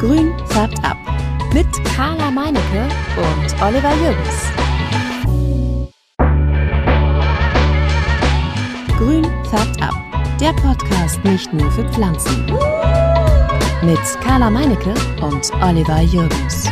[0.00, 0.96] Grün färbt ab.
[1.52, 4.44] Mit Carla Meinecke und Oliver Jürgens.
[8.96, 9.94] Grün färbt ab.
[10.40, 12.46] Der Podcast nicht nur für Pflanzen.
[13.82, 16.68] Mit Carla Meinecke und Oliver Jürgens.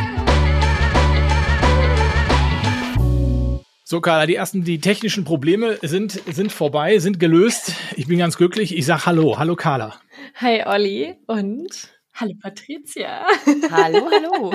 [3.83, 7.73] So, Carla, die ersten, die technischen Probleme sind, sind vorbei, sind gelöst.
[7.97, 8.77] Ich bin ganz glücklich.
[8.77, 9.37] Ich sag Hallo.
[9.37, 9.95] Hallo, Carla.
[10.39, 11.15] Hi, Olli.
[11.27, 11.89] Und
[12.19, 13.25] hallo, Patricia.
[13.71, 14.53] Hallo, hallo.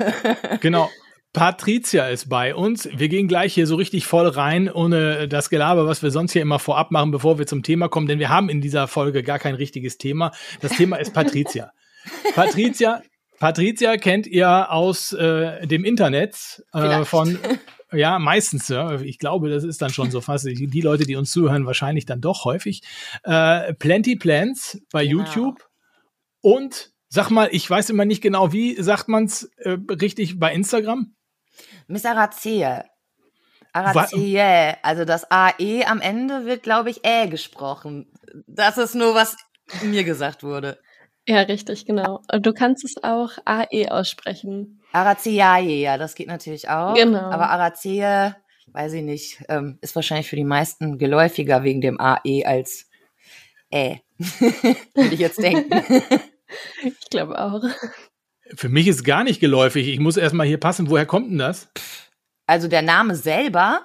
[0.60, 0.90] genau.
[1.32, 2.88] Patricia ist bei uns.
[2.94, 6.42] Wir gehen gleich hier so richtig voll rein, ohne das Gelaber, was wir sonst hier
[6.42, 9.38] immer vorab machen, bevor wir zum Thema kommen, denn wir haben in dieser Folge gar
[9.38, 10.32] kein richtiges Thema.
[10.60, 11.72] Das Thema ist Patricia.
[12.34, 13.02] Patricia,
[13.38, 17.38] Patricia kennt ihr aus äh, dem Internet äh, von
[17.92, 19.00] ja, meistens, ja.
[19.00, 22.20] Ich glaube, das ist dann schon so fast die Leute, die uns zuhören, wahrscheinlich dann
[22.20, 22.82] doch häufig.
[23.22, 25.24] Äh, Plenty Plans bei genau.
[25.24, 25.68] YouTube
[26.40, 30.52] und sag mal, ich weiß immer nicht genau, wie sagt man es äh, richtig bei
[30.54, 31.14] Instagram?
[31.86, 32.80] Miss Arazie.
[33.74, 34.40] Arazie.
[34.82, 38.10] Also das AE am Ende wird, glaube ich, Ä gesprochen.
[38.46, 39.36] Das ist nur, was
[39.82, 40.78] mir gesagt wurde.
[41.26, 42.22] Ja, richtig, genau.
[42.32, 44.80] Und du kannst es auch AE aussprechen.
[44.92, 46.94] Araceae, ja, das geht natürlich auch.
[46.94, 47.30] Genau.
[47.30, 48.36] Aber Aracea,
[48.68, 52.86] weiß ich nicht, ähm, ist wahrscheinlich für die meisten geläufiger wegen dem AE als
[53.70, 54.00] Ä.
[54.18, 56.02] Würde ich jetzt denken.
[56.82, 57.62] ich glaube auch.
[58.54, 59.88] Für mich ist gar nicht geläufig.
[59.88, 60.90] Ich muss erstmal hier passen.
[60.90, 61.68] Woher kommt denn das?
[62.46, 63.82] Also der Name selber.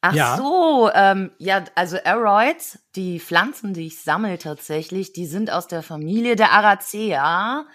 [0.00, 0.36] Ach ja.
[0.36, 5.82] so, ähm, ja, also Aroids, die Pflanzen, die ich sammle tatsächlich, die sind aus der
[5.84, 7.66] Familie der Aracea.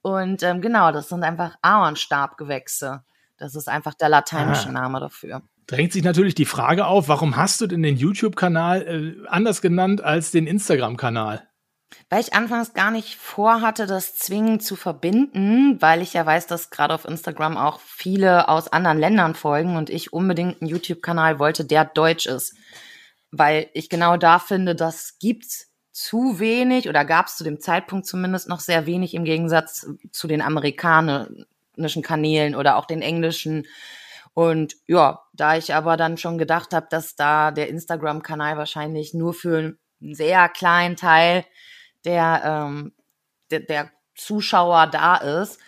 [0.00, 3.02] Und ähm, genau, das sind einfach Ahornstabgewächse.
[3.36, 4.72] Das ist einfach der lateinische ah.
[4.72, 5.42] Name dafür.
[5.66, 10.02] Drängt sich natürlich die Frage auf, warum hast du denn den YouTube-Kanal äh, anders genannt
[10.02, 11.48] als den Instagram-Kanal?
[12.08, 16.70] Weil ich anfangs gar nicht vorhatte, das zwingend zu verbinden, weil ich ja weiß, dass
[16.70, 21.64] gerade auf Instagram auch viele aus anderen Ländern folgen und ich unbedingt einen YouTube-Kanal wollte,
[21.64, 22.54] der deutsch ist.
[23.30, 28.06] Weil ich genau da finde, das gibt's zu wenig oder gab es zu dem Zeitpunkt
[28.06, 33.66] zumindest noch sehr wenig im Gegensatz zu den amerikanischen Kanälen oder auch den englischen.
[34.34, 39.34] Und ja, da ich aber dann schon gedacht habe, dass da der Instagram-Kanal wahrscheinlich nur
[39.34, 41.44] für einen sehr kleinen Teil
[42.04, 42.92] der, ähm,
[43.50, 45.58] der, der Zuschauer da ist,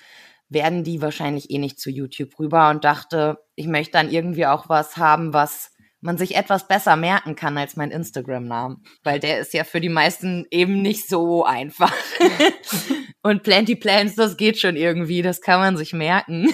[0.48, 4.68] werden die wahrscheinlich eh nicht zu YouTube rüber und dachte, ich möchte dann irgendwie auch
[4.68, 9.54] was haben, was man sich etwas besser merken kann als mein Instagram-Namen, weil der ist
[9.54, 11.94] ja für die meisten eben nicht so einfach.
[13.22, 16.52] Und Plenty Plans, das geht schon irgendwie, das kann man sich merken.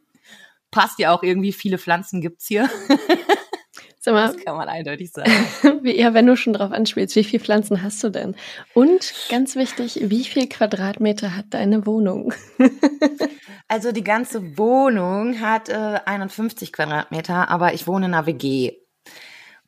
[0.70, 2.70] Passt ja auch irgendwie, viele Pflanzen gibt's hier.
[4.12, 5.30] Mal, das kann man eindeutig sagen.
[5.82, 8.36] Wie, ja, wenn du schon drauf anspielst, wie viele Pflanzen hast du denn?
[8.74, 12.32] Und ganz wichtig, wie viel Quadratmeter hat deine Wohnung?
[13.68, 18.72] also die ganze Wohnung hat äh, 51 Quadratmeter, aber ich wohne in einer WG.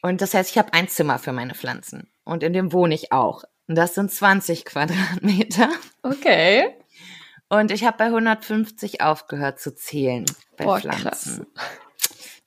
[0.03, 2.10] Und das heißt, ich habe ein Zimmer für meine Pflanzen.
[2.25, 3.44] Und in dem wohne ich auch.
[3.66, 5.69] Und das sind 20 Quadratmeter.
[6.03, 6.75] Okay.
[7.48, 11.47] Und ich habe bei 150 aufgehört zu zählen bei Boah, Pflanzen.
[11.54, 11.81] Krass.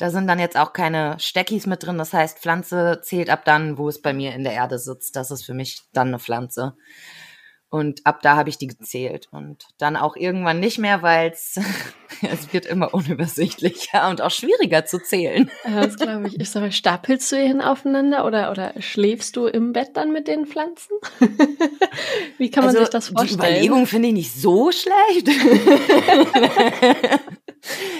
[0.01, 1.99] Da sind dann jetzt auch keine Steckis mit drin.
[1.99, 5.15] Das heißt, Pflanze zählt ab dann, wo es bei mir in der Erde sitzt.
[5.15, 6.75] Das ist für mich dann eine Pflanze.
[7.69, 9.27] Und ab da habe ich die gezählt.
[9.29, 11.59] Und dann auch irgendwann nicht mehr, weil es
[12.51, 15.51] wird immer unübersichtlicher und auch schwieriger zu zählen.
[15.65, 16.39] Das glaube ich.
[16.39, 20.47] Ich sage, stapelst du hin aufeinander oder, oder schläfst du im Bett dann mit den
[20.47, 20.97] Pflanzen?
[22.39, 23.39] Wie kann man also, sich das vorstellen?
[23.39, 25.29] Die Überlegung finde ich nicht so schlecht.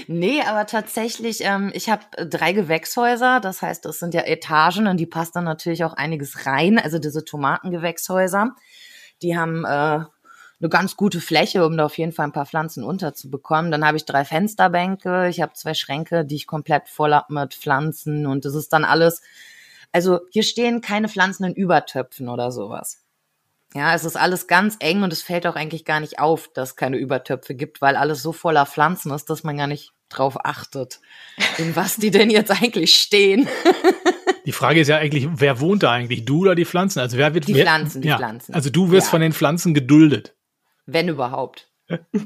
[0.07, 4.97] nee, aber tatsächlich, ähm, ich habe drei Gewächshäuser, das heißt, das sind ja Etagen und
[4.97, 6.79] die passt dann natürlich auch einiges rein.
[6.79, 8.55] Also diese Tomatengewächshäuser,
[9.21, 9.67] die haben äh,
[10.61, 13.71] eine ganz gute Fläche, um da auf jeden Fall ein paar Pflanzen unterzubekommen.
[13.71, 17.53] Dann habe ich drei Fensterbänke, ich habe zwei Schränke, die ich komplett voll hab mit
[17.53, 19.21] Pflanzen und das ist dann alles.
[19.91, 23.00] Also hier stehen keine Pflanzen in Übertöpfen oder sowas.
[23.73, 26.71] Ja, es ist alles ganz eng und es fällt auch eigentlich gar nicht auf, dass
[26.71, 30.45] es keine Übertöpfe gibt, weil alles so voller Pflanzen ist, dass man gar nicht drauf
[30.45, 30.99] achtet,
[31.57, 33.47] in was die denn jetzt eigentlich stehen.
[34.45, 36.25] Die Frage ist ja eigentlich, wer wohnt da eigentlich?
[36.25, 36.99] Du oder die Pflanzen?
[36.99, 38.55] Also wer wird Die wer, Pflanzen, die ja, Pflanzen.
[38.55, 39.11] Also du wirst Ja.
[39.11, 40.33] von den Pflanzen geduldet.
[40.87, 41.69] Wenn überhaupt.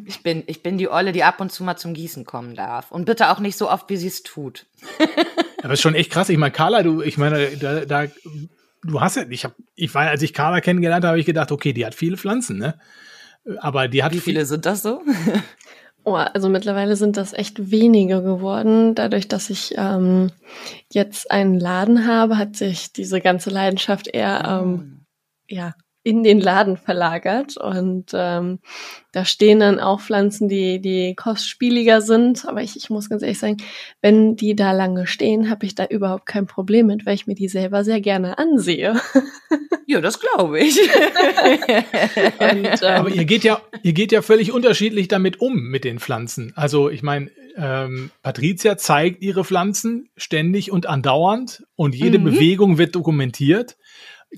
[0.06, 2.89] Ich bin, ich bin die Olle, die ab und zu mal zum Gießen kommen darf.
[2.91, 4.65] Und bitte auch nicht so oft, wie sie es tut.
[5.62, 6.30] Aber ist schon echt krass.
[6.30, 8.06] Ich meine, Carla, du, ich meine, da, da
[8.86, 11.52] du hast ja, ich habe, ich war, als ich Carla kennengelernt habe, habe ich gedacht,
[11.52, 12.78] okay, die hat viele Pflanzen, ne?
[13.60, 15.02] Aber die hat Wie viele sind das so?
[16.08, 18.94] Oh, also mittlerweile sind das echt wenige geworden.
[18.94, 20.30] Dadurch, dass ich ähm,
[20.94, 25.00] jetzt einen Laden habe, hat sich diese ganze Leidenschaft eher ähm,
[25.50, 25.74] ja
[26.06, 28.60] in den Laden verlagert und ähm,
[29.12, 32.46] da stehen dann auch Pflanzen, die, die kostspieliger sind.
[32.46, 33.57] Aber ich, ich muss ganz ehrlich sagen,
[34.02, 37.34] wenn die da lange stehen, habe ich da überhaupt kein Problem mit, weil ich mir
[37.34, 38.96] die selber sehr gerne ansehe.
[39.88, 40.80] Ja, das glaube ich.
[42.40, 46.00] und, ähm, Aber ihr geht ja, ihr geht ja völlig unterschiedlich damit um mit den
[46.00, 46.54] Pflanzen.
[46.56, 52.24] Also ich meine, ähm, Patricia zeigt ihre Pflanzen ständig und andauernd und jede mhm.
[52.24, 53.78] Bewegung wird dokumentiert.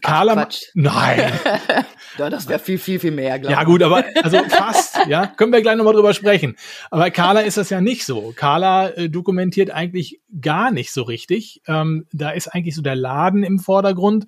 [0.02, 0.64] Carla, Ach, Quatsch.
[0.74, 1.32] nein.
[2.18, 3.60] ja, das wäre viel, viel, viel mehr, glaube ich.
[3.60, 6.56] Ja, gut, aber also fast, ja, können wir gleich nochmal drüber sprechen.
[6.92, 8.34] Aber Carla ist das ja nicht so.
[8.36, 11.62] Carla äh, dokumentiert eigentlich gar nicht so richtig.
[11.68, 14.28] Ähm, da ist eigentlich so der Laden im Vordergrund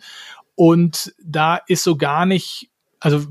[0.55, 2.69] und da ist so gar nicht,
[2.99, 3.25] also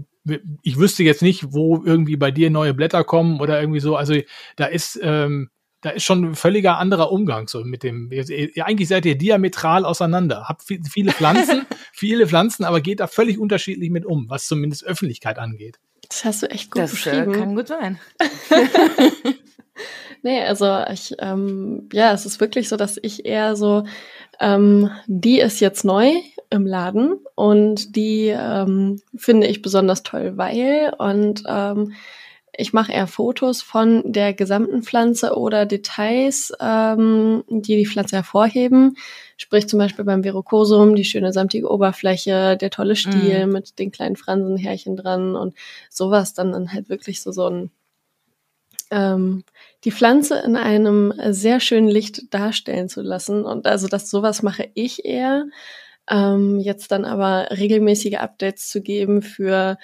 [0.63, 3.97] ich wüsste jetzt nicht, wo irgendwie bei dir neue Blätter kommen oder irgendwie so.
[3.97, 4.15] Also
[4.57, 8.11] da ist ähm, da ist schon ein völliger anderer Umgang so mit dem.
[8.11, 10.47] Ihr, eigentlich seid ihr diametral auseinander.
[10.49, 15.39] Habt viele Pflanzen, viele Pflanzen, aber geht da völlig unterschiedlich mit um, was zumindest Öffentlichkeit
[15.39, 15.79] angeht.
[16.09, 17.33] Das hast du echt gut das, äh, beschrieben.
[17.33, 17.99] Das kann gut sein.
[20.23, 23.85] nee, also ich, ähm, ja, es ist wirklich so, dass ich eher so,
[24.41, 26.13] ähm, die ist jetzt neu
[26.51, 31.93] im Laden und die ähm, finde ich besonders toll, weil und ähm,
[32.61, 38.97] ich mache eher Fotos von der gesamten Pflanze oder Details, ähm, die die Pflanze hervorheben.
[39.37, 43.53] Sprich zum Beispiel beim Verrucosum die schöne samtige Oberfläche, der tolle Stiel mm.
[43.53, 45.55] mit den kleinen Fransenhärchen dran und
[45.89, 47.71] sowas dann, dann halt wirklich so so ein
[48.91, 49.45] ähm,
[49.85, 53.45] die Pflanze in einem sehr schönen Licht darstellen zu lassen.
[53.45, 55.47] Und also das sowas mache ich eher.
[56.11, 59.79] Ähm, jetzt dann aber regelmäßige Updates zu geben für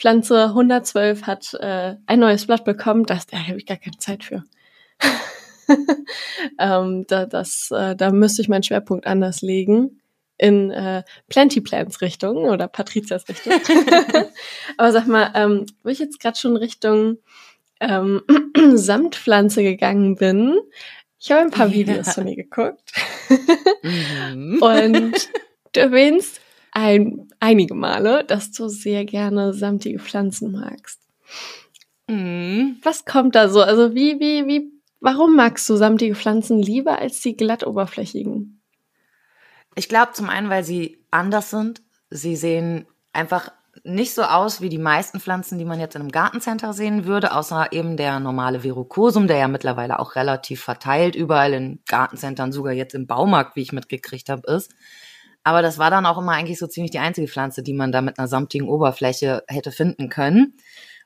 [0.00, 4.24] Pflanze 112 hat äh, ein neues Blatt bekommen, das, da habe ich gar keine Zeit
[4.24, 4.44] für.
[6.58, 10.00] ähm, da, das, äh, da müsste ich meinen Schwerpunkt anders legen
[10.38, 13.52] in äh, Plenty Plans Richtung oder Patrizias Richtung.
[14.78, 17.18] Aber sag mal, ähm, wo ich jetzt gerade schon Richtung
[17.80, 18.22] ähm,
[18.74, 20.58] Samtpflanze gegangen bin,
[21.18, 22.12] ich habe ein paar Videos ja.
[22.14, 22.90] von mir geguckt.
[23.82, 24.58] mhm.
[24.62, 25.28] Und
[25.72, 26.40] du erwähnst
[26.72, 31.00] ein, einige Male, dass du sehr gerne samtige Pflanzen magst.
[32.08, 32.78] Mhm.
[32.82, 33.62] Was kommt da so?
[33.62, 38.60] Also wie, wie, wie, warum magst du samtige Pflanzen lieber als die glattoberflächigen?
[39.76, 41.82] Ich glaube zum einen, weil sie anders sind.
[42.10, 43.50] Sie sehen einfach
[43.84, 47.32] nicht so aus wie die meisten Pflanzen, die man jetzt in einem Gartencenter sehen würde,
[47.32, 52.72] außer eben der normale Verrucosum, der ja mittlerweile auch relativ verteilt überall in Gartencentern, sogar
[52.72, 54.74] jetzt im Baumarkt, wie ich mitgekriegt habe, ist.
[55.42, 58.02] Aber das war dann auch immer eigentlich so ziemlich die einzige Pflanze, die man da
[58.02, 60.54] mit einer samtigen Oberfläche hätte finden können.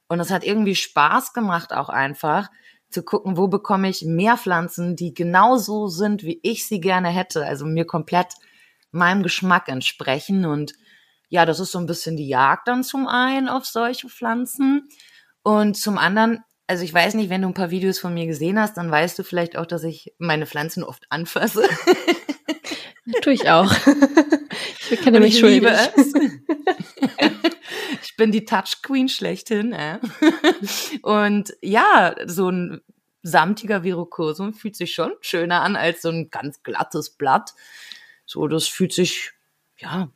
[0.09, 2.49] Und es hat irgendwie Spaß gemacht, auch einfach
[2.91, 7.45] zu gucken, wo bekomme ich mehr Pflanzen, die genauso sind, wie ich sie gerne hätte.
[7.45, 8.35] Also mir komplett
[8.91, 10.47] meinem Geschmack entsprechen.
[10.47, 10.75] Und
[11.29, 14.89] ja, das ist so ein bisschen die Jagd dann zum einen auf solche Pflanzen.
[15.43, 18.59] Und zum anderen, also ich weiß nicht, wenn du ein paar Videos von mir gesehen
[18.59, 21.69] hast, dann weißt du vielleicht auch, dass ich meine Pflanzen oft anfasse.
[23.23, 23.71] Tue ich auch.
[24.91, 25.63] ich kenne mich schuldig.
[25.63, 26.15] Liebe es.
[28.03, 29.73] ich bin die Touch Queen schlechthin.
[29.73, 29.99] Äh.
[31.03, 32.81] Und ja, so ein
[33.23, 37.55] samtiger Virokosum fühlt sich schon schöner an als so ein ganz glattes Blatt.
[38.27, 39.33] So, das fühlt sich,
[39.77, 40.11] ja,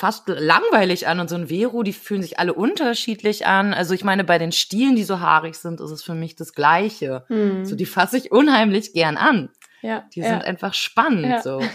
[0.00, 3.74] fast langweilig an und so ein Vero, die fühlen sich alle unterschiedlich an.
[3.74, 6.54] Also ich meine, bei den Stielen, die so haarig sind, ist es für mich das
[6.54, 7.24] Gleiche.
[7.26, 7.66] Hm.
[7.66, 9.50] So, die fasse ich unheimlich gern an.
[9.82, 10.30] Ja, die ja.
[10.30, 11.26] sind einfach spannend.
[11.26, 11.42] Ja.
[11.42, 11.60] So.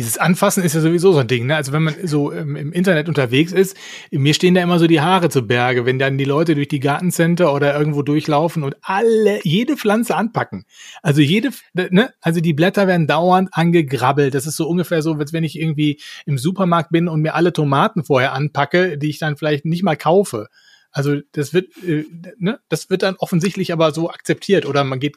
[0.00, 1.56] Dieses Anfassen ist ja sowieso so ein Ding, ne?
[1.56, 3.76] Also wenn man so im, im, Internet unterwegs ist,
[4.10, 6.80] mir stehen da immer so die Haare zu Berge, wenn dann die Leute durch die
[6.80, 10.64] Gartencenter oder irgendwo durchlaufen und alle, jede Pflanze anpacken.
[11.02, 12.14] Also jede, ne?
[12.22, 14.32] Also die Blätter werden dauernd angegrabbelt.
[14.32, 17.52] Das ist so ungefähr so, als wenn ich irgendwie im Supermarkt bin und mir alle
[17.52, 20.48] Tomaten vorher anpacke, die ich dann vielleicht nicht mal kaufe.
[20.92, 22.04] Also das wird, äh,
[22.38, 25.16] ne, das wird dann offensichtlich aber so akzeptiert oder man geht.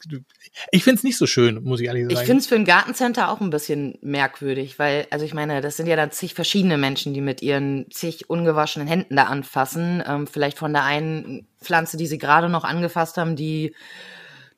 [0.71, 2.13] Ich finde es nicht so schön, muss ich ehrlich sagen.
[2.13, 5.77] Ich finde es für ein Gartencenter auch ein bisschen merkwürdig, weil, also ich meine, das
[5.77, 10.03] sind ja dann zig verschiedene Menschen, die mit ihren zig ungewaschenen Händen da anfassen.
[10.05, 13.75] Ähm, vielleicht von der einen Pflanze, die sie gerade noch angefasst haben, die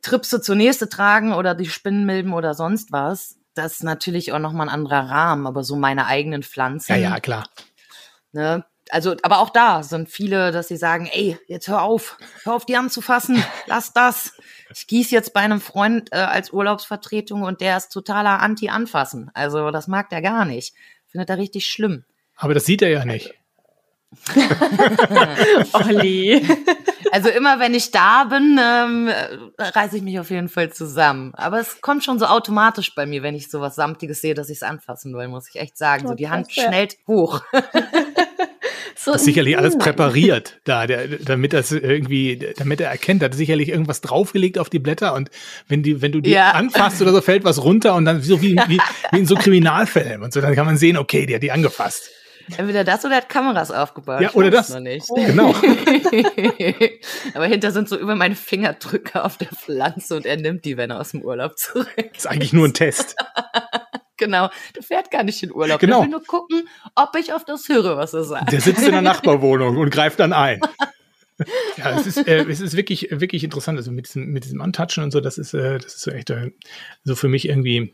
[0.02, 3.38] Tripse zur nächste tragen oder die Spinnenmilben oder sonst was.
[3.54, 6.92] Das ist natürlich auch nochmal ein anderer Rahmen, aber so meine eigenen Pflanzen.
[6.92, 7.48] Ja, ja, klar.
[8.34, 12.54] Ne, also, aber auch da sind viele, dass sie sagen, ey, jetzt hör auf, hör
[12.54, 14.34] auf die anzufassen, lass das.
[14.74, 19.32] Ich gieße jetzt bei einem Freund äh, als Urlaubsvertretung und der ist totaler Anti-Anfassen.
[19.34, 20.74] Also, das mag der gar nicht.
[21.08, 22.04] Findet er richtig schlimm.
[22.36, 23.34] Aber das sieht er ja nicht.
[25.74, 26.46] Olli.
[27.12, 29.10] Also immer wenn ich da bin, ähm,
[29.58, 31.34] reiße ich mich auf jeden Fall zusammen.
[31.36, 34.58] Aber es kommt schon so automatisch bei mir, wenn ich sowas Samtiges sehe, dass ich
[34.58, 36.10] es anfassen will, muss ich echt sagen.
[36.10, 37.42] So die Hand schnellt hoch.
[39.06, 43.36] So das ist sicherlich alles präpariert da, der, damit das irgendwie, damit er erkennt, hat
[43.36, 45.30] sicherlich irgendwas draufgelegt auf die Blätter und
[45.68, 46.54] wenn die, wenn du die ja.
[46.54, 48.80] anfasst oder so, fällt was runter und dann so wie, wie,
[49.12, 52.10] wie in so Kriminalfällen und so, dann kann man sehen, okay, die hat die angefasst.
[52.58, 54.22] Entweder das oder er hat Kameras aufgebaut.
[54.22, 54.70] Ja, oder das.
[54.70, 55.06] Noch nicht.
[55.10, 55.16] Oh.
[55.16, 55.54] Genau.
[57.36, 60.90] Aber hinter sind so über meine Fingerdrücke auf der Pflanze und er nimmt die, wenn
[60.90, 61.94] er aus dem Urlaub zurück.
[61.96, 63.16] Das ist eigentlich nur ein Test.
[64.18, 64.50] genau.
[64.76, 65.80] Der fährt gar nicht in Urlaub.
[65.80, 65.98] Genau.
[65.98, 68.52] Der will nur gucken, ob ich auf das höre, was er sagt.
[68.52, 70.62] Der sitzt in der Nachbarwohnung und greift dann ein.
[71.78, 73.78] ja, es ist, äh, es ist wirklich, wirklich interessant.
[73.78, 76.30] Also mit diesem, mit diesem Antatschen und so, das ist, äh, das ist so echt
[76.30, 76.52] äh,
[77.04, 77.94] so für mich irgendwie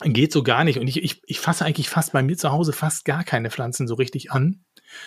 [0.00, 0.78] geht so gar nicht.
[0.78, 3.86] Und ich, ich, ich fasse eigentlich fast bei mir zu Hause fast gar keine Pflanzen
[3.86, 4.64] so richtig an.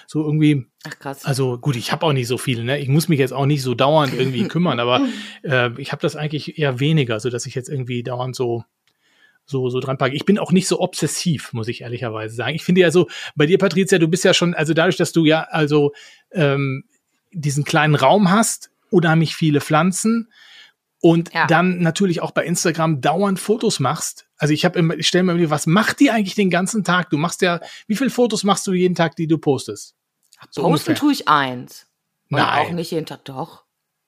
[0.08, 0.66] So irgendwie.
[0.88, 1.25] Ach krass.
[1.25, 2.80] Also gut, ich habe auch nicht so viele, ne?
[2.80, 5.08] Ich muss mich jetzt auch nicht so dauernd irgendwie kümmern, aber
[5.44, 8.64] äh, ich habe das eigentlich eher weniger, so dass ich jetzt irgendwie dauernd so
[9.46, 10.16] so, so dran packe.
[10.16, 12.56] Ich bin auch nicht so obsessiv, muss ich ehrlicherweise sagen.
[12.56, 15.25] Ich finde ja so, bei dir, Patricia, du bist ja schon, also dadurch, dass du
[15.25, 15.94] ja also
[16.32, 16.86] ähm,
[17.32, 20.30] diesen kleinen Raum hast, unheimlich viele Pflanzen,
[21.06, 21.46] und ja.
[21.46, 24.25] dann natürlich auch bei Instagram dauernd Fotos machst.
[24.38, 27.12] Also ich habe immer, ich stelle mir immer, was macht die eigentlich den ganzen Tag?
[27.12, 29.94] Du machst ja, wie viele Fotos machst du jeden Tag, die du postest?
[30.50, 30.96] So Posten ungefähr.
[30.96, 31.86] tue ich eins.
[32.32, 32.68] Und Nein.
[32.68, 33.65] auch nicht jeden Tag, doch.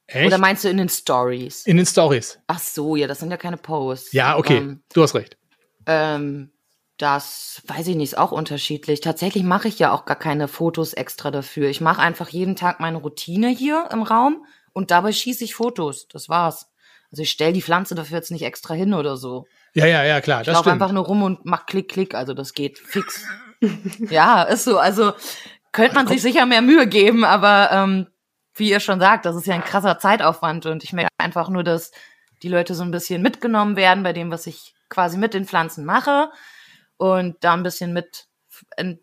[0.07, 0.27] Echt?
[0.27, 1.65] Oder meinst du in den Stories?
[1.65, 2.39] In den Stories.
[2.47, 4.13] Ach so, ja, das sind ja keine Posts.
[4.13, 5.37] Ja, okay, ähm, du hast recht.
[5.85, 6.51] Ähm,
[6.97, 9.01] das weiß ich nicht, ist auch unterschiedlich.
[9.01, 11.69] Tatsächlich mache ich ja auch gar keine Fotos extra dafür.
[11.69, 16.07] Ich mache einfach jeden Tag meine Routine hier im Raum und dabei schieße ich Fotos.
[16.07, 16.71] Das war's.
[17.11, 19.45] Also ich stelle die Pflanze dafür jetzt nicht extra hin oder so.
[19.73, 20.41] Ja, ja, ja, klar.
[20.41, 22.15] Ich laufe einfach nur rum und mach Klick, Klick.
[22.15, 23.23] Also das geht fix.
[24.09, 24.79] ja, ist so.
[24.79, 25.13] Also
[25.71, 28.07] könnte man sich sicher mehr Mühe geben, aber ähm,
[28.57, 31.63] wie ihr schon sagt, das ist ja ein krasser Zeitaufwand und ich merke einfach nur,
[31.63, 31.91] dass
[32.43, 35.85] die Leute so ein bisschen mitgenommen werden bei dem, was ich quasi mit den Pflanzen
[35.85, 36.31] mache
[36.97, 38.27] und da ein bisschen mit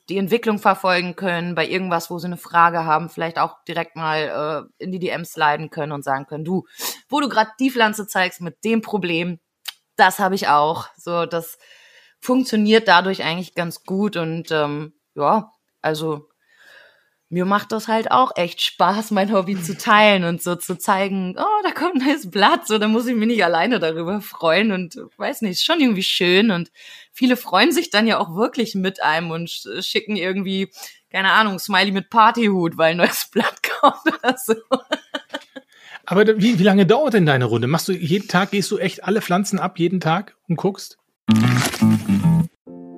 [0.09, 4.69] die Entwicklung verfolgen können, bei irgendwas, wo sie eine Frage haben, vielleicht auch direkt mal
[4.79, 6.65] äh, in die DMs sliden können und sagen können, du,
[7.09, 9.39] wo du gerade die Pflanze zeigst mit dem Problem,
[9.97, 10.89] das habe ich auch.
[10.97, 11.59] So, das
[12.19, 16.29] funktioniert dadurch eigentlich ganz gut und ähm, ja, also
[17.29, 21.35] mir macht das halt auch echt Spaß, mein Hobby zu teilen und so zu zeigen,
[21.39, 24.73] oh, da kommt ein neues Blatt, so, da muss ich mich nicht alleine darüber freuen
[24.73, 26.71] und weiß nicht, ist schon irgendwie schön und
[27.13, 29.51] viele freuen sich dann ja auch wirklich mit einem und
[29.81, 30.71] schicken irgendwie,
[31.11, 34.55] keine Ahnung, Smiley mit Partyhut, weil ein neues Blatt kommt oder so.
[36.07, 37.67] Aber wie, wie lange dauert denn deine Runde?
[37.67, 40.99] Machst du jeden Tag, gehst du echt alle Pflanzen ab, jeden Tag und guckst?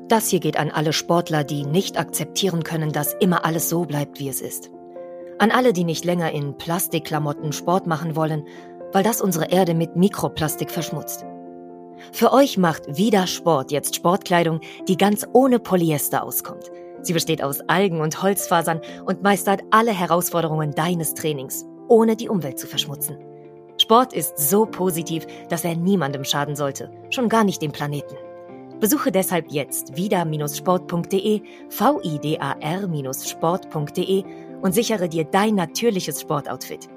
[0.09, 4.21] Das hier geht an alle Sportler, die nicht akzeptieren können, dass immer alles so bleibt,
[4.21, 4.71] wie es ist.
[5.39, 8.47] An alle, die nicht länger in Plastikklamotten Sport machen wollen,
[8.93, 11.25] weil das unsere Erde mit Mikroplastik verschmutzt.
[12.13, 16.71] Für euch macht Vida Sport jetzt Sportkleidung, die ganz ohne Polyester auskommt.
[17.03, 22.59] Sie besteht aus Algen und Holzfasern und meistert alle Herausforderungen deines Trainings, ohne die Umwelt
[22.59, 23.19] zu verschmutzen.
[23.79, 28.17] Sport ist so positiv, dass er niemandem schaden sollte, schon gar nicht dem Planeten.
[28.81, 31.41] Besuche deshalb jetzt vida-sport.de,
[31.71, 34.25] vidar-sport.de
[34.61, 36.89] und sichere dir dein natürliches Sportoutfit.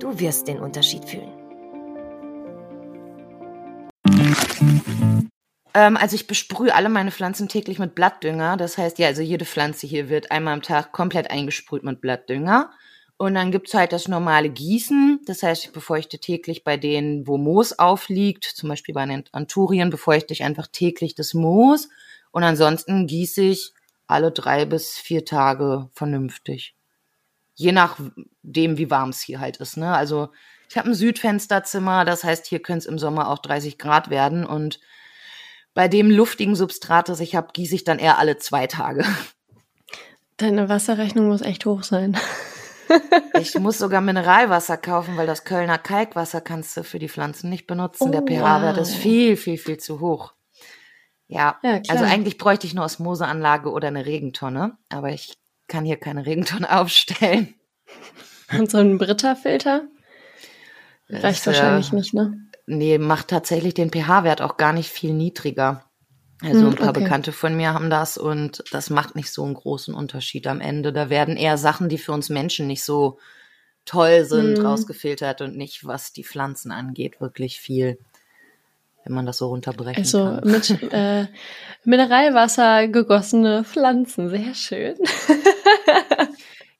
[0.00, 1.30] Du wirst den Unterschied fühlen.
[5.74, 8.56] Ähm, also ich besprühe alle meine Pflanzen täglich mit Blattdünger.
[8.56, 12.70] Das heißt, ja, also jede Pflanze hier wird einmal am Tag komplett eingesprüht mit Blattdünger.
[13.22, 15.20] Und dann gibt's halt das normale Gießen.
[15.26, 19.90] Das heißt, ich befeuchte täglich bei denen, wo Moos aufliegt, zum Beispiel bei den Anturien,
[19.90, 21.88] befeuchte ich einfach täglich das Moos.
[22.32, 23.74] Und ansonsten gieße ich
[24.08, 26.74] alle drei bis vier Tage vernünftig.
[27.54, 29.76] Je nachdem, wie warm es hier halt ist.
[29.76, 29.94] Ne?
[29.94, 30.30] Also
[30.68, 34.44] ich habe ein Südfensterzimmer, das heißt, hier können es im Sommer auch 30 Grad werden.
[34.44, 34.80] Und
[35.74, 39.04] bei dem luftigen Substrat, das ich habe, gieße ich dann eher alle zwei Tage.
[40.38, 42.18] Deine Wasserrechnung muss echt hoch sein.
[43.38, 47.66] Ich muss sogar Mineralwasser kaufen, weil das Kölner Kalkwasser kannst du für die Pflanzen nicht
[47.66, 48.08] benutzen.
[48.08, 48.82] Oh, Der pH-Wert wow.
[48.82, 50.34] ist viel, viel, viel zu hoch.
[51.26, 55.34] Ja, Ja, also eigentlich bräuchte ich eine Osmoseanlage oder eine Regentonne, aber ich
[55.66, 57.54] kann hier keine Regentonne aufstellen.
[58.52, 59.88] Und so ein Britta-Filter?
[61.08, 62.38] Reicht äh, wahrscheinlich nicht, ne?
[62.66, 65.90] Nee, macht tatsächlich den pH-Wert auch gar nicht viel niedriger.
[66.42, 67.04] Also Hm, ein paar okay.
[67.04, 70.92] Bekannte von mir haben das und das macht nicht so einen großen Unterschied am Ende.
[70.92, 73.18] Da werden eher Sachen, die für uns Menschen nicht so
[73.84, 74.64] toll sind, Hm.
[74.64, 77.98] rausgefiltert und nicht, was die Pflanzen angeht, wirklich viel,
[79.04, 80.40] wenn man das so runterbrechen Also kann.
[80.44, 81.26] mit äh,
[81.84, 84.96] Mineralwasser gegossene Pflanzen, sehr schön.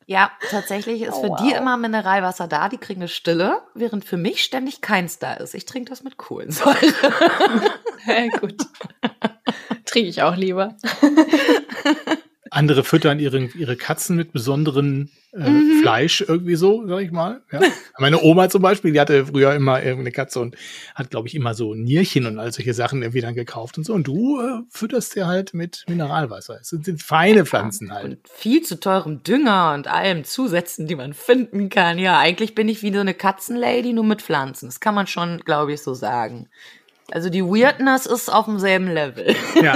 [0.07, 1.39] Ja, tatsächlich ist Oh, für wow.
[1.41, 5.55] die immer Mineralwasser da, die kriegen eine Stille, während für mich ständig keins da ist.
[5.55, 6.77] Ich trinke das mit Kohlensäure.
[8.05, 8.57] Ja, gut.
[9.93, 10.77] Trinke ich auch lieber.
[12.51, 15.81] Andere füttern ihre, ihre Katzen mit besonderen äh, mhm.
[15.81, 17.41] Fleisch irgendwie so, sag ich mal.
[17.51, 17.61] Ja.
[17.99, 20.57] Meine Oma zum Beispiel, die hatte früher immer irgendeine Katze und
[20.95, 23.95] hat, glaube ich, immer so Nierchen und all solche Sachen irgendwie dann gekauft und so.
[23.95, 26.59] Und du äh, fütterst dir halt mit Mineralwasser.
[26.61, 28.05] Es sind, sind feine Pflanzen halt.
[28.05, 31.99] Und viel zu teurem Dünger und allem Zusätzen, die man finden kann.
[31.99, 34.67] Ja, eigentlich bin ich wie so eine Katzenlady, nur mit Pflanzen.
[34.67, 36.49] Das kann man schon, glaube ich, so sagen.
[37.11, 39.35] Also die Weirdness ist auf demselben Level.
[39.63, 39.75] Ja.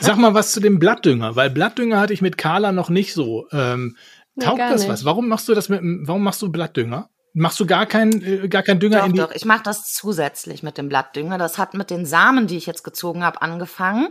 [0.00, 3.46] Sag mal was zu dem Blattdünger, weil Blattdünger hatte ich mit Carla noch nicht so.
[3.52, 3.96] Ähm,
[4.40, 4.90] taugt nee, das nicht.
[4.90, 5.04] was?
[5.04, 7.08] Warum machst du das mit warum machst du Blattdünger?
[7.34, 9.92] Machst du gar keinen äh, gar keinen Dünger doch, in die Doch, ich mache das
[9.92, 11.38] zusätzlich mit dem Blattdünger.
[11.38, 14.08] Das hat mit den Samen, die ich jetzt gezogen habe, angefangen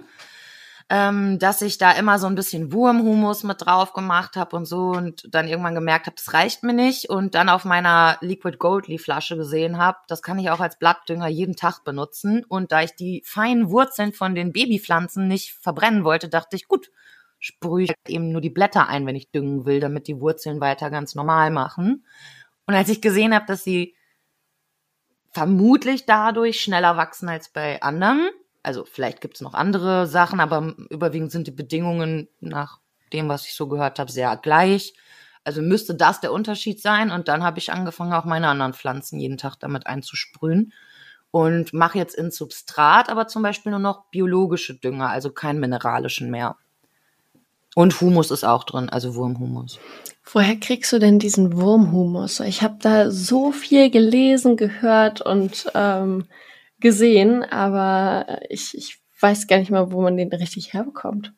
[0.89, 4.91] ähm, dass ich da immer so ein bisschen Wurmhumus mit drauf gemacht habe und so
[4.91, 8.97] und dann irgendwann gemerkt habe, das reicht mir nicht und dann auf meiner Liquid Goldly
[8.97, 12.95] Flasche gesehen habe, das kann ich auch als Blattdünger jeden Tag benutzen und da ich
[12.95, 16.89] die feinen Wurzeln von den Babypflanzen nicht verbrennen wollte, dachte ich, gut,
[17.39, 20.89] sprühe ich eben nur die Blätter ein, wenn ich düngen will, damit die Wurzeln weiter
[20.89, 22.05] ganz normal machen.
[22.65, 23.95] Und als ich gesehen habe, dass sie
[25.31, 28.29] vermutlich dadurch schneller wachsen als bei anderen,
[28.67, 32.79] also vielleicht gibt es noch andere Sachen, aber überwiegend sind die Bedingungen nach
[33.13, 34.93] dem, was ich so gehört habe, sehr gleich.
[35.45, 37.09] Also müsste das der Unterschied sein.
[37.09, 40.73] Und dann habe ich angefangen, auch meine anderen Pflanzen jeden Tag damit einzusprühen.
[41.31, 46.29] Und mache jetzt ins Substrat aber zum Beispiel nur noch biologische Dünger, also keinen mineralischen
[46.29, 46.57] mehr.
[47.73, 49.79] Und Humus ist auch drin, also Wurmhumus.
[50.25, 52.41] Woher kriegst du denn diesen Wurmhumus?
[52.41, 56.25] Ich habe da so viel gelesen, gehört und ähm,
[56.79, 61.33] gesehen, aber ich, ich weiß gar nicht mal, wo man den richtig herbekommt.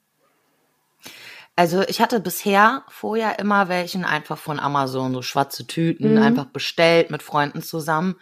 [1.55, 6.21] Also ich hatte bisher vorher immer welchen einfach von Amazon, so schwarze Tüten, mhm.
[6.21, 8.15] einfach bestellt mit Freunden zusammen.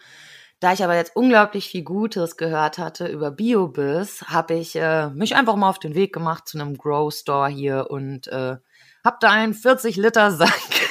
[0.60, 5.36] Da ich aber jetzt unglaublich viel Gutes gehört hatte über Biobiss, habe ich äh, mich
[5.36, 8.56] einfach mal auf den Weg gemacht zu einem Grow Store hier und äh,
[9.04, 10.87] habe da einen 40 Liter Sack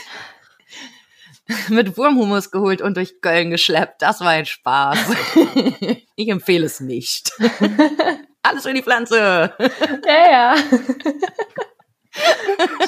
[1.69, 4.01] mit Wurmhumus geholt und durch Köln geschleppt.
[4.01, 4.97] Das war ein Spaß.
[6.15, 7.31] ich empfehle es nicht.
[8.43, 9.53] Alles für die Pflanze.
[10.05, 10.55] Ja, ja.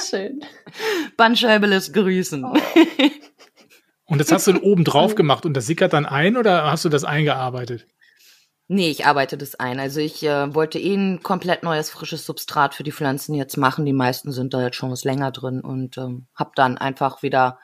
[0.10, 0.42] Schön.
[1.18, 2.44] Bandscheibe lässt grüßen.
[2.46, 2.54] Oh.
[4.06, 6.90] Und das hast du oben drauf gemacht und das sickert dann ein oder hast du
[6.90, 7.86] das eingearbeitet?
[8.72, 9.80] Nee, ich arbeite das ein.
[9.80, 13.84] Also ich äh, wollte eh ein komplett neues, frisches Substrat für die Pflanzen jetzt machen.
[13.84, 17.60] Die meisten sind da jetzt schon was länger drin und ähm, habe dann einfach wieder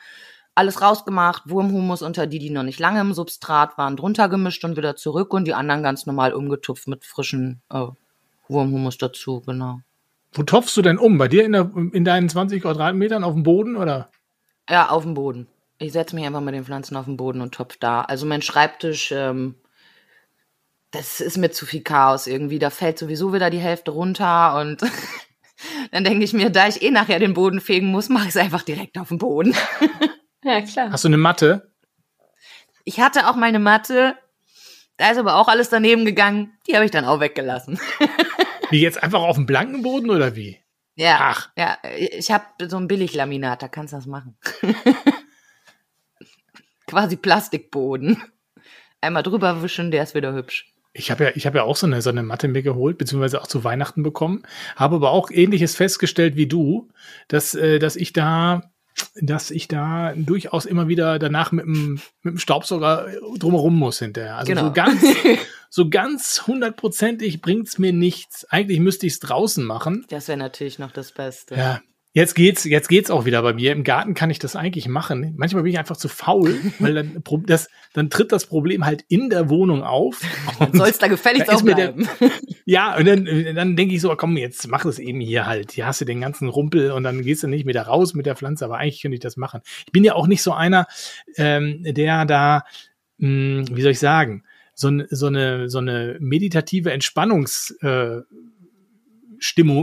[0.56, 4.78] alles rausgemacht, Wurmhumus unter die, die noch nicht lange im Substrat waren, drunter gemischt und
[4.78, 7.88] wieder zurück und die anderen ganz normal umgetupft mit frischen äh,
[8.48, 9.82] Wurmhumus dazu, genau.
[10.32, 11.18] Wo topfst du denn um?
[11.18, 14.10] Bei dir in, der, in deinen 20 Quadratmetern auf dem Boden oder?
[14.70, 15.48] Ja, auf dem Boden.
[15.78, 18.02] Ich setze mich einfach mit den Pflanzen auf den Boden und topf da.
[18.02, 19.56] Also mein Schreibtisch, ähm,
[20.92, 22.60] das ist mir zu viel Chaos irgendwie.
[22.60, 24.82] Da fällt sowieso wieder die Hälfte runter und
[25.92, 28.38] dann denke ich mir, da ich eh nachher den Boden fegen muss, mache ich es
[28.38, 29.54] einfach direkt auf dem Boden.
[30.46, 30.92] Ja, klar.
[30.92, 31.72] Hast du eine Matte?
[32.84, 34.16] Ich hatte auch mal eine Matte.
[34.98, 36.54] Da ist aber auch alles daneben gegangen.
[36.68, 37.80] Die habe ich dann auch weggelassen.
[38.70, 40.60] wie jetzt einfach auf dem blanken Boden oder wie?
[40.94, 41.18] Ja.
[41.20, 41.50] Ach.
[41.58, 44.38] Ja, ich habe so ein Billiglaminat, da kannst du das machen.
[46.88, 48.22] Quasi Plastikboden.
[49.02, 50.72] Einmal drüber wischen, der ist wieder hübsch.
[50.94, 53.42] Ich habe ja, ich habe ja auch so eine, so eine Matte mir geholt, beziehungsweise
[53.42, 54.44] auch zu Weihnachten bekommen,
[54.76, 56.90] habe aber auch ähnliches festgestellt wie du,
[57.28, 58.72] dass, äh, dass ich da
[59.22, 64.38] dass ich da durchaus immer wieder danach mit dem, mit dem Staubsauger drumherum muss hinterher.
[64.38, 64.66] Also genau.
[64.68, 65.04] so ganz,
[65.70, 68.46] so ganz hundertprozentig bringt's mir nichts.
[68.50, 70.06] Eigentlich müsste ich es draußen machen.
[70.10, 71.56] Das wäre natürlich noch das Beste.
[71.56, 71.82] Ja,
[72.16, 73.74] Jetzt geht's, jetzt geht's auch wieder bei mir.
[73.74, 75.34] Im Garten kann ich das eigentlich machen.
[75.36, 79.30] Manchmal bin ich einfach zu faul, weil dann, das, dann tritt das Problem halt in
[79.30, 80.22] der Wohnung auf.
[80.72, 82.08] Soll es da gefälligst auch bleiben.
[82.22, 82.32] Der,
[82.66, 85.74] ja, und dann, dann denke ich so, komm, jetzt mach es eben hier halt.
[85.74, 88.38] Hier hast du den ganzen Rumpel und dann gehst du nicht wieder raus mit der
[88.38, 89.60] Pflanze, aber eigentlich könnte ich das machen.
[89.86, 90.88] Ich bin ja auch nicht so einer,
[91.36, 92.64] ähm, der da,
[93.18, 98.26] mh, hm, wie soll ich sagen, so, so eine, so eine meditative Entspannungsstimmung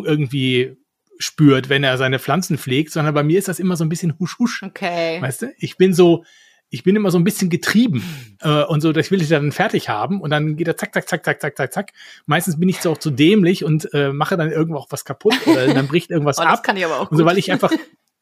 [0.06, 0.78] äh, irgendwie
[1.18, 4.18] spürt, wenn er seine Pflanzen pflegt, sondern bei mir ist das immer so ein bisschen
[4.18, 4.62] husch husch.
[4.62, 5.20] Okay.
[5.20, 5.52] Weißt du?
[5.58, 6.24] Ich bin so,
[6.72, 8.02] ich bin immer so ein bisschen getrieben
[8.40, 11.06] äh, und so, das will ich dann fertig haben und dann geht er zack, zack,
[11.06, 11.92] zack, zack, zack, zack, zack.
[12.24, 15.34] Meistens bin ich so auch zu dämlich und äh, mache dann irgendwo auch was kaputt
[15.46, 16.50] oder dann bricht irgendwas oh, ab.
[16.50, 17.10] Das kann ich aber auch.
[17.10, 17.72] Und so, weil ich einfach,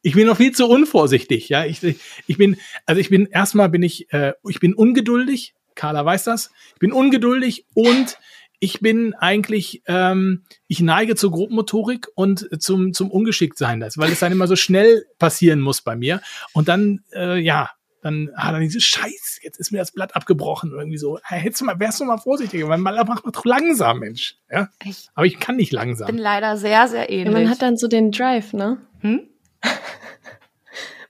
[0.03, 1.65] ich bin noch viel zu unvorsichtig, ja.
[1.65, 1.81] Ich,
[2.27, 6.51] ich bin, also ich bin, erstmal bin ich, äh, ich bin ungeduldig, Carla weiß das,
[6.75, 8.19] ich bin ungeduldig und
[8.61, 14.21] ich bin eigentlich, ähm, ich neige zur Grobmotorik und zum, zum Ungeschicktsein, das, weil es
[14.21, 16.21] dann immer so schnell passieren muss bei mir.
[16.53, 17.71] Und dann, äh, ja,
[18.03, 21.19] dann hat er diese Scheiß, jetzt ist mir das Blatt abgebrochen irgendwie so.
[21.23, 24.37] Hättest du mal, wärst du mal vorsichtiger, weil man macht man doch langsam, Mensch.
[24.51, 24.69] Ja?
[24.85, 26.07] Ich Aber ich kann nicht langsam.
[26.07, 27.33] bin leider sehr, sehr Ja, ähnlich.
[27.35, 28.79] man hat dann so den Drive, ne?
[29.01, 29.29] hm?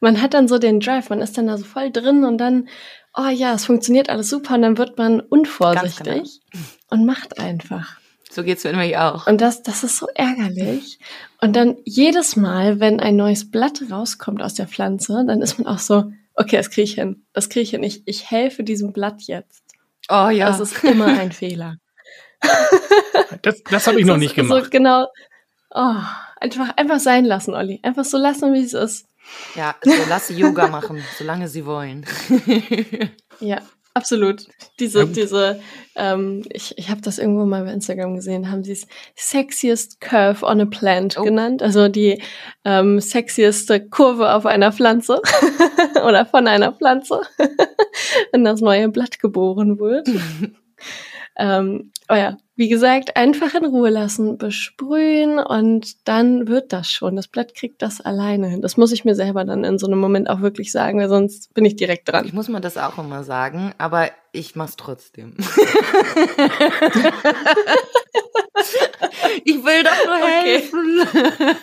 [0.03, 2.69] Man hat dann so den Drive, man ist dann da so voll drin und dann,
[3.15, 6.41] oh ja, es funktioniert alles super und dann wird man unvorsichtig
[6.91, 7.97] und macht einfach.
[8.31, 9.27] So geht's mir nämlich auch.
[9.27, 11.01] Und das, das ist so ärgerlich.
[11.41, 15.67] Und dann jedes Mal, wenn ein neues Blatt rauskommt aus der Pflanze, dann ist man
[15.67, 17.25] auch so, okay, das kriege ich hin.
[17.33, 17.83] Das kriege ich hin.
[17.83, 19.65] Ich, ich helfe diesem Blatt jetzt.
[20.09, 20.47] Oh ja.
[20.47, 21.77] Das ist immer ein Fehler.
[23.43, 24.65] Das, das habe ich noch nicht gemacht.
[24.65, 25.07] So genau.
[25.71, 25.95] Oh,
[26.41, 27.81] einfach, einfach sein lassen, Olli.
[27.83, 29.07] Einfach so lassen, wie es ist.
[29.55, 32.05] ja, so lass sie Yoga machen, solange sie wollen.
[33.41, 33.63] Ja,
[33.95, 34.47] absolut.
[34.79, 35.17] Diese, gut.
[35.17, 35.61] diese,
[35.97, 40.45] ähm, ich, ich habe das irgendwo mal bei Instagram gesehen, haben sie es sexiest curve
[40.45, 41.23] on a plant Oh.
[41.23, 41.63] genannt.
[41.63, 42.23] Also die
[42.65, 45.21] ähm, sexieste Kurve auf einer Pflanze
[46.07, 47.21] oder von einer Pflanze,
[48.33, 50.09] wenn das neue Blatt geboren wird.
[51.41, 57.17] ähm, oh ja, wie gesagt, einfach in Ruhe lassen, besprühen und dann wird das schon.
[57.17, 58.61] Das Blatt kriegt das alleine hin.
[58.61, 61.55] Das muss ich mir selber dann in so einem Moment auch wirklich sagen, weil sonst
[61.55, 62.27] bin ich direkt dran.
[62.27, 65.35] Ich muss mir das auch immer sagen, aber ich mach's trotzdem.
[69.45, 70.61] ich will doch nur Okay.
[70.61, 71.07] helfen.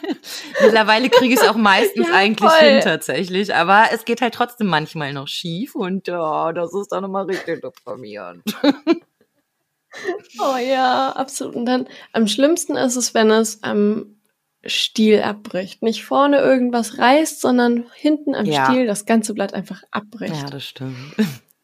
[0.64, 2.68] Mittlerweile kriege ich es auch meistens Ja, eigentlich voll.
[2.70, 7.04] hin tatsächlich, aber es geht halt trotzdem manchmal noch schief und ja, das ist dann
[7.04, 8.42] immer richtig deprimierend.
[10.40, 11.56] Oh ja, absolut.
[11.56, 14.18] Und dann am schlimmsten ist es, wenn es am
[14.66, 15.82] Stiel abbricht.
[15.82, 18.66] Nicht vorne irgendwas reißt, sondern hinten am Ja.
[18.66, 20.36] Stiel das ganze Blatt einfach abbricht.
[20.36, 21.16] Ja, das stimmt.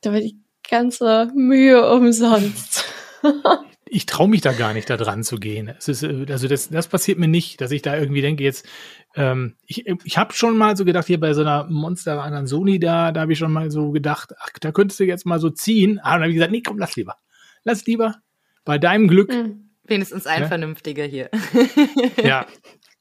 [0.02, 2.84] Da wird die ganze Mühe umsonst.
[3.94, 5.72] ich traue mich da gar nicht, da dran zu gehen.
[5.78, 8.66] Es ist, äh, also das, das passiert mir nicht, dass ich da irgendwie denke, jetzt,
[9.16, 13.12] ähm, ich, ich habe schon mal so gedacht, hier bei so einer Monster Anansoni da,
[13.12, 16.00] da habe ich schon mal so gedacht, ach, da könntest du jetzt mal so ziehen.
[16.00, 17.18] Aber dann habe ich gesagt, nee, komm, lass lieber.
[17.64, 18.16] Lass lieber.
[18.66, 19.70] Bei deinem Glück, Mhm.
[19.86, 20.48] Wenigstens ein Ja.
[20.48, 21.30] vernünftiger hier.
[22.24, 22.46] ja,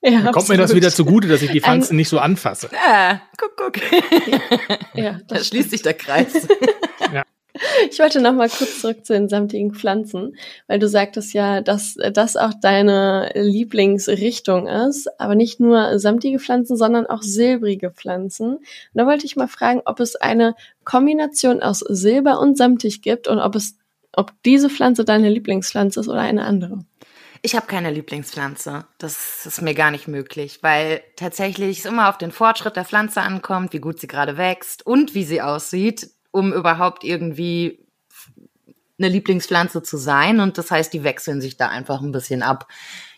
[0.02, 2.70] Ja, dann kommt mir das wieder zugute, dass ich die Ein- Pflanzen nicht so anfasse.
[2.88, 3.74] Ah, guck, guck.
[4.94, 6.48] Ja, Da schließt sich der Kreis.
[7.90, 10.34] Ich wollte noch mal kurz zurück zu den samtigen Pflanzen,
[10.66, 16.76] weil du sagtest ja, dass das auch deine Lieblingsrichtung ist, aber nicht nur samtige Pflanzen,
[16.76, 18.56] sondern auch silbrige Pflanzen.
[18.56, 18.62] Und
[18.94, 23.38] da wollte ich mal fragen, ob es eine Kombination aus Silber und samtig gibt und
[23.38, 23.76] ob es,
[24.12, 26.84] ob diese Pflanze deine Lieblingspflanze ist oder eine andere.
[27.44, 28.84] Ich habe keine Lieblingspflanze.
[28.98, 33.20] Das ist mir gar nicht möglich, weil tatsächlich es immer auf den Fortschritt der Pflanze
[33.20, 37.84] ankommt, wie gut sie gerade wächst und wie sie aussieht, um überhaupt irgendwie
[38.96, 40.38] eine Lieblingspflanze zu sein.
[40.38, 42.68] Und das heißt, die wechseln sich da einfach ein bisschen ab,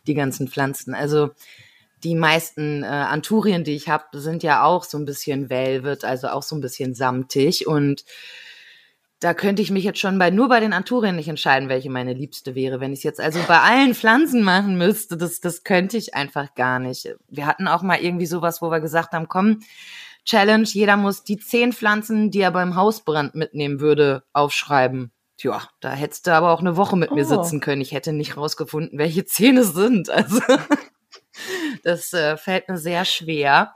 [0.07, 0.95] die ganzen Pflanzen.
[0.95, 1.31] Also
[2.03, 6.29] die meisten äh, Anturien, die ich habe, sind ja auch so ein bisschen Velvet, also
[6.29, 8.05] auch so ein bisschen samtig und
[9.21, 12.13] da könnte ich mich jetzt schon bei nur bei den Anturien nicht entscheiden, welche meine
[12.13, 12.81] liebste wäre.
[12.81, 16.55] Wenn ich es jetzt also bei allen Pflanzen machen müsste, das, das könnte ich einfach
[16.55, 17.09] gar nicht.
[17.29, 19.61] Wir hatten auch mal irgendwie sowas, wo wir gesagt haben, komm,
[20.25, 25.11] Challenge, jeder muss die zehn Pflanzen, die er beim Hausbrand mitnehmen würde, aufschreiben.
[25.37, 27.43] Tja, da hättest du aber auch eine Woche mit mir Oh.
[27.43, 27.83] sitzen können.
[27.83, 30.09] Ich hätte nicht rausgefunden, welche zehn es sind.
[30.11, 30.41] Also
[31.83, 33.75] das äh, fällt mir sehr schwer.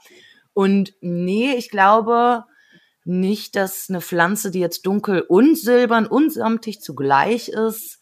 [0.54, 2.44] Und nee, ich glaube
[3.08, 8.00] nicht, dass eine Pflanze, die jetzt dunkel und silbern und samtig zugleich ist,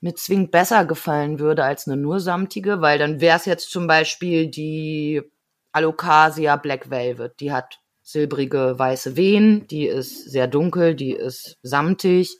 [0.00, 3.86] mir zwingend besser gefallen würde als eine nur samtige, weil dann wäre es jetzt zum
[3.86, 5.22] Beispiel die
[5.72, 7.40] Alocasia Black Velvet.
[7.40, 12.38] Die hat silbrige weiße Wehen, die ist sehr dunkel, die ist samtig.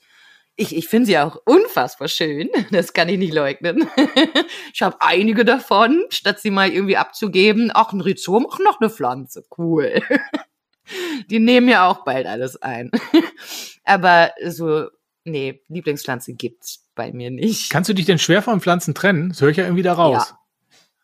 [0.54, 3.90] Ich, ich finde sie auch unfassbar schön, das kann ich nicht leugnen.
[4.72, 7.70] ich habe einige davon, statt sie mal irgendwie abzugeben.
[7.74, 10.00] Ach, ein Rhizom, ach, noch eine Pflanze, cool.
[11.30, 12.90] Die nehmen ja auch bald alles ein.
[13.84, 14.88] Aber so,
[15.24, 17.70] nee, Lieblingspflanze gibt's bei mir nicht.
[17.70, 19.30] Kannst du dich denn schwer von Pflanzen trennen?
[19.30, 20.34] Das höre ich ja irgendwie da raus.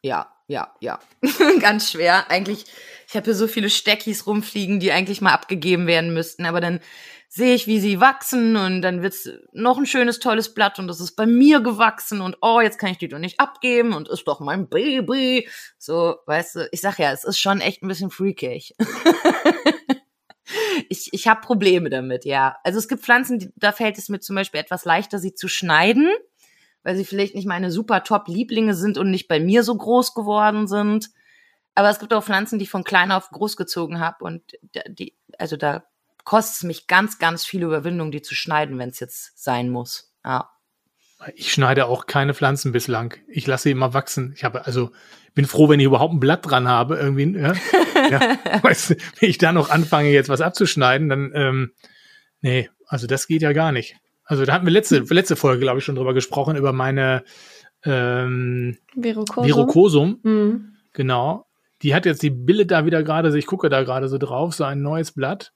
[0.03, 0.99] Ja, ja, ja.
[1.61, 2.31] Ganz schwer.
[2.31, 2.64] Eigentlich,
[3.09, 6.81] ich habe hier so viele Steckis rumfliegen, die eigentlich mal abgegeben werden müssten, aber dann
[7.35, 11.01] sehe ich, wie sie wachsen und dann wird's noch ein schönes, tolles Blatt und das
[11.01, 14.25] ist bei mir gewachsen und oh, jetzt kann ich die doch nicht abgeben und ist
[14.25, 15.49] doch mein Baby.
[15.79, 18.75] So, weißt du, ich sag ja, es ist schon echt ein bisschen freakig.
[20.90, 22.57] ich ich habe Probleme damit, ja.
[22.64, 25.49] Also es gibt Pflanzen, die, da fällt es mir zum Beispiel etwas leichter, sie zu
[25.49, 26.11] schneiden,
[26.83, 30.66] weil sie vielleicht nicht meine super Top-Lieblinge sind und nicht bei mir so groß geworden
[30.66, 31.09] sind.
[31.75, 34.42] Aber es gibt auch Pflanzen, die ich von klein auf groß gezogen habe und
[34.87, 35.87] die, also da
[36.24, 40.12] kostet es mich ganz, ganz viel Überwindung, die zu schneiden, wenn es jetzt sein muss.
[40.24, 40.48] Ja.
[41.35, 43.14] Ich schneide auch keine Pflanzen bislang.
[43.28, 44.32] Ich lasse sie immer wachsen.
[44.37, 44.90] Ich habe also
[45.35, 47.38] bin froh, wenn ich überhaupt ein Blatt dran habe irgendwie.
[47.38, 47.54] Ja,
[48.11, 48.62] ja.
[48.62, 51.72] Weißt wenn ich da noch anfange jetzt was abzuschneiden, dann ähm,
[52.40, 53.96] nee, also das geht ja gar nicht.
[54.24, 57.24] Also da hatten wir letzte letzte Folge glaube ich schon drüber gesprochen über meine
[57.85, 59.46] ähm, Virokosum.
[59.46, 60.20] Virokosum.
[60.22, 60.76] Mhm.
[60.92, 61.46] Genau.
[61.82, 64.54] Die hat jetzt die Bille da wieder gerade, also ich gucke da gerade so drauf,
[64.54, 65.52] so ein neues Blatt.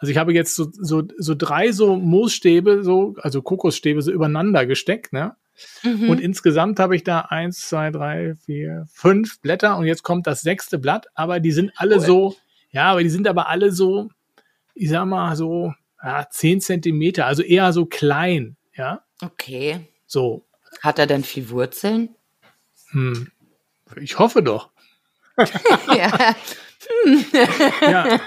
[0.00, 4.64] Also ich habe jetzt so, so, so drei so Moosstäbe, so, also Kokosstäbe so übereinander
[4.64, 5.36] gesteckt, ne?
[5.82, 6.08] Mhm.
[6.08, 10.40] Und insgesamt habe ich da eins, zwei, drei, vier, fünf Blätter und jetzt kommt das
[10.40, 12.06] sechste Blatt, aber die sind alle Cool.
[12.06, 12.36] so,
[12.70, 14.08] ja, aber die sind aber alle so,
[14.74, 19.04] ich sag mal, so ja, zehn Zentimeter, also eher so klein, ja.
[19.22, 19.86] okay.
[20.06, 20.46] So,
[20.80, 22.14] Hat er denn viel Wurzeln?
[22.92, 23.30] hm.
[24.00, 24.70] Ich hoffe doch.
[25.94, 26.34] ja.
[27.82, 28.20] Ja.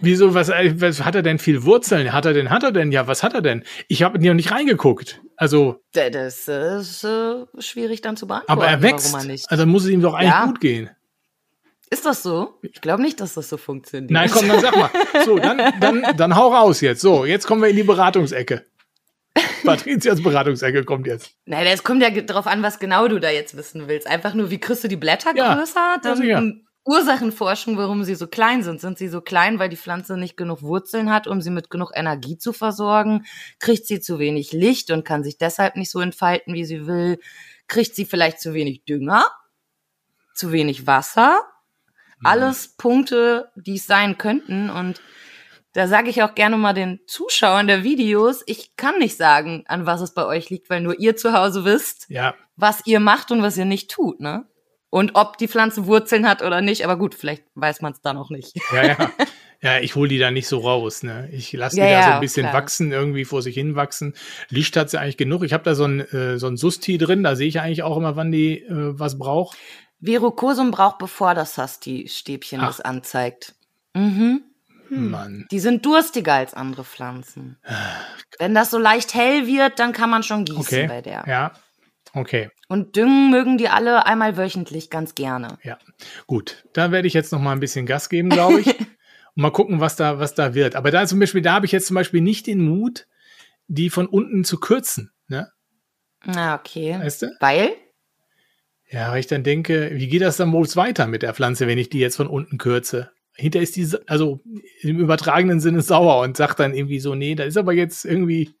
[0.00, 2.12] Wieso, was, äh, was hat er denn viel Wurzeln?
[2.12, 2.92] Hat er denn, hat er denn?
[2.92, 3.64] Ja, was hat er denn?
[3.88, 5.20] Ich habe noch nicht reingeguckt.
[5.36, 8.52] Also, Da- Das ist äh, schwierig dann zu beantworten.
[8.60, 9.12] aber er wächst.
[9.12, 9.50] Warum er nicht.
[9.50, 10.46] Also muss es ihm doch eigentlich Ja.
[10.46, 10.90] gut gehen.
[11.92, 12.54] Ist das so?
[12.62, 14.10] Ich glaube nicht, dass das so funktioniert.
[14.12, 14.90] Nein, komm, dann sag mal.
[15.24, 17.00] So, dann, dann, dann hau raus jetzt.
[17.00, 18.64] So, jetzt kommen wir in die Beratungsecke.
[19.64, 21.32] Patrizias Beratungsecke kommt jetzt.
[21.46, 24.06] Nein, es kommt ja drauf an, was genau du da jetzt wissen willst.
[24.06, 25.96] Einfach nur, wie kriegst du die Blätter Ja, größer?
[26.02, 26.38] Dann sicher.
[26.38, 28.80] ähm, Ursachenforschung, warum sie so klein sind.
[28.80, 31.90] Sind sie so klein, weil die Pflanze nicht genug Wurzeln hat, um sie mit genug
[31.94, 33.26] Energie zu versorgen?
[33.58, 37.18] Kriegt sie zu wenig Licht und kann sich deshalb nicht so entfalten, wie sie will?
[37.68, 39.26] Kriegt sie vielleicht zu wenig Dünger?
[40.34, 41.40] Zu wenig Wasser?
[42.24, 44.70] Alles Punkte, die es sein könnten.
[44.70, 45.00] Und
[45.72, 49.86] da sage ich auch gerne mal den Zuschauern der Videos, ich kann nicht sagen, an
[49.86, 53.30] was es bei euch liegt, weil nur ihr zu Hause wisst, Ja, was ihr macht
[53.30, 54.46] und was ihr nicht tut, ne?
[54.90, 58.12] Und ob die Pflanze Wurzeln hat oder nicht, aber gut, vielleicht weiß man es da
[58.12, 58.56] noch nicht.
[58.72, 59.10] ja, ja.
[59.62, 61.02] Ja, ich hole die da nicht so raus.
[61.02, 61.28] Ne?
[61.32, 62.54] Ich lasse die Ja, da so ein bisschen klar.
[62.54, 64.14] wachsen, irgendwie vor sich hin wachsen.
[64.48, 65.44] Licht hat sie eigentlich genug.
[65.44, 67.98] Ich habe da so ein, äh, so ein Susti drin, da sehe ich eigentlich auch
[67.98, 69.58] immer, wann die äh, was braucht.
[70.00, 72.68] Virokosum braucht, bevor das Sasti-Stäbchen Ach.
[72.68, 73.54] das anzeigt.
[73.92, 74.44] Mhm.
[74.88, 75.46] Mann.
[75.50, 77.58] Die sind durstiger als andere Pflanzen.
[78.38, 80.86] Wenn das so leicht hell wird, dann kann man schon gießen Okay.
[80.88, 81.22] bei der.
[81.28, 81.52] Ja.
[82.12, 82.50] Okay.
[82.68, 85.58] Und düngen mögen die alle einmal wöchentlich ganz gerne.
[85.62, 85.78] Ja,
[86.26, 86.64] gut.
[86.72, 88.66] Da werde ich jetzt noch mal ein bisschen Gas geben, glaube ich.
[88.66, 88.86] und
[89.34, 90.76] mal gucken, was da, was da wird.
[90.76, 93.06] Aber da zum Beispiel, da habe ich jetzt zum Beispiel nicht den Mut,
[93.68, 95.12] die von unten zu kürzen.
[95.28, 95.50] Ne?
[96.24, 96.98] Na, okay.
[96.98, 97.26] Weißt du?
[97.38, 97.72] Weil?
[98.88, 101.78] Ja, weil ich dann denke, wie geht das dann wohl weiter mit der Pflanze, wenn
[101.78, 103.12] ich die jetzt von unten kürze?
[103.34, 104.40] Hinter ist die, also
[104.80, 108.54] im übertragenen Sinne sauer und sagt dann irgendwie so, nee, da ist aber jetzt irgendwie.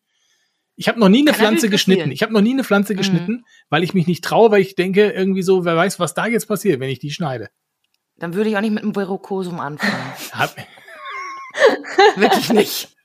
[0.80, 2.10] Ich habe noch nie eine Kann Pflanze geschnitten.
[2.10, 2.96] Ich habe noch nie eine Pflanze Mhm.
[2.96, 6.26] geschnitten, weil ich mich nicht traue, weil ich denke, irgendwie so, wer weiß, was da
[6.26, 7.50] jetzt passiert, wenn ich die schneide.
[8.16, 9.92] Dann würde ich auch nicht mit einem Virokosum anfangen.
[12.16, 12.96] Wirklich nicht.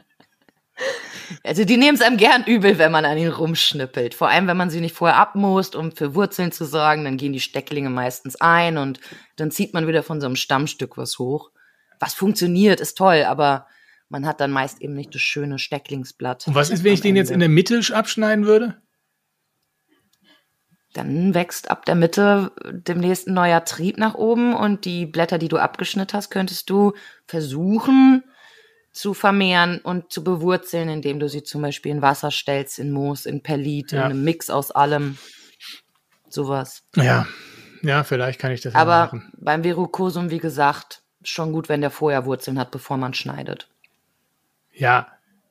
[1.44, 4.14] Also die nehmen es einem gern übel, wenn man an ihnen rumschnippelt.
[4.14, 7.34] Vor allem, wenn man sie nicht vorher abmoost, um für Wurzeln zu sorgen, dann gehen
[7.34, 9.02] die Stecklinge meistens ein und
[9.36, 11.52] dann zieht man wieder von so einem Stammstück was hoch.
[12.00, 13.68] Was funktioniert, ist toll, aber
[14.10, 16.48] man hat dann meist eben nicht das schöne Stecklingsblatt.
[16.48, 17.46] und was ist, wenn ich den jetzt in Ende.
[17.46, 18.82] der Mitte abschneiden würde?
[20.94, 25.50] Dann wächst ab der Mitte demnächst ein neuer Trieb nach oben und die Blätter, die
[25.50, 26.94] du abgeschnitten hast, könntest du
[27.28, 28.24] versuchen
[28.94, 33.26] zu vermehren und zu bewurzeln, indem du sie zum Beispiel in Wasser stellst, in Moos,
[33.26, 34.00] in Perlit, Ja.
[34.00, 35.18] in einem Mix aus allem.
[36.30, 36.84] Sowas.
[36.96, 37.28] Ja,
[37.82, 39.34] ja, vielleicht kann ich das Aber machen.
[39.38, 43.68] beim Virukosum, wie gesagt, schon gut, wenn der vorher Wurzeln hat, bevor man schneidet.
[44.76, 45.08] Ja,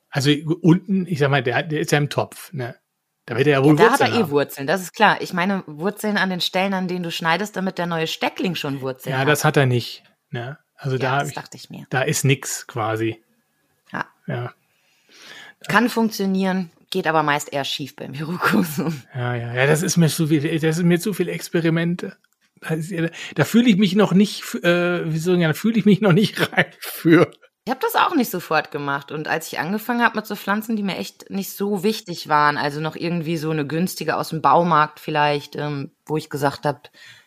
[0.09, 2.75] also unten, ich sag mal, der, der ist ja im Topf, ne?
[3.25, 4.29] Da wird er ja Ja, wohl da hat Wurzeln er eh haben.
[4.31, 5.19] Wurzeln, das ist klar.
[5.21, 8.81] Ich meine Wurzeln an den Stellen, an denen du schneidest, damit der neue Steckling schon
[8.81, 9.27] Wurzeln Ja, hat.
[9.27, 10.03] das hat er nicht.
[10.29, 10.59] Ne?
[10.75, 11.87] Also ja, da, das ich, dachte ich mir.
[11.89, 13.23] da ist nix quasi.
[13.91, 14.05] Ja.
[14.27, 14.53] Ja,
[15.67, 19.01] Kann funktionieren, geht aber meist eher schief beim Virukosum.
[19.15, 22.15] ja, ja, ja, das ist mir zu viel, das ist mir zu viel Experimente.
[22.61, 25.77] Da, ja- da fühle ich mich noch nicht, äh, wie soll ich sagen, da fühle
[25.79, 27.31] ich mich noch nicht reif für.
[27.65, 29.11] Ich habe das auch nicht sofort gemacht.
[29.11, 32.57] Und als ich angefangen habe mit so Pflanzen, die mir echt nicht so wichtig waren,
[32.57, 36.81] also noch irgendwie so eine günstige aus dem Baumarkt vielleicht, ähm, wo ich gesagt habe,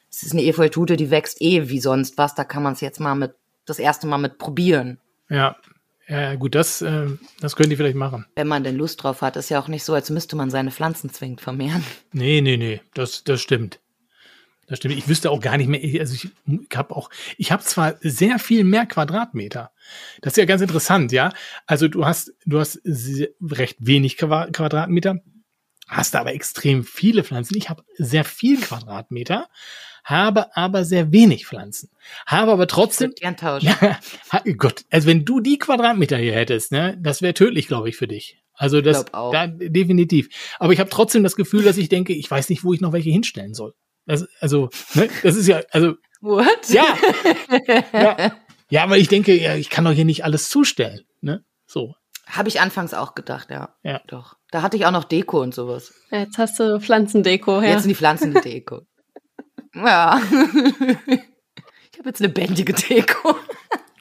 [0.09, 3.01] es ist eine Efeutute, die wächst eh wie sonst was, da kann man es jetzt
[3.01, 3.35] mal mit,
[3.67, 5.01] das erste Mal mit probieren.
[5.29, 5.57] Ja,
[6.07, 7.09] ja, gut, das, äh,
[7.41, 8.25] das könnt ihr vielleicht machen.
[8.37, 10.71] Wenn man denn Lust drauf hat, ist ja auch nicht so, als müsste man seine
[10.71, 11.85] Pflanzen zwingend vermehren.
[12.13, 13.81] Nee, nee, nee, das, das stimmt.
[14.69, 14.97] Das stimmt.
[14.97, 17.95] Ich wüsste auch gar nicht mehr, ich- also ich, ich habe auch, ich habe zwar
[18.01, 19.71] sehr viel mehr Quadratmeter.
[20.21, 21.33] Das ist ja ganz interessant, ja.
[21.67, 25.21] Also du hast, du hast recht wenig Qua- Quadratmeter,
[25.89, 27.57] hast aber extrem viele Pflanzen.
[27.57, 29.49] Ich habe sehr viel Quadratmeter,
[30.05, 31.89] habe aber sehr wenig Pflanzen.
[32.27, 33.71] Habe aber trotzdem, Wird gern tauschen.
[34.59, 38.07] Gott, also wenn du die Quadratmeter hier hättest, ne, das wäre tödlich, glaube ich, für
[38.09, 38.39] dich.
[38.53, 40.29] Also das da, definitiv.
[40.59, 42.93] Aber ich habe trotzdem das Gefühl, dass ich denke, ich weiß nicht, wo ich noch
[42.93, 43.75] welche hinstellen soll.
[44.09, 45.95] Das, also, ne, das ist ja, also.
[46.21, 46.69] What?
[46.69, 46.97] Ja.
[47.93, 48.33] ja.
[48.71, 51.03] Ja, aber ich denke, ja, ich kann doch hier nicht alles zustellen.
[51.21, 51.45] Ne?
[51.67, 51.95] So.
[52.27, 53.75] Habe ich anfangs auch gedacht, ja.
[53.83, 54.01] Ja.
[54.09, 54.37] Doch.
[54.51, 55.95] Da hatte ich auch noch Deko und sowas.
[56.11, 57.71] Ja, jetzt hast du Pflanzendeko, ja.
[57.71, 58.83] Jetzt sind die Pflanzen die Deko.
[59.75, 60.21] ja.
[61.93, 63.37] ich habe jetzt lebendige Deko.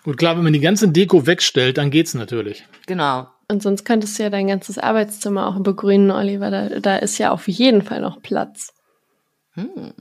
[0.04, 2.66] Gut, klar, wenn man die ganze Deko wegstellt, dann geht's natürlich.
[2.86, 3.28] Genau.
[3.50, 6.50] Und sonst könntest du ja dein ganzes Arbeitszimmer auch begrünen, Oliver.
[6.50, 8.74] Da, da ist ja auf jeden Fall noch Platz.
[9.58, 9.94] Hm.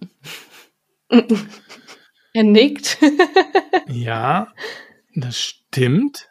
[2.32, 2.98] er nickt.
[3.88, 4.52] ja,
[5.14, 6.28] das stimmt.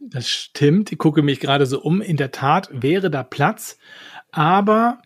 [0.00, 0.92] Das stimmt.
[0.92, 2.00] Ich gucke mich gerade so um.
[2.00, 3.78] In der Tat wäre da Platz.
[4.30, 5.00] Aber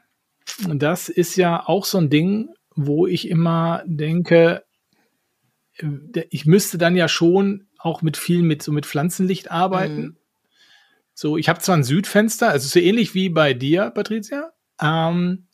[0.68, 4.64] das ist ja auch so ein Ding, wo ich immer denke,
[5.76, 10.02] äh, ich müsste dann ja schon auch mit viel mit so mit Pflanzenlicht arbeiten.
[10.02, 10.16] Mhm.
[11.14, 14.52] So, ich habe zwar ein Südfenster, also so ähnlich wie bei dir, Patricia.
[14.80, 15.46] Ähm,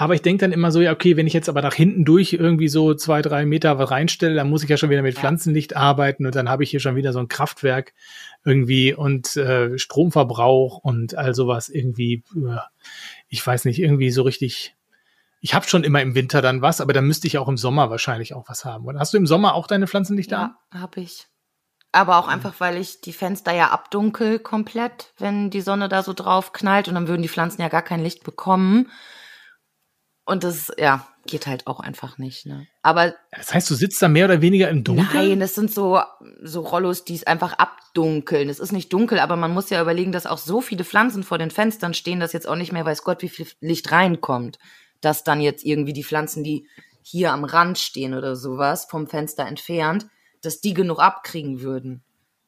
[0.00, 2.32] aber ich denke dann immer so, ja, okay, wenn ich jetzt aber nach hinten durch
[2.32, 5.20] irgendwie so zwei, drei Meter was reinstelle, dann muss ich ja schon wieder mit ja.
[5.20, 7.94] Pflanzenlicht arbeiten und dann habe ich hier schon wieder so ein Kraftwerk
[8.44, 12.58] irgendwie und äh, Stromverbrauch und all sowas irgendwie, äh,
[13.26, 14.76] ich weiß nicht, irgendwie so richtig.
[15.40, 17.90] Ich habe schon immer im Winter dann was, aber dann müsste ich auch im Sommer
[17.90, 18.86] wahrscheinlich auch was haben.
[18.86, 20.80] Und hast du im Sommer auch deine Pflanzenlichter ja, an?
[20.80, 21.26] habe ich.
[21.90, 26.12] Aber auch einfach, weil ich die Fenster ja abdunkel komplett, wenn die Sonne da so
[26.12, 28.92] drauf knallt und dann würden die Pflanzen ja gar kein Licht bekommen.
[30.28, 32.44] Und das, ja, geht halt auch einfach nicht.
[32.44, 32.66] Ne?
[32.82, 35.08] Aber das heißt, du sitzt da mehr oder weniger im Dunkeln?
[35.28, 36.02] Nein, das sind so
[36.42, 38.50] so Rollos, die es einfach abdunkeln.
[38.50, 41.38] Es ist nicht dunkel, aber man muss ja überlegen, dass auch so viele Pflanzen vor
[41.38, 44.58] den Fenstern stehen, dass jetzt auch nicht mehr weiß Gott, wie viel Licht reinkommt,
[45.00, 46.68] dass dann jetzt irgendwie die Pflanzen, die
[47.00, 50.08] hier am Rand stehen oder sowas vom Fenster entfernt,
[50.42, 52.02] dass die genug abkriegen würden.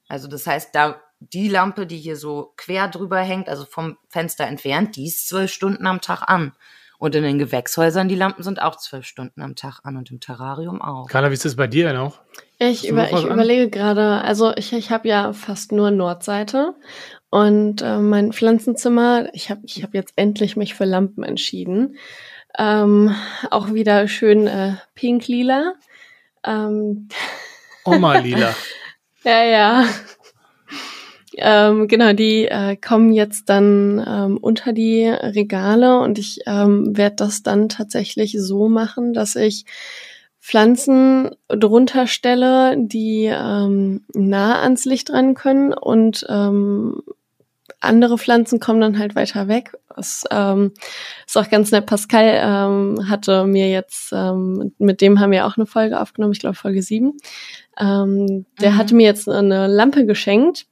[0.07, 4.47] Also das heißt, da die Lampe, die hier so quer drüber hängt, also vom Fenster
[4.47, 6.53] entfernt, die ist zwölf Stunden am Tag an.
[7.01, 10.21] Und in den Gewächshäusern, die Lampen sind auch zwölf Stunden am Tag an und im
[10.21, 11.09] Terrarium auch.
[11.09, 12.19] Carla, wie ist das bei dir denn auch?
[12.59, 16.75] Ich, über, ich überlege gerade, also ich, ich habe ja fast nur Nordseite
[17.31, 21.97] und äh, mein Pflanzenzimmer, ich habe ich hab jetzt endlich mich für Lampen entschieden.
[22.59, 23.17] Ähm,
[23.51, 25.77] auch wieder schön äh, pink-lila.
[26.45, 27.09] Ähm,
[27.87, 28.55] Oma-lila.
[29.25, 29.85] ja, ja.
[31.43, 37.17] Ähm, genau, die äh, kommen jetzt dann ähm, unter die Regale und ich ähm, werde
[37.17, 39.65] das dann tatsächlich so machen, dass ich
[40.39, 47.03] Pflanzen drunter stelle, die ähm, nah ans Licht ran können und ähm,
[47.81, 49.73] andere Pflanzen kommen dann halt weiter weg.
[49.97, 50.73] Das ähm,
[51.27, 51.87] ist auch ganz nett.
[51.87, 56.41] Pascal ähm, hatte mir jetzt, ähm, mit dem haben wir auch eine Folge aufgenommen, ich
[56.41, 57.17] glaube Folge 7.
[57.79, 58.77] Ähm, der mhm.
[58.77, 60.67] hatte mir jetzt eine Lampe geschenkt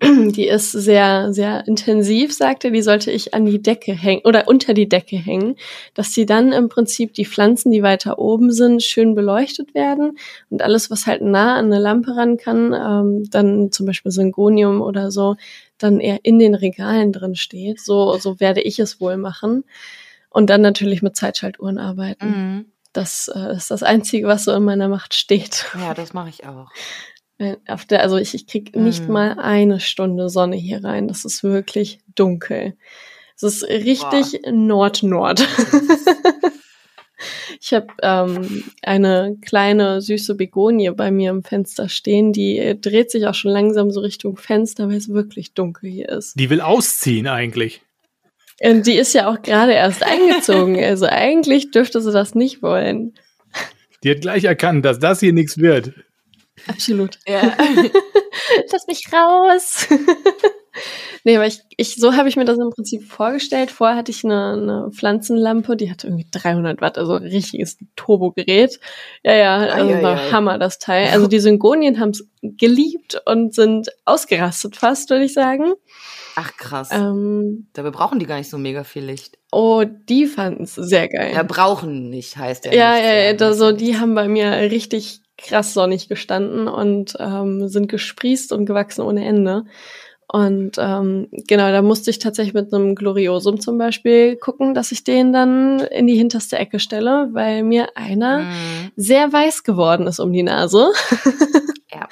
[0.02, 4.74] die ist sehr, sehr intensiv, sagte, die sollte ich an die Decke hängen oder unter
[4.74, 5.56] die Decke hängen,
[5.94, 10.18] dass sie dann im Prinzip die Pflanzen, die weiter oben sind, schön beleuchtet werden
[10.50, 14.80] und alles, was halt nah an eine Lampe ran kann, ähm, dann zum Beispiel Syngonium
[14.80, 15.36] oder so,
[15.78, 17.80] dann eher in den Regalen drin steht.
[17.80, 19.64] So, so werde ich es wohl machen.
[20.28, 22.26] Und dann natürlich mit Zeitschaltuhren arbeiten.
[22.26, 22.64] Mhm.
[22.92, 25.66] Das äh, ist das Einzige, was so in meiner Macht steht.
[25.78, 26.68] Ja, das mache ich auch.
[27.66, 29.12] Auf der, also ich, ich krieg nicht mhm.
[29.12, 31.08] mal eine Stunde Sonne hier rein.
[31.08, 32.74] Das ist wirklich dunkel.
[33.36, 35.48] Es ist richtig Nord-Nord.
[37.60, 42.34] ich habe ähm, eine kleine süße Begonie bei mir im Fenster stehen.
[42.34, 46.38] Die dreht sich auch schon langsam so Richtung Fenster, weil es wirklich dunkel hier ist.
[46.38, 47.80] Die will ausziehen eigentlich.
[48.62, 50.78] Und die ist ja auch gerade erst eingezogen.
[50.84, 53.14] Also eigentlich dürfte sie das nicht wollen.
[54.02, 55.92] Die hat gleich erkannt, dass das hier nichts wird.
[56.66, 57.18] Absolut.
[57.26, 57.40] Ja.
[58.72, 59.86] Lass mich raus.
[61.24, 63.70] nee, aber ich, ich so habe ich mir das im Prinzip vorgestellt.
[63.70, 68.80] Vorher hatte ich eine, eine Pflanzenlampe, die hatte irgendwie 300 Watt, also ein richtiges Turbogerät.
[69.22, 71.08] Ja, ja, also ai, ai, Hammer das Teil.
[71.08, 75.74] Also die Syngonien haben es geliebt und sind ausgerastet fast, würde ich sagen.
[76.36, 76.90] Ach krass.
[76.92, 79.38] Ähm, Dabei brauchen die gar nicht so mega viel Licht.
[79.52, 81.32] Oh, die fanden es sehr geil.
[81.34, 82.72] Ja, brauchen nicht, heißt ja.
[82.72, 87.88] Ja, ja, ja, so, die haben bei mir richtig krass sonnig gestanden und ähm, sind
[87.88, 89.64] gesprießt und gewachsen ohne Ende.
[90.32, 95.02] Und ähm, genau, da musste ich tatsächlich mit einem Gloriosum zum Beispiel gucken, dass ich
[95.02, 98.92] den dann in die hinterste Ecke stelle, weil mir einer mhm.
[98.94, 100.92] sehr weiß geworden ist um die Nase.
[101.92, 102.06] ja.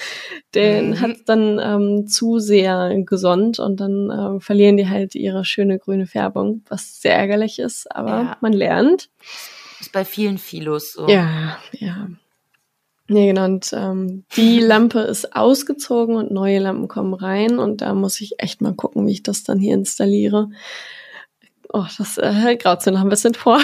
[0.53, 1.01] Den mhm.
[1.01, 6.07] hat dann ähm, zu sehr gesonnt und dann ähm, verlieren die halt ihre schöne grüne
[6.07, 8.37] Färbung, was sehr ärgerlich ist, aber ja.
[8.41, 9.11] man lernt.
[9.79, 11.07] Ist bei vielen Filos so.
[11.09, 12.09] Ja, ja.
[13.11, 13.47] Nee, genau.
[13.47, 17.59] Und ähm, die Lampe ist ausgezogen und neue Lampen kommen rein.
[17.59, 20.51] Und da muss ich echt mal gucken, wie ich das dann hier installiere.
[21.71, 23.61] Oh, das äh, graut noch ein bisschen vor.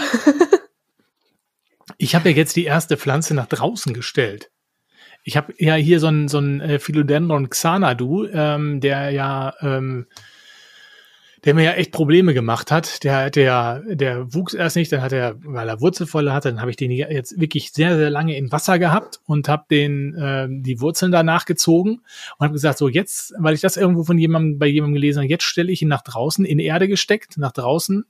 [1.98, 4.50] ich habe ja jetzt die erste Pflanze nach draußen gestellt.
[5.24, 10.06] Ich habe ja hier so ein, so ein äh, Philodendron Xanadu, ähm, der ja ähm,
[11.44, 13.04] der mir ja echt Probleme gemacht hat.
[13.04, 16.70] Der, der, der wuchs erst nicht, dann hat er, weil er Wurzelvolle hatte, dann habe
[16.70, 20.80] ich den jetzt wirklich sehr, sehr lange in Wasser gehabt und habe den äh, die
[20.80, 22.02] Wurzeln danach gezogen
[22.38, 25.28] und habe gesagt, so jetzt, weil ich das irgendwo von jemandem bei jemandem gelesen habe,
[25.28, 28.04] jetzt stelle ich ihn nach draußen in Erde gesteckt, nach draußen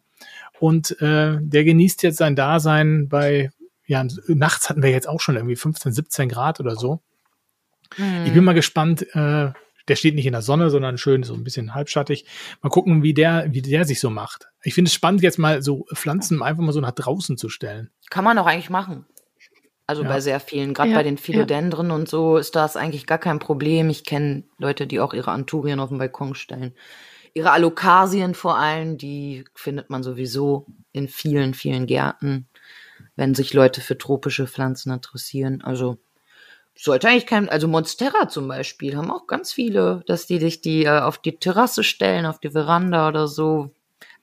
[0.61, 3.51] und äh, der genießt jetzt sein Dasein bei
[3.87, 7.01] ja, nachts hatten wir jetzt auch schon irgendwie 15, 17 Grad oder so.
[7.97, 8.25] Hm.
[8.25, 8.45] Ich bin hm.
[8.45, 9.53] mal gespannt, äh,
[9.89, 12.27] der steht nicht in der Sonne, sondern schön so ein bisschen halbschattig.
[12.63, 14.49] Mal gucken, wie der, wie der sich so macht.
[14.63, 17.91] Ich finde es spannend, jetzt mal so Pflanzen einfach mal so nach draußen zu stellen.
[18.11, 19.07] Kann man auch eigentlich machen.
[19.87, 20.09] Also ja.
[20.09, 21.95] bei sehr vielen, gerade ja, bei den Philodendren ja.
[21.95, 23.91] und so ist das eigentlich gar kein Problem.
[23.91, 26.75] Ich kenne Leute, die auch ihre Anturien auf den Balkon stellen.
[27.35, 32.49] Ihre Alokasien vor allem, die findet man sowieso in vielen, vielen Gärten,
[33.17, 35.61] wenn sich Leute für tropische Pflanzen interessieren.
[35.63, 35.99] Also
[36.77, 40.85] sollte eigentlich kein, also Monstera zum Beispiel haben auch ganz viele, dass die sich die
[40.85, 43.71] äh, auf die Terrasse stellen, auf die Veranda oder so.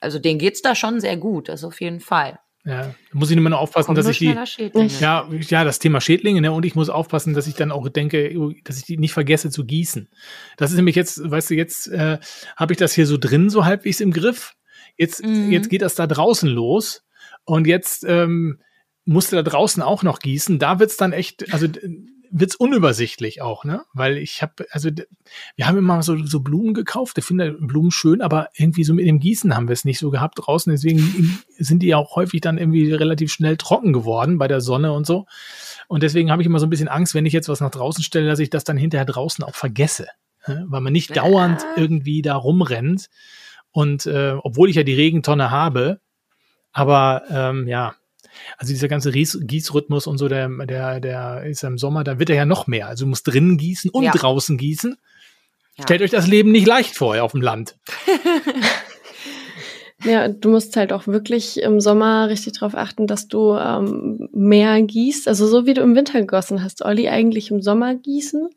[0.00, 2.38] Also denen geht's da schon sehr gut, das auf jeden Fall.
[2.64, 4.36] Ja, da muss ich immer nur aufpassen, Kommt dass ich die.
[5.00, 6.52] Ja, ja, das Thema Schädlinge, ne?
[6.52, 8.32] Und ich muss aufpassen, dass ich dann auch denke,
[8.62, 10.08] dass ich die nicht vergesse zu gießen.
[10.58, 12.18] Das ist nämlich jetzt, weißt du, jetzt äh,
[12.56, 14.54] habe ich das hier so drin, so halbwegs im Griff.
[14.96, 15.50] Jetzt, mhm.
[15.50, 17.02] jetzt geht das da draußen los.
[17.44, 18.60] Und jetzt ähm,
[19.04, 20.60] musste da draußen auch noch gießen.
[20.60, 21.66] Da wird's dann echt, also
[22.32, 23.82] wird's unübersichtlich auch, ne?
[23.92, 24.88] Weil ich habe, also
[25.54, 27.18] wir haben immer so, so Blumen gekauft.
[27.18, 30.10] Ich finde Blumen schön, aber irgendwie so mit dem Gießen haben wir es nicht so
[30.10, 30.72] gehabt draußen.
[30.72, 34.92] Deswegen sind die ja auch häufig dann irgendwie relativ schnell trocken geworden bei der Sonne
[34.92, 35.26] und so.
[35.88, 38.02] Und deswegen habe ich immer so ein bisschen Angst, wenn ich jetzt was nach draußen
[38.02, 40.08] stelle, dass ich das dann hinterher draußen auch vergesse.
[40.48, 40.64] Ne?
[40.68, 43.10] Weil man nicht dauernd irgendwie da rumrennt.
[43.72, 46.00] Und äh, obwohl ich ja die Regentonne habe,
[46.72, 47.94] aber ähm, ja,
[48.56, 52.30] also dieser ganze Ries Gießrhythmus und so, der, der, der ist im Sommer, da wird
[52.30, 52.88] er ja noch mehr.
[52.88, 54.12] Also du musst drinnen gießen und ja.
[54.12, 54.96] draußen gießen.
[55.76, 55.84] Ja.
[55.84, 57.76] Stellt euch das Leben nicht leicht vor auf dem Land.
[60.04, 64.82] Ja, du musst halt auch wirklich im Sommer richtig darauf achten, dass du ähm, mehr
[64.82, 65.28] gießt.
[65.28, 68.48] Also so wie du im Winter gegossen hast, Olli, eigentlich im Sommer gießen.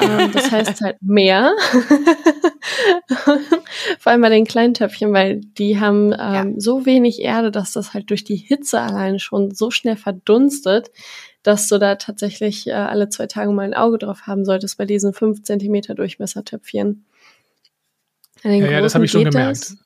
[0.00, 1.52] Ähm, das heißt halt mehr.
[3.98, 6.46] Vor allem bei den kleinen Töpfchen, weil die haben ähm, ja.
[6.56, 10.90] so wenig Erde, dass das halt durch die Hitze alleine schon so schnell verdunstet,
[11.42, 14.86] dass du da tatsächlich äh, alle zwei Tage mal ein Auge drauf haben solltest bei
[14.86, 17.04] diesen fünf Zentimeter Durchmessertöpfchen.
[18.42, 19.60] Ja, ja, das habe ich schon gemerkt.
[19.60, 19.76] Das.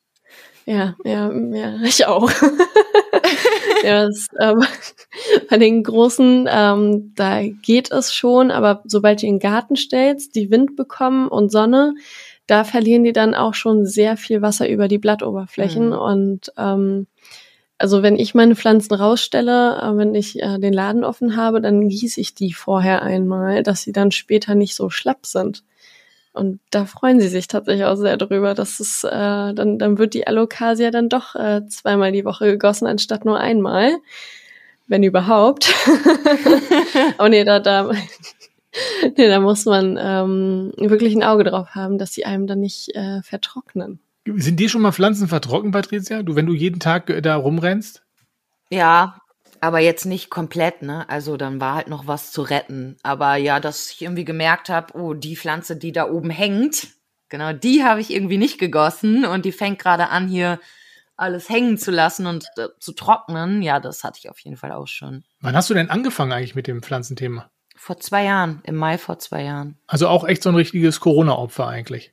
[0.67, 2.31] Ja, ja, ja, ich auch.
[3.85, 4.63] ja, das, ähm,
[5.51, 10.35] bei den großen, ähm, da geht es schon, aber sobald du in den Garten stellst,
[10.35, 11.95] die Wind bekommen und Sonne,
[12.47, 15.89] da verlieren die dann auch schon sehr viel Wasser über die Blattoberflächen.
[15.89, 15.93] Mhm.
[15.93, 17.07] Und ähm,
[17.77, 21.89] also wenn ich meine Pflanzen rausstelle, äh, wenn ich äh, den Laden offen habe, dann
[21.89, 25.63] gieße ich die vorher einmal, dass sie dann später nicht so schlapp sind.
[26.39, 30.15] Und da freuen sie sich tatsächlich auch sehr drüber, dass es äh, dann, dann wird
[30.15, 33.97] die Alocasia dann doch äh, zweimal die Woche gegossen, anstatt nur einmal.
[34.87, 35.75] Wenn überhaupt.
[37.19, 37.91] Aber nee, da, da,
[39.17, 42.95] nee, da muss man ähm, wirklich ein Auge drauf haben, dass sie einem dann nicht
[42.95, 43.99] äh, vertrocknen.
[44.25, 46.23] Sind dir schon mal Pflanzen vertrocknet, Patricia?
[46.23, 48.03] Du, wenn du jeden Tag äh, da rumrennst?
[48.71, 49.21] Ja,
[49.61, 51.09] aber jetzt nicht komplett, ne?
[51.09, 52.97] Also dann war halt noch was zu retten.
[53.03, 56.89] Aber ja, dass ich irgendwie gemerkt habe, oh, die Pflanze, die da oben hängt,
[57.29, 60.61] genau, die habe ich irgendwie nicht gegossen und die fängt gerade an, hier
[61.17, 63.63] alles hängen zu lassen und äh, zu trocknen.
[63.63, 65.25] Ja, das hatte ich auf jeden Fall auch schon.
[65.41, 67.51] Wann hast du denn angefangen eigentlich mit dem Pflanzenthema?
[67.77, 69.79] Vor zwei Jahren, im Mai vor zwei Jahren.
[69.87, 72.13] Also auch echt so ein richtiges Corona-Opfer eigentlich.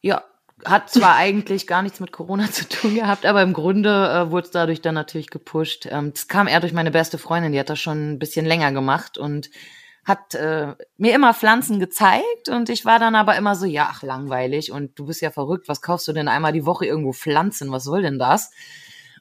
[0.00, 0.24] Ja,
[0.64, 4.46] hat zwar eigentlich gar nichts mit Corona zu tun gehabt, aber im Grunde äh, wurde
[4.46, 5.86] es dadurch dann natürlich gepusht.
[5.90, 8.72] Ähm, das kam eher durch meine beste Freundin, die hat das schon ein bisschen länger
[8.72, 9.50] gemacht und
[10.04, 14.02] hat äh, mir immer Pflanzen gezeigt und ich war dann aber immer so, ja, ach,
[14.02, 17.70] langweilig und du bist ja verrückt, was kaufst du denn einmal die Woche irgendwo Pflanzen,
[17.70, 18.50] was soll denn das?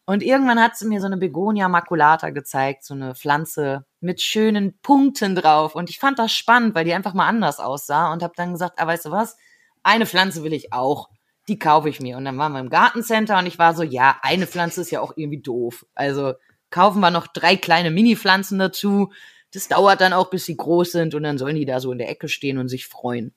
[0.05, 4.77] Und irgendwann hat sie mir so eine Begonia maculata gezeigt, so eine Pflanze mit schönen
[4.81, 8.33] Punkten drauf und ich fand das spannend, weil die einfach mal anders aussah und habe
[8.35, 9.37] dann gesagt, ah, weißt du was,
[9.83, 11.09] eine Pflanze will ich auch
[11.47, 12.17] die kaufe ich mir.
[12.17, 15.01] Und dann waren wir im Gartencenter und ich war so, ja, eine Pflanze ist ja
[15.01, 15.85] auch irgendwie doof.
[15.93, 16.33] Also
[16.69, 19.11] kaufen wir noch drei kleine Mini-Pflanzen dazu.
[19.53, 21.99] Das dauert dann auch, bis sie groß sind und dann sollen die da so in
[21.99, 23.33] der Ecke stehen und sich freuen.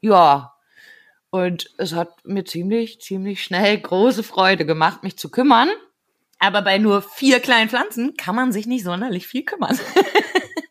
[0.00, 0.54] Ja.
[1.30, 5.68] Und es hat mir ziemlich, ziemlich schnell große Freude gemacht, mich zu kümmern.
[6.38, 9.78] Aber bei nur vier kleinen Pflanzen kann man sich nicht sonderlich viel kümmern.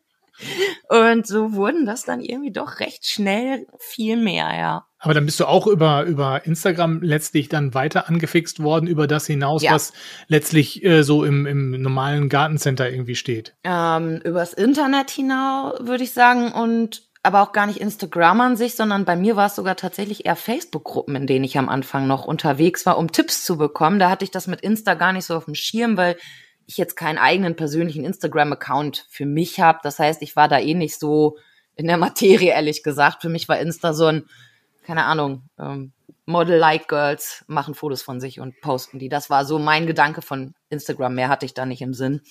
[0.89, 4.85] Und so wurden das dann irgendwie doch recht schnell viel mehr, ja.
[4.99, 9.27] Aber dann bist du auch über, über Instagram letztlich dann weiter angefixt worden, über das
[9.27, 9.71] hinaus, ja.
[9.71, 9.93] was
[10.27, 13.55] letztlich äh, so im, im normalen Gartencenter irgendwie steht.
[13.63, 18.75] Ähm, übers Internet hinaus, würde ich sagen, und aber auch gar nicht Instagram an sich,
[18.75, 22.25] sondern bei mir war es sogar tatsächlich eher Facebook-Gruppen, in denen ich am Anfang noch
[22.25, 23.99] unterwegs war, um Tipps zu bekommen.
[23.99, 26.15] Da hatte ich das mit Insta gar nicht so auf dem Schirm, weil
[26.67, 29.79] ich jetzt keinen eigenen persönlichen Instagram-Account für mich habe.
[29.83, 31.37] Das heißt, ich war da eh nicht so
[31.75, 33.21] in der Materie, ehrlich gesagt.
[33.21, 34.25] Für mich war Insta so ein,
[34.83, 35.93] keine Ahnung, ähm,
[36.25, 39.07] Model-like Girls machen Fotos von sich und posten die.
[39.07, 41.15] Das war so mein Gedanke von Instagram.
[41.15, 42.21] Mehr hatte ich da nicht im Sinn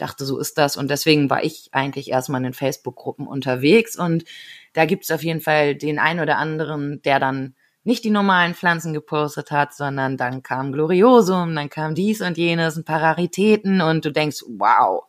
[0.00, 0.76] dachte, so ist das.
[0.76, 3.96] Und deswegen war ich eigentlich erstmal in den Facebook-Gruppen unterwegs.
[3.96, 4.24] Und
[4.72, 7.54] da gibt es auf jeden Fall den einen oder anderen, der dann
[7.90, 12.76] nicht die normalen Pflanzen gepostet hat, sondern dann kam Gloriosum, dann kam dies und jenes,
[12.76, 15.02] ein paar Raritäten und du denkst, wow,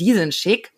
[0.00, 0.72] die sind schick.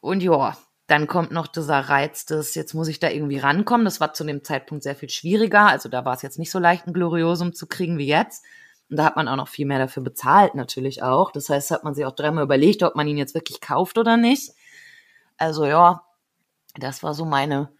[0.00, 3.84] Und ja, dann kommt noch dieser Reiz des, jetzt muss ich da irgendwie rankommen.
[3.84, 5.66] Das war zu dem Zeitpunkt sehr viel schwieriger.
[5.66, 8.44] Also da war es jetzt nicht so leicht, ein Gloriosum zu kriegen wie jetzt.
[8.88, 11.32] Und da hat man auch noch viel mehr dafür bezahlt, natürlich auch.
[11.32, 14.16] Das heißt, hat man sich auch dreimal überlegt, ob man ihn jetzt wirklich kauft oder
[14.16, 14.52] nicht.
[15.36, 16.04] Also ja,
[16.76, 17.70] das war so meine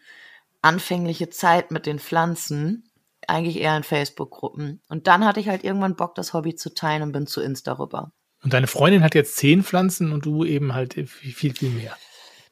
[0.63, 2.91] anfängliche Zeit mit den Pflanzen.
[3.27, 4.81] Eigentlich eher in Facebook-Gruppen.
[4.89, 7.73] Und dann hatte ich halt irgendwann Bock, das Hobby zu teilen und bin zu Insta
[7.73, 8.13] rüber.
[8.43, 11.97] Und deine Freundin hat jetzt zehn Pflanzen und du eben halt viel, viel mehr.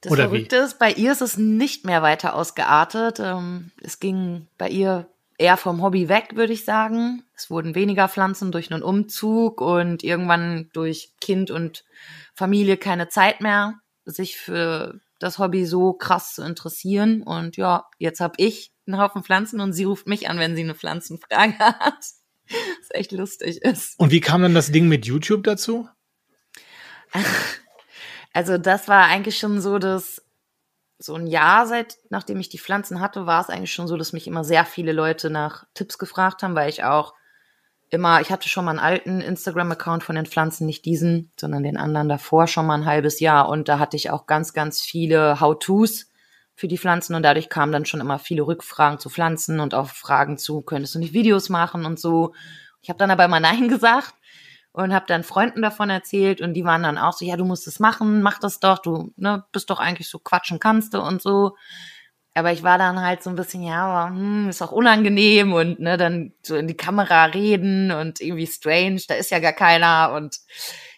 [0.01, 0.65] Das Oder Verrückte wie?
[0.65, 3.21] ist, bei ihr ist es nicht mehr weiter ausgeartet.
[3.21, 7.25] Ähm, es ging bei ihr eher vom Hobby weg, würde ich sagen.
[7.35, 11.85] Es wurden weniger Pflanzen durch einen Umzug und irgendwann durch Kind und
[12.35, 17.23] Familie keine Zeit mehr, sich für das Hobby so krass zu interessieren.
[17.23, 20.63] Und ja, jetzt habe ich einen Haufen Pflanzen und sie ruft mich an, wenn sie
[20.63, 21.99] eine Pflanzenfrage hat.
[21.99, 23.99] Was echt lustig ist.
[23.99, 25.89] Und wie kam dann das Ding mit YouTube dazu?
[28.33, 30.23] Also das war eigentlich schon so, dass
[30.99, 34.13] so ein Jahr seit, nachdem ich die Pflanzen hatte, war es eigentlich schon so, dass
[34.13, 37.15] mich immer sehr viele Leute nach Tipps gefragt haben, weil ich auch
[37.91, 41.77] immer, ich hatte schon mal einen alten Instagram-Account von den Pflanzen, nicht diesen, sondern den
[41.77, 43.49] anderen davor schon mal ein halbes Jahr.
[43.49, 46.11] Und da hatte ich auch ganz, ganz viele How-Tos
[46.55, 49.89] für die Pflanzen und dadurch kamen dann schon immer viele Rückfragen zu Pflanzen und auch
[49.89, 52.33] Fragen zu, könntest du nicht Videos machen und so.
[52.81, 54.15] Ich habe dann aber immer Nein gesagt
[54.73, 57.67] und habe dann Freunden davon erzählt und die waren dann auch so, ja, du musst
[57.67, 61.21] es machen, mach das doch, du ne, bist doch eigentlich so quatschen kannst du und
[61.21, 61.57] so.
[62.37, 65.81] Aber ich war dann halt so ein bisschen, ja, aber hm, ist auch unangenehm und
[65.81, 70.13] ne, dann so in die Kamera reden und irgendwie strange, da ist ja gar keiner
[70.15, 70.37] und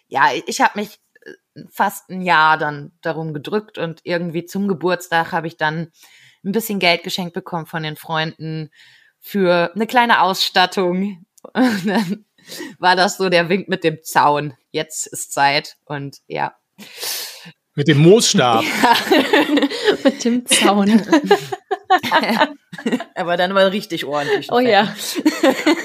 [0.09, 5.31] ja, ich habe mich äh, fast ein Jahr dann darum gedrückt und irgendwie zum Geburtstag
[5.31, 5.93] habe ich dann
[6.43, 8.69] ein bisschen Geld geschenkt bekommen von den Freunden
[9.21, 11.25] für eine kleine Ausstattung.
[11.53, 12.25] Und dann
[12.79, 14.55] war das so der Wink mit dem Zaun.
[14.71, 16.53] Jetzt ist Zeit und ja.
[17.79, 18.61] Mit dem Moosstab.
[18.81, 18.95] Ja.
[20.03, 21.01] mit dem Zaun.
[23.15, 24.51] Aber dann mal richtig ordentlich.
[24.51, 24.93] Oh ja.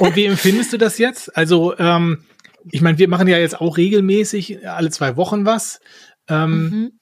[0.00, 1.36] Und wie empfindest du das jetzt?
[1.36, 2.24] Also, ähm,
[2.72, 5.78] ich meine, wir machen ja jetzt auch regelmäßig alle zwei Wochen was.
[6.28, 6.92] Ähm, mhm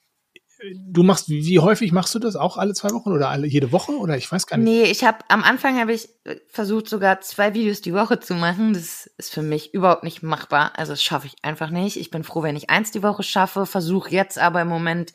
[0.74, 2.36] du machst, wie häufig machst du das?
[2.36, 3.92] Auch alle zwei Wochen oder alle jede Woche?
[3.92, 4.66] Oder ich weiß gar nicht.
[4.66, 8.34] Nee, ich habe am Anfang habe ich äh, versucht, sogar zwei Videos die Woche zu
[8.34, 8.72] machen.
[8.72, 10.72] Das ist für mich überhaupt nicht machbar.
[10.76, 11.96] Also das schaffe ich einfach nicht.
[11.96, 13.66] Ich bin froh, wenn ich eins die Woche schaffe.
[13.66, 15.12] Versuche jetzt aber im Moment,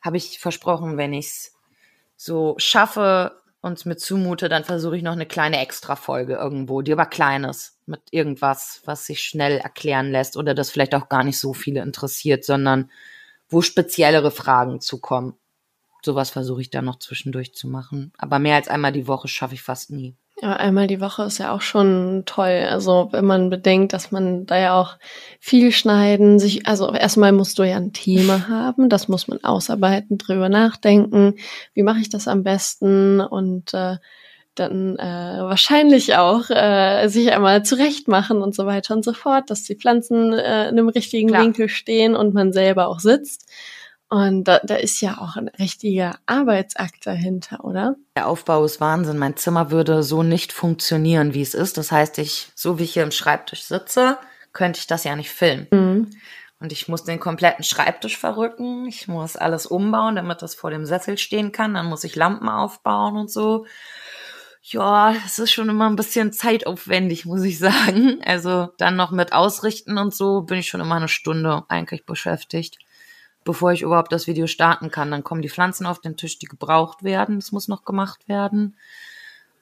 [0.00, 1.52] habe ich versprochen, wenn ich es
[2.16, 7.06] so schaffe und mir zumute, dann versuche ich noch eine kleine Extra-Folge irgendwo, die aber
[7.06, 11.54] kleines, mit irgendwas, was sich schnell erklären lässt oder das vielleicht auch gar nicht so
[11.54, 12.90] viele interessiert, sondern
[13.48, 15.34] wo speziellere Fragen zukommen.
[16.02, 18.12] Sowas versuche ich dann noch zwischendurch zu machen.
[18.18, 20.16] Aber mehr als einmal die Woche schaffe ich fast nie.
[20.40, 22.66] Ja, einmal die Woche ist ja auch schon toll.
[22.70, 24.96] Also wenn man bedenkt, dass man da ja auch
[25.40, 30.16] viel schneiden, sich, also erstmal musst du ja ein Thema haben, das muss man ausarbeiten,
[30.16, 31.34] drüber nachdenken,
[31.74, 33.96] wie mache ich das am besten und äh,
[34.58, 35.02] dann äh,
[35.40, 39.76] wahrscheinlich auch äh, sich einmal zurecht machen und so weiter und so fort, dass die
[39.76, 41.42] Pflanzen äh, in einem richtigen Klar.
[41.42, 43.48] Winkel stehen und man selber auch sitzt.
[44.10, 47.96] Und da, da ist ja auch ein richtiger Arbeitsakt dahinter, oder?
[48.16, 49.18] Der Aufbau ist Wahnsinn.
[49.18, 51.76] Mein Zimmer würde so nicht funktionieren, wie es ist.
[51.76, 54.16] Das heißt, ich, so wie ich hier im Schreibtisch sitze,
[54.54, 55.66] könnte ich das ja nicht filmen.
[55.70, 56.10] Mhm.
[56.60, 58.86] Und ich muss den kompletten Schreibtisch verrücken.
[58.86, 61.74] Ich muss alles umbauen, damit das vor dem Sessel stehen kann.
[61.74, 63.66] Dann muss ich Lampen aufbauen und so
[64.72, 68.20] ja, es ist schon immer ein bisschen zeitaufwendig, muss ich sagen.
[68.24, 72.78] Also dann noch mit Ausrichten und so bin ich schon immer eine Stunde eigentlich beschäftigt,
[73.44, 75.10] bevor ich überhaupt das Video starten kann.
[75.10, 77.40] Dann kommen die Pflanzen auf den Tisch, die gebraucht werden.
[77.40, 78.76] Das muss noch gemacht werden.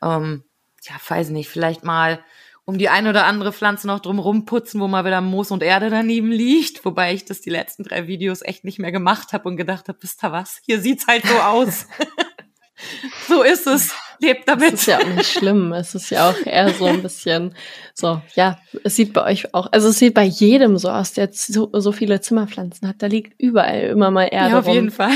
[0.03, 0.43] Ähm,
[0.83, 2.21] ja, weiß nicht, vielleicht mal
[2.65, 5.89] um die ein oder andere Pflanze noch drumrum putzen, wo mal wieder Moos und Erde
[5.89, 6.85] daneben liegt.
[6.85, 9.99] Wobei ich das die letzten drei Videos echt nicht mehr gemacht habe und gedacht habe,
[10.01, 10.61] wisst ihr was?
[10.65, 11.87] Hier sieht's halt so aus.
[13.29, 13.95] so ist es.
[14.21, 14.73] Lebt damit.
[14.73, 15.73] Das ist ja auch nicht schlimm.
[15.73, 17.55] Es ist ja auch eher so ein bisschen
[17.95, 21.31] so, ja, es sieht bei euch auch, also es sieht bei jedem so aus, der
[21.33, 22.97] so, so viele Zimmerpflanzen hat.
[23.01, 24.51] Da liegt überall immer mal Erde.
[24.51, 24.75] Ja, auf rum.
[24.75, 25.15] jeden Fall.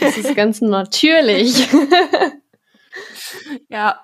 [0.00, 1.68] Das ist ganz natürlich.
[3.68, 3.98] ja,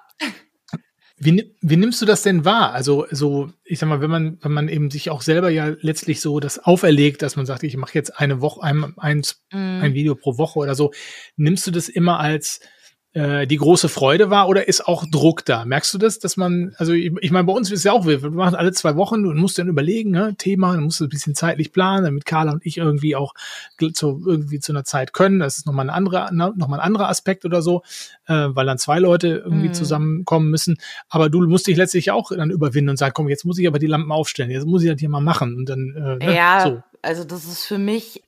[1.23, 2.73] wie, wie nimmst du das denn wahr?
[2.73, 6.23] Also so, ich sag mal, wenn man, wenn man eben sich auch selber ja letztlich
[6.23, 9.83] so das auferlegt, dass man sagt, ich mache jetzt eine Woche, ein, eins, mm.
[9.83, 10.93] ein Video pro Woche oder so,
[11.37, 12.61] nimmst du das immer als
[13.13, 15.65] äh, die große Freude war oder ist auch Druck da?
[15.65, 18.31] Merkst du das, dass man, also ich, ich meine, bei uns ist ja auch, wir
[18.31, 21.35] machen alle zwei Wochen und musst dann überlegen, ne, Thema, dann musst du ein bisschen
[21.35, 23.35] zeitlich planen, damit Carla und ich irgendwie auch
[23.95, 25.41] zu, irgendwie zu einer Zeit können.
[25.41, 27.83] Das ist nochmal ein anderer, nochmal ein anderer Aspekt oder so,
[28.27, 29.75] äh, weil dann zwei Leute irgendwie Mhm.
[29.75, 30.77] zusammenkommen müssen.
[31.09, 33.79] Aber du musst dich letztlich auch dann überwinden und sagen, komm, jetzt muss ich aber
[33.81, 36.61] die Lampen aufstellen, jetzt muss ich das hier mal machen und dann, äh, ne, Ja,
[36.63, 36.83] so.
[37.03, 38.23] also das ist für mich,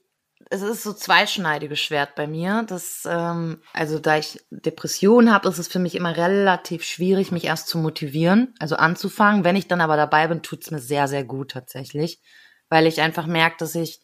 [0.53, 2.63] es ist so zweischneidiges Schwert bei mir.
[2.67, 7.45] Das, ähm, also da ich Depressionen habe, ist es für mich immer relativ schwierig, mich
[7.45, 9.43] erst zu motivieren, also anzufangen.
[9.43, 12.21] Wenn ich dann aber dabei bin, tut's mir sehr, sehr gut tatsächlich,
[12.69, 14.01] weil ich einfach merke, dass ich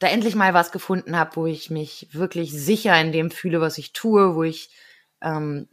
[0.00, 3.78] da endlich mal was gefunden habe, wo ich mich wirklich sicher in dem fühle, was
[3.78, 4.70] ich tue, wo ich
[5.22, 5.68] ähm,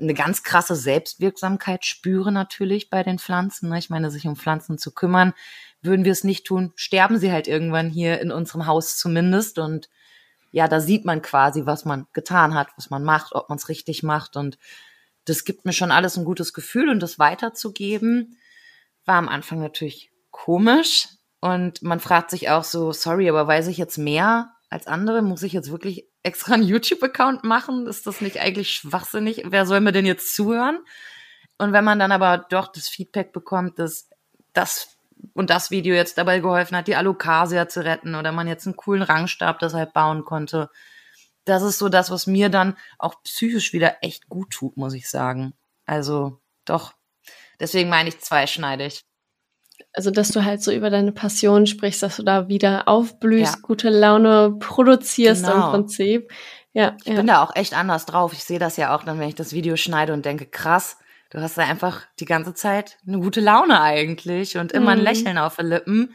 [0.00, 3.70] eine ganz krasse Selbstwirksamkeit spüre natürlich bei den Pflanzen.
[3.70, 3.78] ne?
[3.78, 5.34] Ich meine, sich um Pflanzen zu kümmern,
[5.82, 9.58] würden wir es nicht tun, sterben sie halt irgendwann hier in unserem Haus zumindest.
[9.58, 9.88] Und
[10.50, 13.68] ja, da sieht man quasi, was man getan hat, was man macht, ob man es
[13.68, 14.36] richtig macht.
[14.36, 14.58] Und
[15.24, 16.88] das gibt mir schon alles ein gutes Gefühl.
[16.88, 18.38] Und das weiterzugeben,
[19.04, 21.08] war am Anfang natürlich komisch.
[21.40, 25.22] Und man fragt sich auch so, sorry, aber weiß ich jetzt mehr als andere?
[25.22, 27.86] Muss ich jetzt wirklich extra einen YouTube-Account machen?
[27.86, 29.44] Ist das nicht eigentlich schwachsinnig?
[29.46, 30.80] Wer soll mir denn jetzt zuhören?
[31.58, 34.08] Und wenn man dann aber doch das Feedback bekommt, dass
[34.52, 34.97] das
[35.34, 38.76] und das Video jetzt dabei geholfen hat, die Alocasia zu retten oder man jetzt einen
[38.76, 40.70] coolen Rangstab deshalb bauen konnte,
[41.44, 45.08] das ist so das, was mir dann auch psychisch wieder echt gut tut, muss ich
[45.08, 45.54] sagen.
[45.86, 46.92] Also doch.
[47.60, 49.02] Deswegen meine ich zweischneidig.
[49.92, 53.60] Also, dass du halt so über deine Passion sprichst, dass du da wieder aufblühst, Ja.
[53.62, 55.70] gute Laune produzierst im Genau.
[55.70, 56.30] Prinzip.
[56.72, 57.14] Ja, Ich ja.
[57.16, 58.32] bin da auch echt anders drauf.
[58.32, 60.98] Ich sehe das ja auch dann, wenn ich das Video schneide und denke, krass,
[61.30, 65.04] du hast da einfach die ganze Zeit eine gute Laune eigentlich und immer ein Mhm.
[65.04, 66.14] Lächeln auf den Lippen.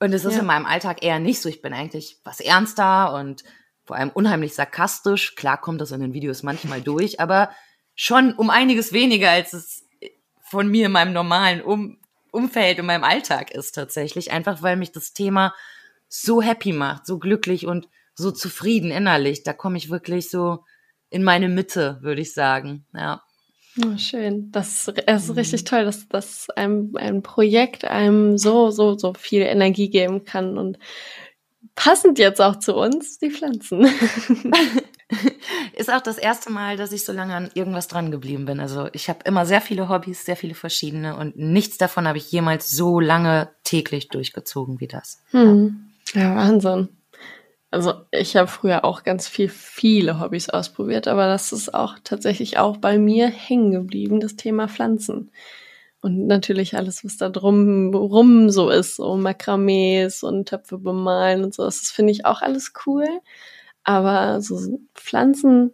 [0.00, 0.40] Und es ist Ja.
[0.40, 1.48] in meinem Alltag eher nicht so.
[1.48, 3.44] Ich bin eigentlich was ernster und
[3.84, 5.34] vor allem unheimlich sarkastisch.
[5.34, 7.50] Klar kommt das in den Videos manchmal durch, aber
[7.94, 9.86] schon um einiges weniger, als es
[10.40, 11.98] von mir in meinem normalen um
[12.32, 14.32] Umfeld, in meinem Alltag ist tatsächlich.
[14.32, 15.54] Einfach weil mich das Thema
[16.08, 19.42] so happy macht, so glücklich und so zufrieden innerlich.
[19.44, 20.64] Da komme ich wirklich so
[21.10, 22.86] in meine Mitte, würde ich sagen.
[22.92, 23.22] Ja.
[23.82, 24.52] Oh, schön.
[24.52, 29.42] Das, es ist richtig toll, dass, dass einem ein Projekt einem so, so, so viel
[29.42, 30.78] Energie geben kann und
[31.74, 33.88] passend jetzt auch zu uns, die Pflanzen.
[35.74, 38.60] Ist auch das erste Mal, dass ich so lange an irgendwas dran geblieben bin.
[38.60, 42.30] Also ich habe immer sehr viele Hobbys, sehr viele verschiedene und nichts davon habe ich
[42.30, 45.22] jemals so lange täglich durchgezogen wie das.
[45.30, 45.90] Hm.
[46.14, 46.88] Ja, Wahnsinn.
[47.74, 52.56] Also ich habe früher auch ganz viel, viele Hobbys ausprobiert, aber das ist auch tatsächlich
[52.56, 55.32] auch bei mir hängen geblieben, das Thema Pflanzen.
[56.00, 61.52] Und natürlich alles, was da drum rum so ist, so Makramees und Töpfe bemalen und
[61.54, 63.06] so, das finde ich auch alles cool.
[63.82, 65.72] Aber so Pflanzen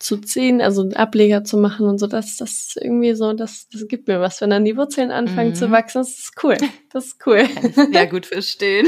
[0.00, 3.86] zu ziehen, also Ableger zu machen und so, das, das ist irgendwie so, das, das
[3.88, 4.40] gibt mir was.
[4.40, 5.54] Wenn dann die Wurzeln anfangen Mhm.
[5.54, 6.56] zu wachsen, das ist cool.
[6.92, 7.46] Das ist cool.
[7.46, 8.86] Kann ich sehr gut verstehen.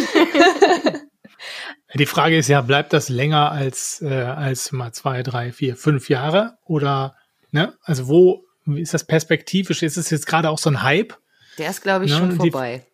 [1.94, 6.08] Die Frage ist ja, bleibt das länger als, äh, als mal zwei, drei, vier, fünf
[6.08, 6.58] Jahre?
[6.64, 7.16] Oder,
[7.50, 7.74] ne?
[7.82, 9.82] Also wo ist das perspektivisch?
[9.82, 11.16] Ist es jetzt gerade auch so ein Hype?
[11.58, 12.86] Der ist, glaube ich, Ja, schon die- vorbei.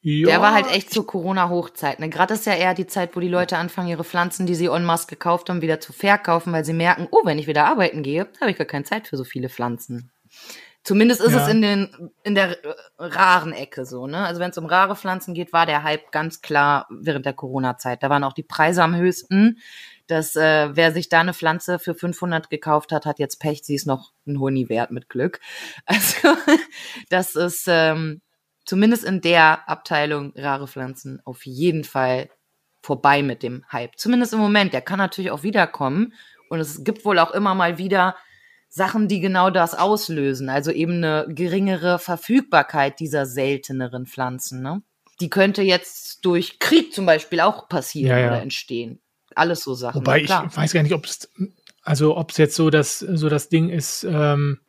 [0.00, 2.00] Ja, Der war halt echt zur Corona-Hochzeit.
[2.00, 2.08] Ne?
[2.08, 4.84] Gerade ist ja eher die Zeit, wo die Leute anfangen, ihre Pflanzen, die sie en
[4.84, 8.26] masse gekauft haben, wieder zu verkaufen, weil sie merken, oh, wenn ich wieder arbeiten gehe,
[8.40, 10.10] habe ich gar keine Zeit für so viele Pflanzen.
[10.88, 11.42] Zumindest ist Ja.
[11.42, 14.06] es in, den, in der äh, raren Ecke so.
[14.06, 14.24] Ne?
[14.24, 18.02] Also wenn es um rare Pflanzen geht, war der Hype ganz klar während der Corona-Zeit.
[18.02, 19.58] Da waren auch die Preise am höchsten.
[20.06, 23.60] Dass äh, wer sich da eine Pflanze für 500 gekauft hat, hat jetzt Pech.
[23.64, 25.40] Sie ist noch ein Huni wert mit Glück.
[25.84, 26.34] Also
[27.10, 28.22] das ist ähm,
[28.64, 32.30] zumindest in der Abteilung rare Pflanzen auf jeden Fall
[32.82, 33.98] vorbei mit dem Hype.
[33.98, 34.72] Zumindest im Moment.
[34.72, 36.14] Der kann natürlich auch wiederkommen.
[36.48, 38.16] Und es gibt wohl auch immer mal wieder
[38.68, 40.48] Sachen, die genau das auslösen.
[40.48, 44.62] Also eben eine geringere Verfügbarkeit dieser selteneren Pflanzen.
[44.62, 44.82] Ne?
[45.20, 48.26] Die könnte jetzt durch Krieg zum Beispiel auch passieren Ja, ja.
[48.28, 49.00] oder entstehen.
[49.34, 50.00] Alles so Sachen.
[50.00, 51.30] Wobei ich weiß gar nicht, ob es,
[51.82, 54.60] also ob es jetzt so das, so das Ding ist, ähm,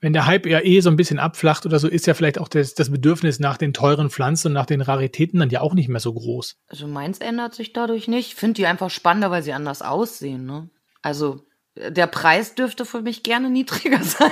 [0.00, 2.48] wenn der Hype ja eh so ein bisschen abflacht oder so, ist ja vielleicht auch
[2.48, 5.88] das, das Bedürfnis nach den teuren Pflanzen und nach den Raritäten dann ja auch nicht
[5.88, 6.58] mehr so groß.
[6.68, 8.28] Also meins ändert sich dadurch nicht.
[8.28, 10.44] Ich finde die einfach spannender, weil sie anders aussehen.
[10.44, 10.68] Ne?
[11.02, 14.30] Also der Preis dürfte für mich gerne niedriger sein.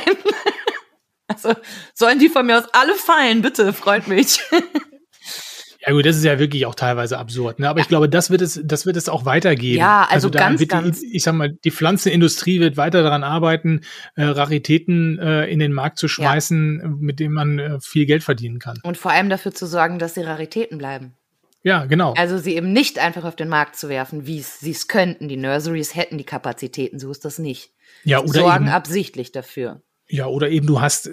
[1.28, 1.54] also
[1.94, 4.40] sollen die von mir aus alle fallen, bitte, freut mich.
[5.86, 7.58] Ja gut, das ist ja wirklich auch teilweise absurd.
[7.58, 7.68] Ne?
[7.68, 9.80] Aber ich glaube, das wird es, das wird es auch weitergeben.
[9.80, 11.02] Ja, also, also ganz, die, ganz.
[11.02, 13.82] Ich sag mal, die Pflanzenindustrie wird weiter daran arbeiten,
[14.14, 16.88] äh, Raritäten äh, in den Markt zu schmeißen, ja.
[16.88, 18.78] mit denen man äh, viel Geld verdienen kann.
[18.82, 21.16] Und vor allem dafür zu sorgen, dass sie Raritäten bleiben.
[21.64, 22.12] Ja, genau.
[22.12, 25.28] Also sie eben nicht einfach auf den Markt zu werfen, wie sie es könnten.
[25.28, 27.72] Die Nurseries hätten die Kapazitäten, so ist das nicht.
[28.04, 29.80] Ja, oder sorgen eben, absichtlich dafür.
[30.06, 31.10] Ja, oder eben du hast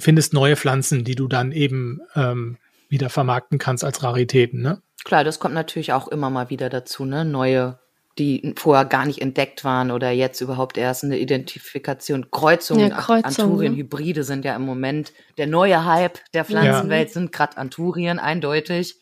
[0.00, 4.82] findest neue Pflanzen, die du dann eben ähm, wieder vermarkten kannst als Raritäten, ne?
[5.04, 7.24] Klar, das kommt natürlich auch immer mal wieder dazu, ne?
[7.24, 7.78] Neue,
[8.18, 12.30] die vorher gar nicht entdeckt waren oder jetzt überhaupt erst eine Identifikation.
[12.32, 17.14] Kreuzungen, ja, Kreuzung, Anturien, Hybride sind ja im Moment der neue Hype der Pflanzenwelt, ja.
[17.14, 18.96] sind gerade Anturien, eindeutig.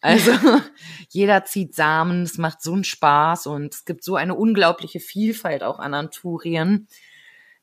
[0.00, 0.32] Also
[1.08, 5.62] jeder zieht Samen, es macht so einen Spaß und es gibt so eine unglaubliche Vielfalt
[5.62, 6.88] auch an Anturien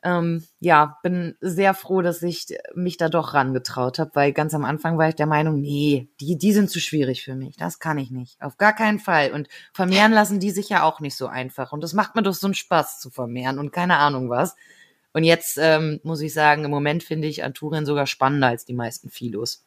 [0.03, 4.65] ähm, ja, bin sehr froh, dass ich mich da doch rangetraut habe, weil ganz am
[4.65, 7.55] Anfang war ich der Meinung, nee, die, die sind zu schwierig für mich.
[7.55, 8.41] Das kann ich nicht.
[8.41, 9.31] Auf gar keinen Fall.
[9.31, 11.71] Und vermehren lassen die sich ja auch nicht so einfach.
[11.71, 14.55] Und das macht mir doch so einen Spaß zu vermehren und keine Ahnung was.
[15.13, 18.73] Und jetzt ähm, muss ich sagen, im Moment finde ich Anturien sogar spannender als die
[18.73, 19.63] meisten Philos.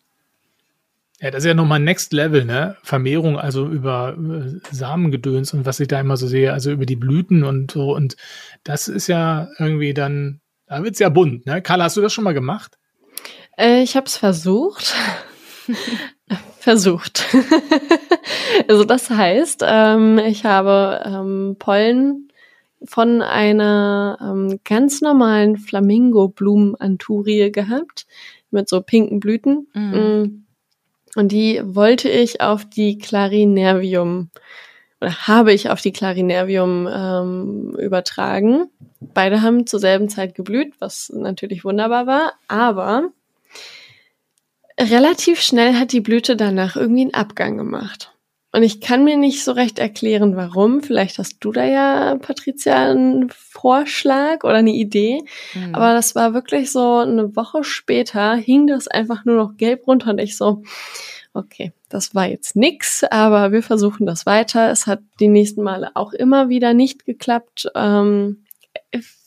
[1.20, 2.76] Ja, das ist ja nochmal Next Level, ne?
[2.82, 6.96] Vermehrung, also über äh, Samengedöns und was ich da immer so sehe, also über die
[6.96, 7.94] Blüten und so.
[7.94, 8.16] Und
[8.64, 11.62] das ist ja irgendwie dann, da wird's ja bunt, ne?
[11.62, 12.76] Carla, hast du das schon mal gemacht?
[13.56, 14.94] Äh, ich habe es versucht.
[16.58, 17.24] versucht.
[18.68, 22.28] also das heißt, ähm, ich habe ähm, Pollen
[22.84, 28.06] von einer ähm, ganz normalen Flamingo-Blumen-Anturie gehabt
[28.50, 29.68] mit so pinken Blüten.
[29.72, 30.45] Mhm.
[31.16, 34.30] Und die wollte ich auf die Clarinervium
[35.00, 38.70] oder habe ich auf die Clarinervium ähm, übertragen.
[39.00, 43.10] Beide haben zur selben Zeit geblüht, was natürlich wunderbar war, aber
[44.78, 48.12] relativ schnell hat die Blüte danach irgendwie einen Abgang gemacht.
[48.56, 50.80] Und ich kann mir nicht so recht erklären, warum.
[50.82, 55.20] Vielleicht hast du da ja, Patricia, einen Vorschlag oder eine Idee.
[55.52, 55.74] Mhm.
[55.74, 60.12] Aber das war wirklich so eine Woche später hing das einfach nur noch gelb runter
[60.12, 60.62] und ich so,
[61.34, 64.70] okay, das war jetzt nix, aber wir versuchen das weiter.
[64.70, 67.70] Es hat die nächsten Male auch immer wieder nicht geklappt.
[67.74, 68.46] Ähm,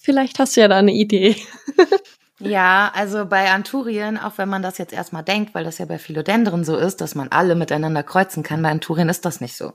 [0.02, 1.36] vielleicht hast du ja da eine Idee.
[2.40, 5.98] Ja, also bei Anturien, auch wenn man das jetzt erstmal denkt, weil das ja bei
[5.98, 9.74] Philodendren so ist, dass man alle miteinander kreuzen kann, bei Anturien ist das nicht so.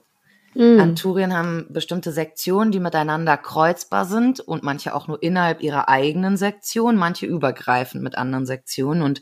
[0.54, 0.80] Mm.
[0.80, 6.36] Anturien haben bestimmte Sektionen, die miteinander kreuzbar sind und manche auch nur innerhalb ihrer eigenen
[6.36, 9.20] Sektion, manche übergreifend mit anderen Sektionen und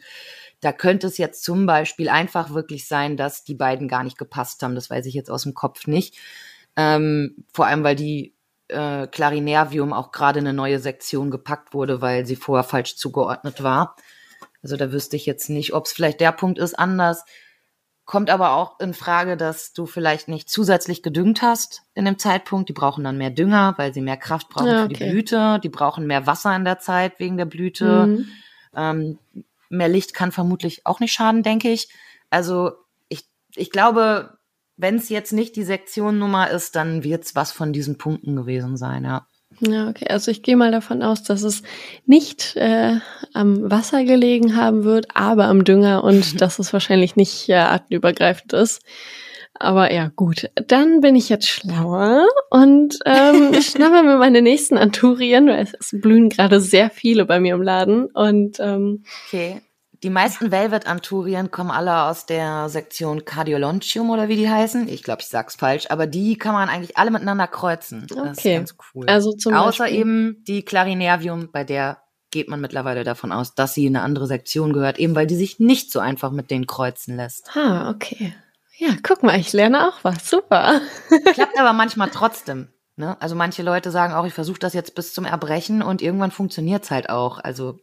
[0.60, 4.62] da könnte es jetzt zum Beispiel einfach wirklich sein, dass die beiden gar nicht gepasst
[4.62, 4.76] haben.
[4.76, 6.16] Das weiß ich jetzt aus dem Kopf nicht.
[6.76, 8.32] Ähm, vor allem, weil die
[8.72, 13.96] äh, Clarinervium auch gerade eine neue Sektion gepackt wurde, weil sie vorher falsch zugeordnet war.
[14.62, 17.24] Also da wüsste ich jetzt nicht, ob es vielleicht der Punkt ist anders.
[18.04, 22.68] Kommt aber auch in Frage, dass du vielleicht nicht zusätzlich gedüngt hast in dem Zeitpunkt.
[22.68, 24.94] Die brauchen dann mehr Dünger, weil sie mehr Kraft brauchen ja, okay.
[24.94, 25.60] für die Blüte.
[25.62, 28.06] Die brauchen mehr Wasser in der Zeit wegen der Blüte.
[28.06, 28.28] Mhm.
[28.74, 29.18] Ähm,
[29.68, 31.88] mehr Licht kann vermutlich auch nicht schaden, denke ich.
[32.28, 32.72] Also
[33.08, 34.36] ich, ich glaube,
[34.82, 38.76] wenn es jetzt nicht die Sektionnummer ist, dann wird es was von diesen Punkten gewesen
[38.76, 39.26] sein, ja.
[39.60, 40.06] Ja, okay.
[40.08, 41.62] Also ich gehe mal davon aus, dass es
[42.06, 42.96] nicht äh,
[43.32, 48.52] am Wasser gelegen haben wird, aber am Dünger und dass es wahrscheinlich nicht äh, artenübergreifend
[48.54, 48.82] ist.
[49.54, 50.50] Aber ja, gut.
[50.66, 56.00] Dann bin ich jetzt schlauer und ähm, schnappe mir meine nächsten Anturien, weil es, es
[56.00, 58.06] blühen gerade sehr viele bei mir im Laden.
[58.06, 59.60] Und ähm, okay.
[60.02, 64.88] Die meisten Velvet-Anturien kommen alle aus der Sektion Cardiolontium oder wie die heißen.
[64.88, 68.08] Ich glaube, ich sag's falsch, aber die kann man eigentlich alle miteinander kreuzen.
[68.10, 68.20] Okay.
[68.24, 69.08] Das ist ganz cool.
[69.08, 70.00] Also zum Außer Beispiel.
[70.00, 71.98] eben die Clarinervium, bei der
[72.32, 75.36] geht man mittlerweile davon aus, dass sie in eine andere Sektion gehört, eben weil die
[75.36, 77.56] sich nicht so einfach mit denen kreuzen lässt.
[77.56, 78.34] Ah, okay.
[78.78, 80.28] Ja, guck mal, ich lerne auch was.
[80.28, 80.80] Super.
[81.34, 82.68] Klappt aber manchmal trotzdem.
[82.96, 83.16] Ne?
[83.20, 86.90] Also manche Leute sagen auch, ich versuche das jetzt bis zum Erbrechen und irgendwann funktioniert's
[86.90, 87.38] halt auch.
[87.38, 87.78] Also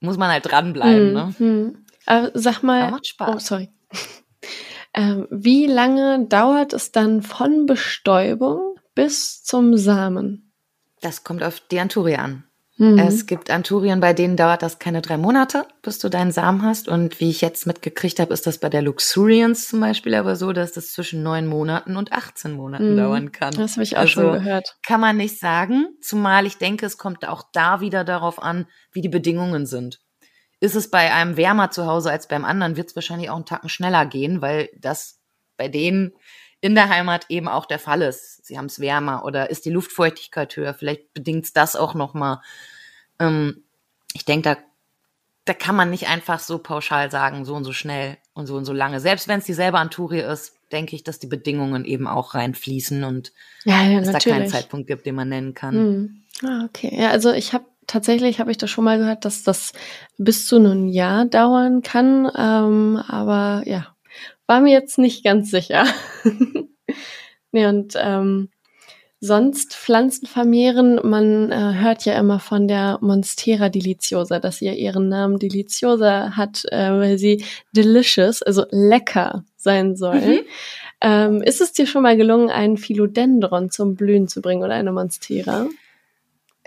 [0.00, 1.12] muss man halt dranbleiben.
[1.12, 1.34] Ne?
[1.38, 1.84] Hm.
[2.06, 3.34] Aber sag mal, aber macht Spaß.
[3.34, 3.68] oh sorry.
[4.92, 10.52] Ähm, wie lange dauert es dann von Bestäubung bis zum Samen?
[11.00, 12.44] Das kommt auf die Anturie an.
[12.80, 12.98] Mhm.
[12.98, 16.88] Es gibt Anturien, bei denen dauert das keine drei Monate, bis du deinen Samen hast.
[16.88, 20.54] Und wie ich jetzt mitgekriegt habe, ist das bei der Luxurians zum Beispiel aber so,
[20.54, 22.96] dass das zwischen neun Monaten und 18 Monaten mhm.
[22.96, 23.52] dauern kann.
[23.52, 24.78] Das habe ich auch also, schon gehört.
[24.82, 29.02] Kann man nicht sagen, zumal ich denke, es kommt auch da wieder darauf an, wie
[29.02, 30.00] die Bedingungen sind.
[30.60, 33.44] ist es bei einem wärmer zu Hause als beim anderen, wird es wahrscheinlich auch einen
[33.44, 35.20] Tacken schneller gehen, weil das
[35.58, 36.12] bei denen
[36.60, 38.44] in der Heimat eben auch der Fall ist.
[38.44, 40.74] Sie haben es wärmer oder ist die Luftfeuchtigkeit höher.
[40.74, 42.42] Vielleicht bedingt das auch noch mal.
[43.18, 43.64] Ähm,
[44.12, 44.56] ich denke, da,
[45.46, 48.64] da kann man nicht einfach so pauschal sagen, so und so schnell und so und
[48.64, 49.00] so lange.
[49.00, 53.32] Selbst wenn es dieselbe Anturie ist, denke ich, dass die Bedingungen eben auch reinfließen und
[53.64, 54.38] Ja, ja, es da natürlich.
[54.38, 55.74] keinen Zeitpunkt gibt, den man nennen kann.
[55.74, 56.22] Hm.
[56.44, 56.94] Ah, okay.
[56.96, 59.72] Ja, also ich habe tatsächlich habe ich das schon mal gehört, dass das
[60.16, 62.30] bis zu einem Jahr dauern kann.
[62.36, 63.94] Ähm, aber ja,
[64.50, 65.84] war mir jetzt nicht ganz sicher.
[67.52, 68.48] nee, und ähm,
[69.20, 74.72] sonst Pflanzen vermehren, man äh, hört ja immer von der Monstera deliciosa, dass sie ja
[74.72, 77.44] ihren Namen deliciosa hat, äh, weil sie
[77.76, 80.20] delicious, also lecker sein soll.
[80.20, 80.40] Mhm.
[81.00, 84.90] Ähm, ist es dir schon mal gelungen, einen Philodendron zum Blühen zu bringen oder eine
[84.90, 85.68] Monstera?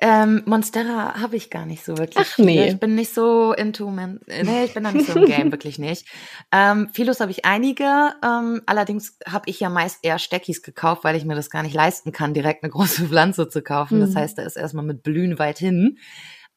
[0.05, 2.27] Ähm, Monstera habe ich gar nicht so wirklich.
[2.29, 2.67] Ach, nee.
[2.67, 5.79] Ich bin nicht so into, man nee, ich bin da nicht so im Game, wirklich
[5.79, 6.05] nicht.
[6.51, 11.15] Ähm, Philos habe ich einige, ähm, allerdings habe ich ja meist eher Steckis gekauft, weil
[11.15, 14.01] ich mir das gar nicht leisten kann, direkt eine große Pflanze zu kaufen.
[14.01, 14.15] Das Mhm.
[14.17, 15.97] heißt, da ist erstmal mit Blühen weit hin.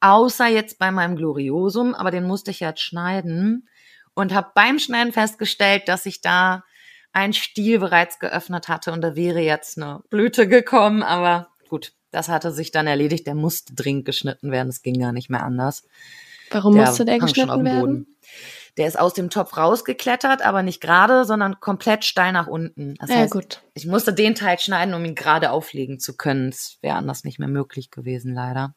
[0.01, 3.69] Außer jetzt bei meinem Gloriosum, aber den musste ich jetzt schneiden
[4.15, 6.65] und habe beim Schneiden festgestellt, dass ich da
[7.13, 12.31] ein Stiel bereits geöffnet hatte und da wäre jetzt eine Blüte gekommen, aber gut, das
[12.31, 13.27] hatte sich dann erledigt.
[13.27, 15.83] Der musste dringend geschnitten werden, es ging gar nicht mehr anders.
[16.51, 18.17] Warum musste der schon auf geschnitten werden?
[18.77, 22.95] Der ist aus dem Topf rausgeklettert, aber nicht gerade, sondern komplett steil nach unten.
[23.01, 23.63] Das Ja, heißt, gut.
[23.73, 26.51] ich musste den Teil schneiden, um ihn gerade auflegen zu können.
[26.51, 28.75] Es wäre anders nicht mehr möglich gewesen, leider.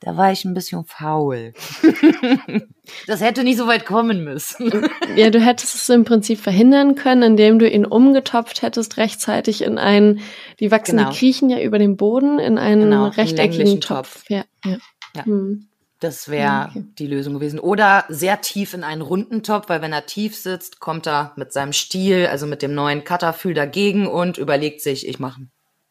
[0.00, 1.52] Da war ich ein bisschen faul.
[3.06, 4.88] das hätte nicht so weit kommen müssen.
[5.16, 9.76] Ja, du hättest es im Prinzip verhindern können, indem du ihn umgetopft hättest, rechtzeitig in
[9.76, 10.20] einen,
[10.58, 11.10] die wachsen, Genau.
[11.10, 14.14] die kriechen ja über dem Boden, in einen Genau, rechteckigen Topf.
[14.14, 14.24] Topf.
[14.30, 14.78] Ja, ja.
[15.14, 15.24] Ja.
[15.26, 15.68] Hm.
[16.02, 16.84] Das wäre Ja, okay.
[16.98, 17.60] die Lösung gewesen.
[17.60, 21.52] Oder sehr tief in einen runden Topf, weil wenn er tief sitzt, kommt er mit
[21.52, 25.38] seinem Stiel, also mit dem neuen Cutterfühl dagegen und überlegt sich, ich mach,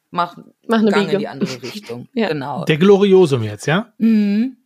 [0.09, 0.35] mach
[0.67, 2.09] Mach eine Gang in die andere Richtung.
[2.13, 2.27] Ja.
[2.27, 2.65] Genau.
[2.65, 3.93] Der Gloriosum jetzt, ja?
[3.99, 4.57] Mhm.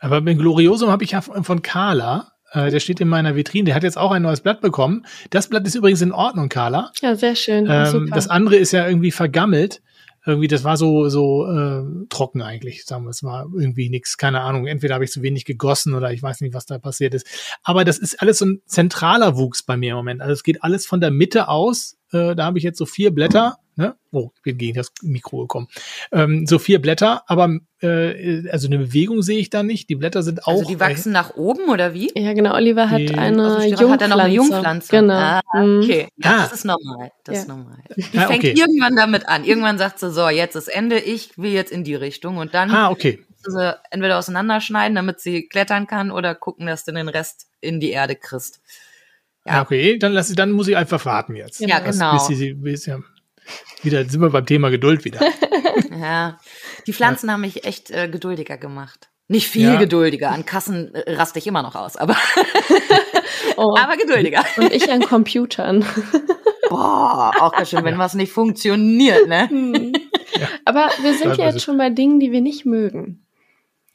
[0.00, 2.32] Aber beim Gloriosum habe ich ja von Carla.
[2.52, 3.64] Äh, der steht in meiner Vitrine.
[3.64, 5.06] Der hat jetzt auch ein neues Blatt bekommen.
[5.30, 6.92] Das Blatt ist übrigens in Ordnung, Carla.
[7.00, 7.66] Ja, sehr schön.
[7.70, 8.14] Ähm, Super.
[8.14, 9.80] das andere ist ja irgendwie vergammelt.
[10.26, 14.40] Irgendwie, das war so so äh, trocken eigentlich, sagen wir es mal, irgendwie nix, keine
[14.40, 14.66] Ahnung.
[14.66, 17.26] Entweder habe ich zu wenig gegossen oder ich weiß nicht, was da passiert ist.
[17.62, 20.22] Aber das ist alles so ein zentraler Wuchs bei mir im Moment.
[20.22, 21.96] Also es geht alles von der Mitte aus.
[22.12, 23.56] Äh, da habe ich jetzt so vier Blätter.
[23.76, 23.96] Ne?
[24.12, 25.66] Oh, ich bin gegen das Mikro gekommen.
[26.12, 29.88] Ähm, so vier Blätter, aber äh, also eine Bewegung sehe ich da nicht.
[29.90, 30.58] Die Blätter sind auch.
[30.60, 32.12] Also die wachsen nach oben oder wie?
[32.14, 32.54] ja, genau.
[32.54, 33.90] Oliver hat Die- eine Also Jungpflanze.
[33.92, 34.90] hat er noch eine Jungpflanze.
[34.90, 35.14] Genau.
[35.14, 35.80] Ah, Mhm.
[35.82, 36.08] okay.
[36.18, 36.42] Ja, Ah.
[36.44, 37.10] Das ist normal.
[37.24, 37.40] Das Ja.
[37.42, 37.78] ist normal.
[37.96, 38.54] Die Ah, fängt okay.
[38.56, 39.44] irgendwann damit an.
[39.44, 42.36] Irgendwann sagt sie, so, jetzt ist Ende, ich will jetzt in die Richtung.
[42.36, 43.18] Und dann Ah, okay.
[43.44, 47.90] sie entweder auseinanderschneiden, damit sie klettern kann, oder gucken, dass du den Rest in die
[47.90, 48.60] Erde kriegst.
[49.46, 51.60] Ja, okay, dann lass dann muss ich einfach warten jetzt.
[51.60, 52.26] Ja, Das- genau.
[52.28, 53.00] Bis sie, bis, ja.
[53.82, 55.20] Wieder sind wir beim Thema Geduld wieder.
[55.98, 56.38] Ja,
[56.86, 59.08] die Pflanzen haben mich echt äh, geduldiger gemacht.
[59.26, 59.76] Nicht viel Ja.
[59.76, 60.30] geduldiger.
[60.30, 62.16] An Kassen äh, raste ich immer noch aus, aber,
[63.56, 63.74] Oh.
[63.76, 64.44] aber geduldiger.
[64.56, 65.84] Und ich an Computern.
[66.68, 69.92] Boah, auch ganz schön, wenn was nicht funktioniert, ne?
[70.64, 73.24] Aber wir sind ja jetzt schon bei Dingen, die wir nicht mögen.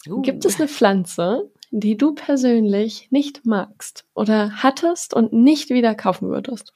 [0.08, 0.22] Uh.
[0.22, 6.30] Gibt es eine Pflanze, die du persönlich nicht magst oder hattest und nicht wieder kaufen
[6.30, 6.74] würdest?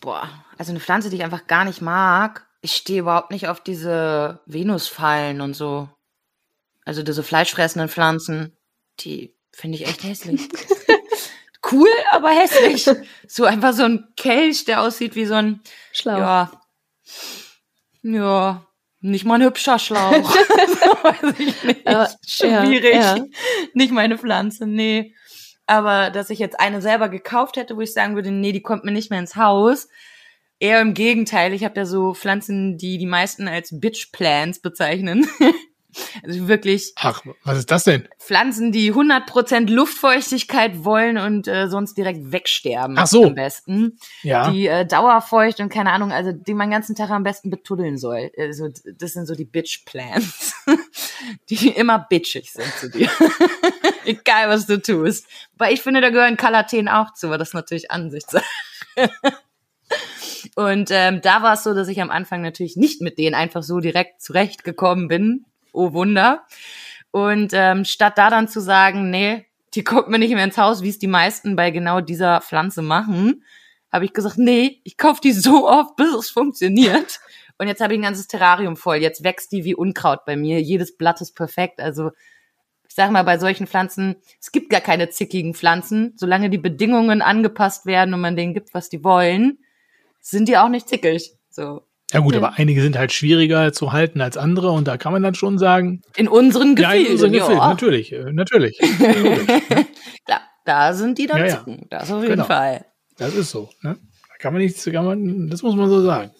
[0.00, 0.28] Boah,
[0.58, 2.46] also eine Pflanze, die ich einfach gar nicht mag.
[2.60, 5.88] Ich stehe überhaupt nicht auf diese Venusfallen und so.
[6.84, 8.56] Also diese fleischfressenden Pflanzen,
[9.00, 10.48] die finde ich echt hässlich.
[11.72, 12.88] cool, aber hässlich.
[13.26, 15.60] So einfach so ein Kelch, der aussieht wie so ein,
[15.92, 16.18] Schlau.
[16.18, 16.52] ja,
[18.02, 18.66] ja,
[19.00, 20.12] nicht mal ein hübscher Schlauch.
[21.02, 21.86] Weiß ich nicht.
[21.86, 22.94] Aber, Schwierig.
[22.94, 23.24] ja, ja.
[23.72, 25.14] Nicht meine Pflanze, nee.
[25.66, 28.84] Aber dass ich jetzt eine selber gekauft hätte, wo ich sagen würde, nee, die kommt
[28.84, 29.88] mir nicht mehr ins Haus.
[30.60, 31.52] Eher im Gegenteil.
[31.52, 35.26] Ich habe ja so Pflanzen, die die meisten als Bitch Plants bezeichnen.
[36.24, 38.08] also wirklich Ach, was ist das denn?
[38.18, 42.96] Pflanzen, die 100% Luftfeuchtigkeit wollen und äh, sonst direkt wegsterben.
[42.98, 43.26] Ach so.
[43.26, 43.98] Am besten.
[44.22, 44.50] Ja.
[44.50, 47.98] Die äh, dauerfeucht und keine Ahnung, also die man den ganzen Tag am besten betuddeln
[47.98, 48.30] soll.
[48.38, 50.54] Also das sind so die Bitch Plants,
[51.50, 53.10] die immer bitchig sind zu dir.
[54.04, 55.26] Egal, was du tust.
[55.56, 58.44] Weil ich finde, da gehören Kalateen auch zu, aber das ist natürlich Ansichtssache.
[60.56, 63.62] Und ähm, da war es so, dass ich am Anfang natürlich nicht mit denen einfach
[63.62, 65.44] so direkt zurechtgekommen bin.
[65.72, 66.44] Oh Wunder.
[67.10, 70.82] Und ähm, statt da dann zu sagen, nee, die kommt mir nicht mehr ins Haus,
[70.82, 73.44] wie es die meisten bei genau dieser Pflanze machen,
[73.92, 77.20] habe ich gesagt, nee, ich kaufe die so oft, bis es funktioniert.
[77.58, 78.96] Und jetzt habe ich ein ganzes Terrarium voll.
[78.96, 80.60] Jetzt wächst die wie Unkraut bei mir.
[80.60, 81.80] Jedes Blatt ist perfekt.
[81.80, 82.10] Also
[82.88, 87.22] ich sage mal, bei solchen Pflanzen, es gibt gar keine zickigen Pflanzen, solange die Bedingungen
[87.22, 89.58] angepasst werden und man denen gibt, was die wollen,
[90.24, 91.32] sind die auch nicht zickig.
[91.50, 91.82] So.
[92.12, 95.22] Ja gut, aber einige sind halt schwieriger zu halten als andere und da kann man
[95.22, 96.02] dann schon sagen.
[96.16, 97.00] In unseren Gefilden.
[97.00, 98.78] Ja, in unseren Gefilden, natürlich, äh, natürlich.
[100.24, 101.98] Klar, da sind die dann ja, zicken, ja.
[101.98, 102.46] das auf jeden genau.
[102.46, 102.86] Fall.
[103.18, 103.68] Das ist so.
[103.82, 103.96] Ne?
[104.28, 106.30] Da kann man nichts, kann man, das muss man so sagen.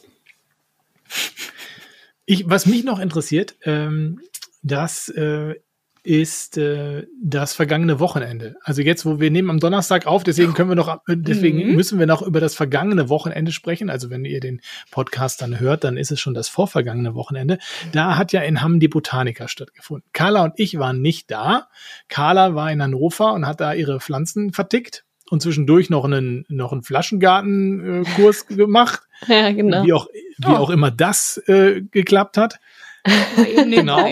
[2.24, 4.20] Ich, was mich noch interessiert, ähm,
[4.62, 5.57] das äh,
[6.05, 8.57] ist äh, das vergangene Wochenende.
[8.62, 11.74] Also jetzt, wo wir nehmen am Donnerstag auf, deswegen können wir noch, äh, deswegen mhm.
[11.74, 13.88] müssen wir noch über das vergangene Wochenende sprechen.
[13.88, 17.59] Also wenn ihr den Podcast dann hört, dann ist es schon das vorvergangene Wochenende.
[17.92, 20.07] Da hat ja in Hamm die Botanica stattgefunden.
[20.12, 21.68] Carla und ich waren nicht da.
[22.09, 26.72] Carla war in Hannover und hat da ihre Pflanzen vertickt und zwischendurch noch einen, noch
[26.72, 29.00] einen Flaschengartenkurs äh, gemacht.
[29.26, 29.84] Ja, genau.
[29.84, 30.57] Wie auch, wie oh.
[30.57, 32.59] auch immer das äh, geklappt hat
[33.05, 34.09] genau.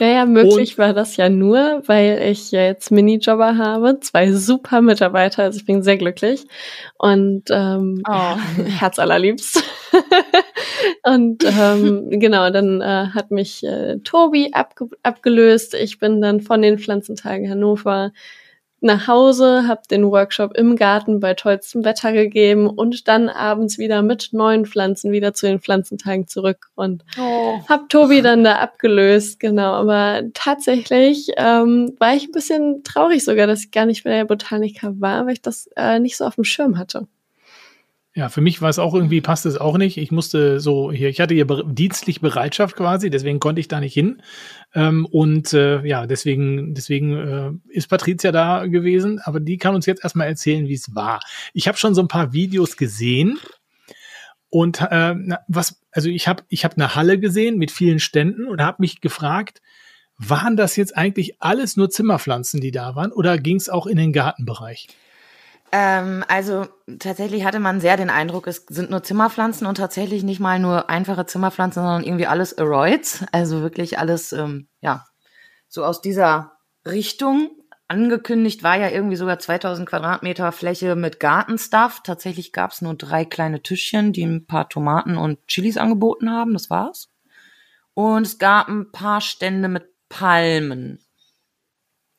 [0.00, 4.80] Naja, möglich und, war das ja nur, weil ich ja jetzt Minijobber habe, zwei super
[4.80, 6.46] Mitarbeiter, also ich bin sehr glücklich
[6.96, 8.36] und ähm, oh.
[8.78, 9.62] Herz allerliebst.
[11.02, 15.74] und ähm, genau, dann äh, hat mich äh, Tobi abge abgelöst.
[15.74, 18.12] Ich bin dann von den Pflanzentagen Hannover
[18.84, 24.02] nach Hause, habe den Workshop im Garten bei tollstem Wetter gegeben und dann abends wieder
[24.02, 27.58] mit neuen Pflanzen wieder zu den Pflanzentagen zurück und oh.
[27.68, 29.72] habe Tobi dann da abgelöst, genau.
[29.72, 34.26] Aber tatsächlich ähm, war ich ein bisschen traurig sogar, dass ich gar nicht bei der
[34.26, 37.08] Botaniker war, weil ich das äh, nicht so auf dem Schirm hatte.
[38.16, 39.96] Ja, für mich war es auch irgendwie, passt es auch nicht.
[39.96, 43.92] Ich musste so hier, ich hatte hier dienstlich Bereitschaft quasi, deswegen konnte ich da nicht
[43.92, 44.22] hin.
[44.72, 49.86] Ähm, und äh, ja, deswegen, deswegen äh, ist Patricia da gewesen, aber die kann uns
[49.86, 51.18] jetzt erstmal erzählen, wie es war.
[51.54, 53.40] Ich habe schon so ein paar Videos gesehen.
[54.48, 55.16] Und äh,
[55.48, 59.00] was, also ich habe ich hab eine Halle gesehen mit vielen Ständen und habe mich
[59.00, 59.60] gefragt,
[60.18, 63.96] waren das jetzt eigentlich alles nur Zimmerpflanzen, die da waren, oder ging es auch in
[63.96, 64.86] den Gartenbereich?
[65.76, 66.68] Ähm, also
[67.00, 70.88] tatsächlich hatte man sehr den Eindruck, es sind nur Zimmerpflanzen und tatsächlich nicht mal nur
[70.88, 73.24] einfache Zimmerpflanzen, sondern irgendwie alles Aroids.
[73.32, 75.04] Also wirklich alles, ähm, ja,
[75.66, 76.52] so aus dieser
[76.86, 77.50] Richtung.
[77.88, 82.02] Angekündigt war ja irgendwie sogar 2000 Quadratmeter Fläche mit Gartenstuff.
[82.04, 86.52] Tatsächlich gab es nur drei kleine Tischchen, die ein paar Tomaten und Chilis angeboten haben.
[86.52, 87.10] Das war's.
[87.94, 91.00] Und es gab ein paar Stände mit Palmen.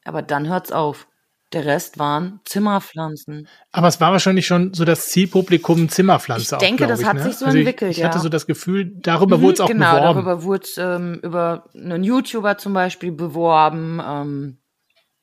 [0.03, 1.07] Aber dann hört's auf.
[1.55, 3.47] Der Rest waren Zimmerpflanzen.
[3.71, 6.55] Aber es war wahrscheinlich schon so das Zielpublikum Zimmerpflanze.
[6.55, 7.23] Ich denke, auch, das ich, hat ne?
[7.23, 7.91] sich so also entwickelt.
[7.91, 8.09] Ich, ich ja.
[8.09, 10.01] hatte so das Gefühl, darüber mhm, wurde es auch genau, beworben.
[10.01, 14.01] Genau, darüber wurde es ähm, über einen YouTuber zum Beispiel beworben.
[14.05, 14.57] Ähm,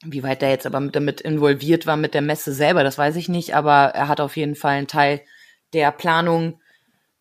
[0.06, 3.16] wie weit der jetzt aber mit, damit involviert war mit der Messe selber, das weiß
[3.16, 3.54] ich nicht.
[3.54, 5.20] Aber er hat auf jeden Fall einen Teil
[5.74, 6.62] der Planung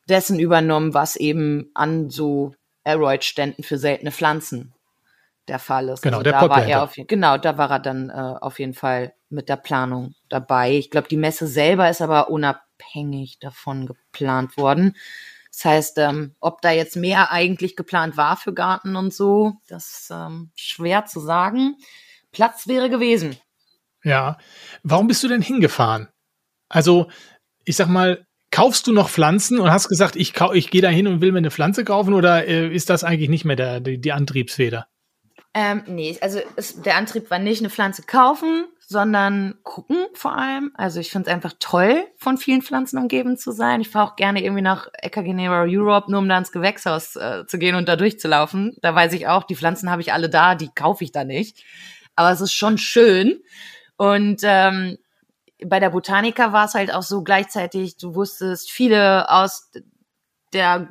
[0.07, 2.55] dessen übernommen, was eben an so
[2.85, 4.73] Aeroid-Ständen für seltene Pflanzen
[5.47, 6.01] der Fall ist.
[6.01, 8.73] Genau, also der da war er auf, Genau, da war er dann äh, auf jeden
[8.73, 10.73] Fall mit der Planung dabei.
[10.73, 14.95] Ich glaube, die Messe selber ist aber unabhängig davon geplant worden.
[15.51, 20.01] Das heißt, ähm, ob da jetzt mehr eigentlich geplant war für Garten und so, das
[20.01, 21.75] ist ähm, schwer zu sagen.
[22.31, 23.37] Platz wäre gewesen.
[24.03, 24.37] Ja.
[24.83, 26.07] Warum bist du denn hingefahren?
[26.69, 27.09] Also,
[27.65, 31.07] ich sag mal, kaufst du noch Pflanzen und hast gesagt, ich, ich gehe da hin
[31.07, 33.99] und will mir eine Pflanze kaufen oder äh, ist das eigentlich nicht mehr der, die,
[33.99, 34.87] die Antriebsfeder?
[35.53, 40.71] Ähm, nee, also es, der Antrieb war nicht eine Pflanze kaufen, sondern gucken vor allem.
[40.75, 43.81] Also ich finde es einfach toll, von vielen Pflanzen umgeben zu sein.
[43.81, 47.57] Ich fahre auch gerne irgendwie nach Ecagenera Europe, nur um da ins Gewächshaus äh, zu
[47.57, 48.77] gehen und da durchzulaufen.
[48.81, 51.63] Da weiß ich auch, die Pflanzen habe ich alle da, die kaufe ich da nicht.
[52.15, 53.41] Aber es ist schon schön.
[53.97, 54.97] Und ähm,
[55.65, 59.71] bei der Botanica war es halt auch so gleichzeitig, du wusstest, viele aus
[60.53, 60.89] der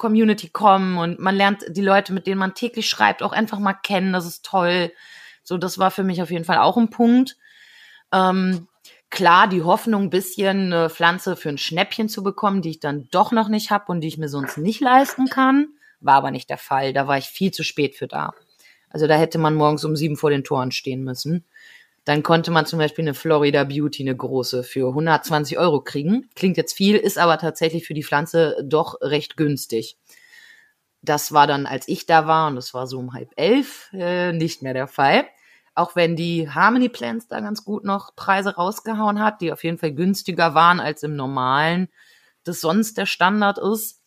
[0.00, 3.74] Community kommen und man lernt die Leute, mit denen man täglich schreibt, auch einfach mal
[3.74, 4.14] kennen.
[4.14, 4.92] Das ist toll.
[5.42, 7.36] So, das war für mich auf jeden Fall auch ein Punkt.
[8.10, 8.66] Ähm,
[9.10, 13.08] klar, die Hoffnung, ein bisschen eine Pflanze für ein Schnäppchen zu bekommen, die ich dann
[13.10, 15.68] doch noch nicht habe und die ich mir sonst nicht leisten kann,
[16.00, 16.94] war aber nicht der Fall.
[16.94, 18.32] Da war ich viel zu spät für da.
[18.88, 21.44] Also da hätte man morgens um sieben vor den Toren stehen müssen.
[22.10, 26.28] Dann konnte man zum Beispiel eine Florida Beauty, eine große, für 120 Euro kriegen.
[26.34, 29.96] Klingt jetzt viel, ist aber tatsächlich für die Pflanze doch recht günstig.
[31.02, 34.32] Das war dann, als ich da war, und das war so um halb elf, äh,
[34.32, 35.24] nicht mehr der Fall.
[35.76, 39.78] Auch wenn die Harmony Plants da ganz gut noch Preise rausgehauen hat, die auf jeden
[39.78, 41.90] Fall günstiger waren als im normalen,
[42.42, 44.02] das sonst der Standard ist.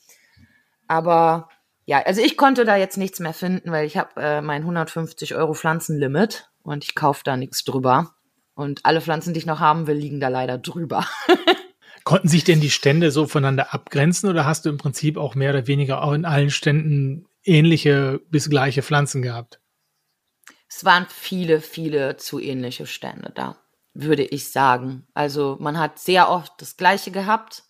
[0.90, 1.48] Aber
[1.86, 5.36] ja, also ich konnte da jetzt nichts mehr finden, weil ich habe äh, mein 150
[5.36, 8.16] Euro Pflanzenlimit und ich kaufe da nichts drüber.
[8.56, 11.06] Und alle Pflanzen, die ich noch haben will, liegen da leider drüber.
[12.04, 15.52] Konnten sich denn die Stände so voneinander abgrenzen oder hast du im Prinzip auch mehr
[15.52, 19.60] oder weniger auch in allen Ständen ähnliche bis gleiche Pflanzen gehabt?
[20.68, 23.58] Es waren viele, viele zu ähnliche Stände da,
[23.94, 25.08] würde ich sagen.
[25.14, 27.64] Also man hat sehr oft das Gleiche gehabt.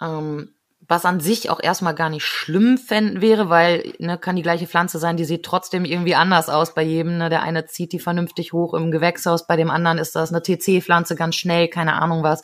[0.00, 0.54] Ähm,
[0.86, 4.66] was an sich auch erstmal gar nicht schlimm fänden wäre, weil ne, kann die gleiche
[4.66, 7.18] Pflanze sein, die sieht trotzdem irgendwie anders aus bei jedem.
[7.18, 7.30] Ne?
[7.30, 11.16] Der eine zieht die vernünftig hoch im Gewächshaus, bei dem anderen ist das eine TC-Pflanze
[11.16, 12.42] ganz schnell, keine Ahnung was.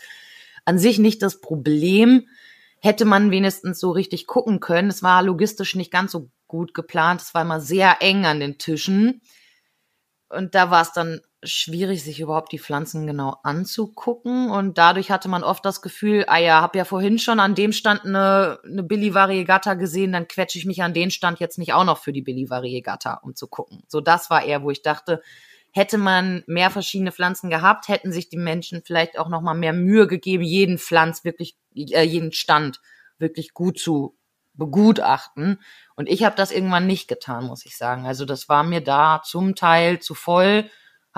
[0.64, 2.26] An sich nicht das Problem,
[2.80, 4.88] hätte man wenigstens so richtig gucken können.
[4.88, 8.58] Es war logistisch nicht ganz so gut geplant, es war immer sehr eng an den
[8.58, 9.20] Tischen.
[10.28, 14.50] Und da war es dann schwierig, sich überhaupt die Pflanzen genau anzugucken.
[14.50, 17.72] Und dadurch hatte man oft das Gefühl, ah ja, hab ja vorhin schon an dem
[17.72, 21.72] Stand eine, eine Billy Variegata gesehen, dann quetsche ich mich an den Stand jetzt nicht
[21.72, 23.82] auch noch für die Billy Variegata, um zu gucken.
[23.88, 25.22] So, das war eher, wo ich dachte,
[25.72, 29.72] hätte man mehr verschiedene Pflanzen gehabt, hätten sich die Menschen vielleicht auch noch mal mehr
[29.72, 32.80] Mühe gegeben, jeden Pflanz wirklich, äh, jeden Stand
[33.18, 34.16] wirklich gut zu
[34.54, 35.58] begutachten.
[35.94, 38.04] Und ich habe das irgendwann nicht getan, muss ich sagen.
[38.04, 40.68] Also das war mir da zum Teil zu voll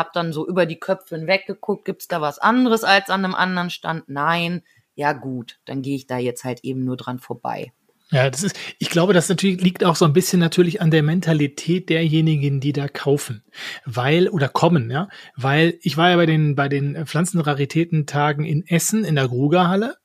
[0.03, 3.35] hab dann so über die Köpfe hinweg geguckt, gibt's da was anderes als an einem
[3.35, 4.09] anderen Stand?
[4.09, 4.63] Nein.
[4.95, 7.73] Ja gut, dann gehe ich da jetzt halt eben nur dran vorbei.
[8.11, 11.03] Ja, das ist, ich glaube, das natürlich liegt auch so ein bisschen natürlich an der
[11.03, 13.43] Mentalität derjenigen, die da kaufen,
[13.87, 19.07] weil oder kommen, ja, weil ich war ja bei den bei den Pflanzenraritätentagen in Essen
[19.07, 19.97] in der Grugerhalle,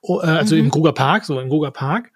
[0.00, 0.62] oh, äh, also mhm.
[0.62, 2.10] im Gruger Park, so im Gruger Park,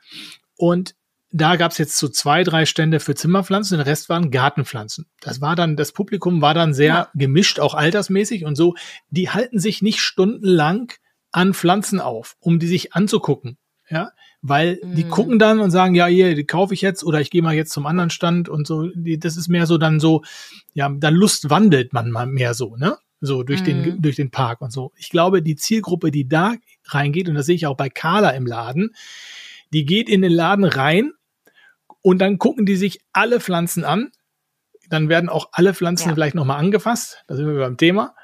[0.56, 0.96] und
[1.32, 5.06] da gab es jetzt so zwei, drei Stände für Zimmerpflanzen, der Rest waren Gartenpflanzen.
[5.20, 7.08] Das war dann, das Publikum war dann sehr ja.
[7.14, 8.74] gemischt, auch altersmäßig und so.
[9.10, 10.92] Die halten sich nicht stundenlang
[11.32, 13.56] an Pflanzen auf, um die sich anzugucken.
[13.88, 14.94] Ja, weil mhm.
[14.94, 17.54] die gucken dann und sagen, ja, hier, die kaufe ich jetzt oder ich gehe mal
[17.54, 18.88] jetzt zum anderen Stand und so.
[18.94, 20.22] Die, das ist mehr so dann so,
[20.72, 22.96] ja, dann Lust wandelt man mal mehr so, ne?
[23.20, 23.64] So durch mhm.
[23.64, 24.92] den, durch den Park und so.
[24.96, 26.54] Ich glaube, die Zielgruppe, die da
[26.86, 28.94] reingeht, und das sehe ich auch bei Carla im Laden,
[29.72, 31.12] die geht in den Laden rein
[32.02, 34.10] und dann gucken die sich alle Pflanzen an.
[34.88, 36.14] Dann werden auch alle Pflanzen ja.
[36.14, 37.24] vielleicht nochmal angefasst.
[37.28, 38.14] Da sind wir beim Thema.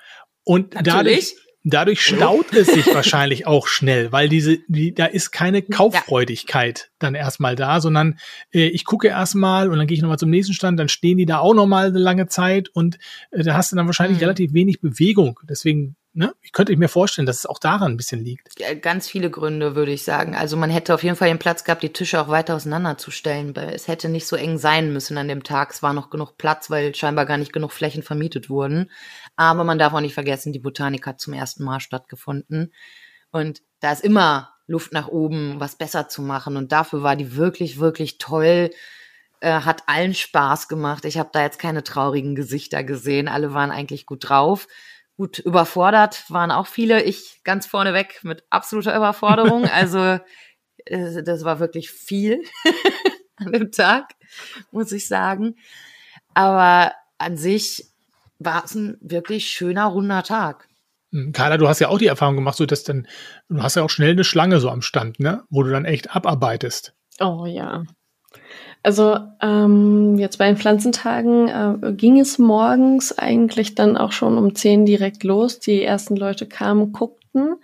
[0.44, 0.94] Und Natürlich.
[0.94, 6.78] dadurch, dadurch staut es sich wahrscheinlich auch schnell, weil diese, die, da ist keine Kauffreudigkeit
[6.78, 6.86] ja.
[6.98, 8.18] dann erstmal da, sondern
[8.52, 11.26] äh, ich gucke erstmal und dann gehe ich nochmal zum nächsten Stand, dann stehen die
[11.26, 12.98] da auch nochmal eine lange Zeit und
[13.30, 14.24] äh, da hast du dann wahrscheinlich mhm.
[14.24, 15.38] relativ wenig Bewegung.
[15.48, 16.34] Deswegen ne?
[16.42, 18.56] Ich könnte mir vorstellen, dass es auch daran ein bisschen liegt.
[18.82, 20.34] Ganz viele Gründe, würde ich sagen.
[20.34, 23.54] Also man hätte auf jeden Fall den Platz gehabt, die Tische auch weiter auseinanderzustellen.
[23.54, 25.70] Es hätte nicht so eng sein müssen an dem Tag.
[25.72, 28.90] Es war noch genug Platz, weil scheinbar gar nicht genug Flächen vermietet wurden.
[29.36, 32.74] Aber man darf auch nicht vergessen, die Botanik hat zum ersten Mal stattgefunden.
[33.30, 36.56] Und da ist immer Luft nach oben, was besser zu machen.
[36.56, 38.70] Und dafür war die wirklich, wirklich toll.
[39.40, 41.04] Äh, hat allen Spaß gemacht.
[41.04, 43.28] Ich habe da jetzt keine traurigen Gesichter gesehen.
[43.28, 44.66] Alle waren eigentlich gut drauf.
[45.18, 47.02] Gut, überfordert waren auch viele.
[47.02, 49.64] Ich ganz vorneweg mit absoluter Überforderung.
[49.70, 50.20] Also
[50.86, 52.44] äh, das war wirklich viel
[53.36, 54.14] an dem Tag,
[54.70, 55.56] muss ich sagen.
[56.34, 57.86] Aber an sich
[58.38, 60.68] war es ein wirklich schöner, runder Tag.
[61.10, 63.08] Hm, Carla, du hast ja auch die Erfahrung gemacht, so dass dann,
[63.48, 65.42] du hast ja auch schnell eine Schlange so am Stand, ne?
[65.50, 66.94] Wo du dann echt abarbeitest.
[67.18, 67.82] Oh ja.
[68.82, 74.54] Also ähm, jetzt bei den Pflanzentagen äh, ging es morgens eigentlich dann auch schon um
[74.54, 75.58] zehn direkt los.
[75.58, 77.56] Die ersten Leute kamen, guckten.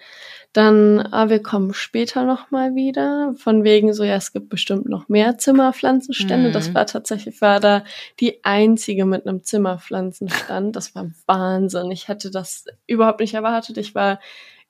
[0.52, 3.34] Dann, ah, wir kommen später nochmal wieder.
[3.36, 6.50] Von wegen so, ja, es gibt bestimmt noch mehr Zimmerpflanzenstände.
[6.50, 6.52] Mhm.
[6.52, 7.84] Das war tatsächlich, war da
[8.20, 10.76] die einzige mit einem Zimmerpflanzenstand.
[10.76, 11.90] Das war Wahnsinn.
[11.90, 13.78] Ich hätte das überhaupt nicht erwartet.
[13.78, 14.20] Ich war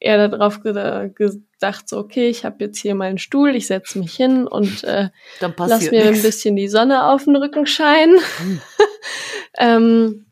[0.04, 4.46] eher darauf gedacht, so, okay, ich habe jetzt hier meinen Stuhl, ich setze mich hin
[4.46, 5.08] und äh,
[5.58, 6.18] lass mir nix.
[6.18, 8.18] ein bisschen die Sonne auf den Rücken scheinen.
[8.38, 8.60] Hm.
[9.58, 10.26] ähm,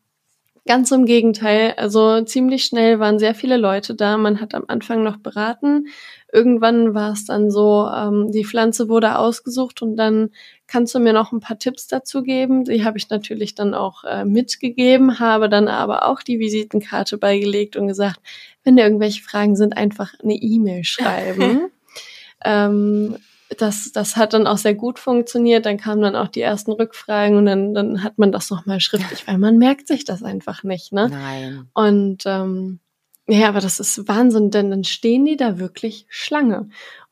[0.67, 4.19] ganz im Gegenteil, also ziemlich schnell waren sehr viele Leute da.
[4.19, 5.87] Man hat am Anfang noch beraten.
[6.35, 10.31] Irgendwann war es dann so, ähm, die Pflanze wurde ausgesucht und dann
[10.67, 12.65] kannst du mir noch ein paar Tipps dazu geben.
[12.65, 17.77] Die habe ich natürlich dann auch äh, mitgegeben, habe dann aber auch die Visitenkarte beigelegt
[17.77, 18.19] und gesagt,
[18.65, 21.71] wenn da irgendwelche Fragen sind, einfach eine E-Mail schreiben.
[22.45, 23.19] ähm,
[23.59, 25.67] das, das hat dann auch sehr gut funktioniert.
[25.67, 29.27] Dann kamen dann auch die ersten Rückfragen und dann, dann hat man das nochmal schriftlich,
[29.27, 31.11] weil man merkt sich das einfach nicht, ne?
[31.11, 31.69] Nein.
[31.75, 32.81] Und ähm,
[33.29, 36.69] ja, aber das ist Wahnsinn, denn dann stehen die da wirklich Schlange.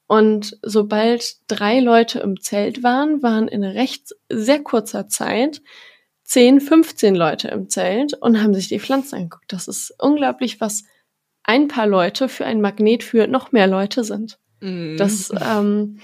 [0.07, 5.63] Und sobald drei Leute im Zelt waren, waren in recht sehr kurzer Zeit
[6.25, 9.53] 10, 15 Leute im Zelt und haben sich die Pflanzen angeguckt.
[9.53, 10.85] Das ist unglaublich, was
[11.45, 14.39] ein paar Leute für ein Magnet für noch mehr Leute sind.
[14.61, 14.97] Mhm.
[14.97, 15.99] Das, ähm,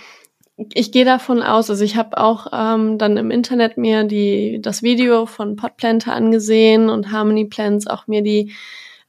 [0.57, 4.83] ich gehe davon aus, also ich habe auch ähm, dann im Internet mir die, das
[4.83, 8.53] Video von Potplanter angesehen und Harmony Plants auch mir die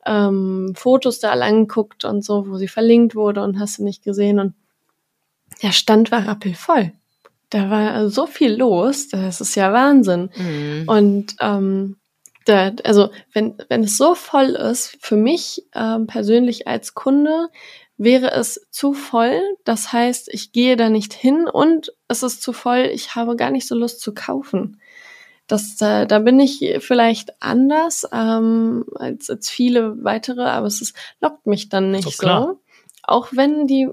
[0.07, 4.03] ähm, Fotos da alle angeguckt und so, wo sie verlinkt wurde und hast du nicht
[4.03, 4.53] gesehen und
[5.61, 6.93] der Stand war rappelvoll.
[7.49, 10.29] Da war so viel los, das ist ja Wahnsinn.
[10.35, 10.83] Mhm.
[10.87, 11.97] Und ähm,
[12.45, 17.49] Da, also wenn, wenn es so voll ist, für mich ähm, persönlich als Kunde,
[17.97, 19.41] wäre es zu voll.
[19.65, 22.89] Das heißt, ich gehe da nicht hin und es ist zu voll.
[22.93, 24.79] Ich habe gar nicht so Lust zu kaufen.
[25.47, 30.95] Das, äh, da bin ich vielleicht anders ähm, als, als viele weitere, aber es ist,
[31.21, 32.59] lockt mich dann nicht so.
[33.03, 33.87] Auch wenn die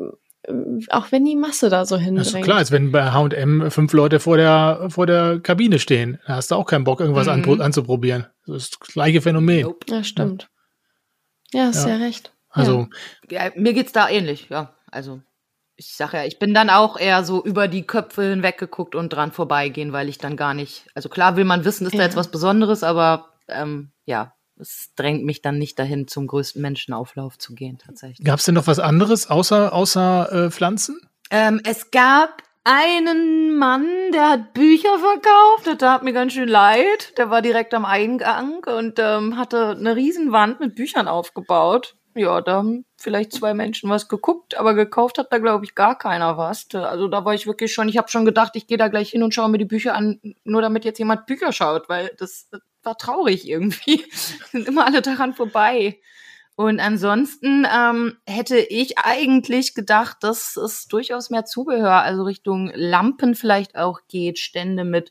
[0.91, 2.27] auch wenn die Masse da so hindrängt.
[2.27, 6.19] Das ist klar, als wenn bei H&M fünf Leute vor der, vor der Kabine stehen.
[6.27, 7.51] Da hast du auch keinen Bock, irgendwas mhm.
[7.51, 8.27] an, anzuprobieren.
[8.47, 9.73] Das ist das gleiche Phänomen.
[9.89, 10.51] Ja, stimmt.
[11.53, 11.97] Ja, hast ja.
[11.97, 12.33] ja recht.
[12.51, 12.89] Also.
[13.31, 13.47] Ja.
[13.47, 14.75] ja, mir geht's da ähnlich, ja.
[14.91, 15.23] Also,
[15.77, 19.33] ich sag ja, ich bin dann auch eher so über die Köpfe hinweggeguckt und dran
[19.33, 21.99] vorbeigehen, weil ich dann gar nicht, also klar will man wissen, ist ja.
[21.99, 26.63] da jetzt was Besonderes, aber ähm, ja, es drängt mich dann nicht dahin, zum größten
[26.63, 28.25] Menschenauflauf zu gehen, tatsächlich.
[28.25, 31.01] Gab es denn noch was anderes außer, außer äh, Pflanzen?
[31.31, 37.19] Ähm, es gab einen Mann, der hat Bücher verkauft, das tat mir ganz schön leid.
[37.19, 41.97] Der war direkt am Eingang und ähm, hatte eine Riesenwand mit Büchern aufgebaut.
[42.17, 45.99] Ja, da haben vielleicht zwei Menschen was geguckt, aber gekauft hat da, glaube ich, gar
[45.99, 46.67] keiner was.
[46.73, 49.25] Also da war ich wirklich schon, ich habe schon gedacht, ich gehe da gleich hin
[49.25, 52.61] und schaue mir die Bücher an, nur damit jetzt jemand Bücher schaut, weil das, das
[52.85, 54.05] war traurig irgendwie.
[54.53, 55.99] Sind immer alle daran vorbei.
[56.57, 63.35] Und ansonsten ähm, hätte ich eigentlich gedacht, dass es durchaus mehr Zubehör, also Richtung Lampen
[63.35, 65.11] vielleicht auch geht, Stände mit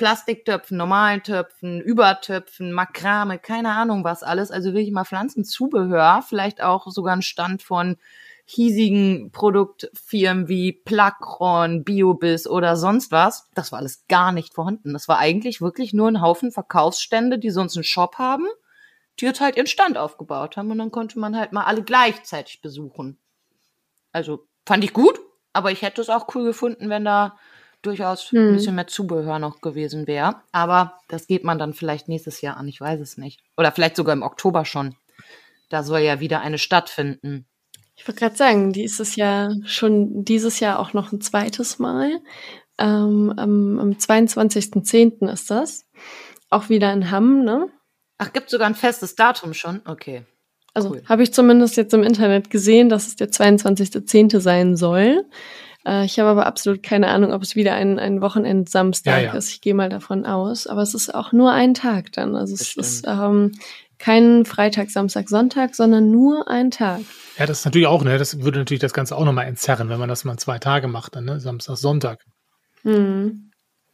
[0.00, 4.50] Plastiktöpfen, normalen Töpfen, Übertöpfen, Makrame, keine Ahnung was alles.
[4.50, 7.98] Also wirklich mal Pflanzenzubehör, vielleicht auch sogar ein Stand von
[8.46, 13.50] hiesigen Produktfirmen wie Placron, Biobiss oder sonst was.
[13.54, 14.94] Das war alles gar nicht vorhanden.
[14.94, 18.46] Das war eigentlich wirklich nur ein Haufen Verkaufsstände, die sonst einen Shop haben,
[19.18, 22.62] die jetzt halt ihren Stand aufgebaut haben und dann konnte man halt mal alle gleichzeitig
[22.62, 23.18] besuchen.
[24.12, 25.20] Also fand ich gut,
[25.52, 27.36] aber ich hätte es auch cool gefunden, wenn da
[27.82, 28.48] durchaus hm.
[28.48, 30.36] ein bisschen mehr Zubehör noch gewesen wäre.
[30.52, 33.40] Aber das geht man dann vielleicht nächstes Jahr an, ich weiß es nicht.
[33.56, 34.96] Oder vielleicht sogar im Oktober schon.
[35.68, 37.46] Da soll ja wieder eine stattfinden.
[37.96, 41.78] Ich wollte gerade sagen, die ist es ja schon dieses Jahr auch noch ein zweites
[41.78, 42.20] Mal.
[42.78, 45.30] Ähm, am, am 22.10.
[45.30, 45.86] ist das.
[46.48, 47.68] Auch wieder in Hamm, ne?
[48.18, 49.82] Ach, gibt sogar ein festes Datum schon?
[49.84, 50.24] Okay.
[50.72, 51.02] Also cool.
[51.06, 54.40] habe ich zumindest jetzt im Internet gesehen, dass es der 22.10.
[54.40, 55.24] sein soll.
[55.86, 59.34] Äh, ich habe aber absolut keine Ahnung, ob es wieder ein, ein Wochenend-Samstag ja, ja.
[59.34, 59.50] ist.
[59.50, 60.66] Ich gehe mal davon aus.
[60.66, 62.36] Aber es ist auch nur ein Tag dann.
[62.36, 63.52] Also es ist ähm,
[63.98, 67.00] kein Freitag, Samstag, Sonntag, sondern nur ein Tag.
[67.38, 68.18] Ja, das ist natürlich auch, ne?
[68.18, 71.16] Das würde natürlich das Ganze auch nochmal entzerren, wenn man das mal zwei Tage macht,
[71.16, 71.40] dann, ne?
[71.40, 72.24] Samstag, Sonntag.
[72.82, 73.49] Mhm.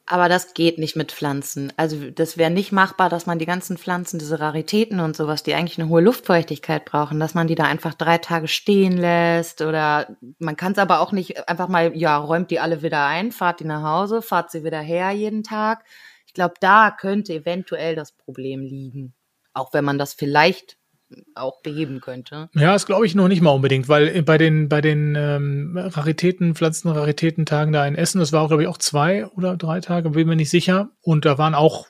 [0.09, 1.73] Aber das geht nicht mit Pflanzen.
[1.77, 5.55] Also das wäre nicht machbar, dass man die ganzen Pflanzen, diese Raritäten und sowas, die
[5.55, 9.62] eigentlich eine hohe Luftfeuchtigkeit brauchen, dass man die da einfach drei Tage stehen lässt.
[9.62, 13.33] Oder man kann es aber auch nicht einfach mal, ja, räumt die alle wieder ein,
[13.33, 15.85] fahrt die nach Hause, fahrt sie wieder her jeden Tag.
[16.28, 19.12] Ich glaube, da könnte eventuell das Problem liegen.
[19.55, 20.78] Auch wenn man das vielleicht
[21.35, 22.49] auch beheben könnte.
[22.55, 26.55] Ja, das glaube ich noch nicht mal unbedingt, weil bei den, bei den ähm, Raritäten,
[26.55, 30.28] Pflanzenraritätentagen da in Essen, das war auch, glaube ich, auch zwei oder drei Tage, bin
[30.28, 30.91] mir nicht sicher.
[31.03, 31.87] Und da waren auch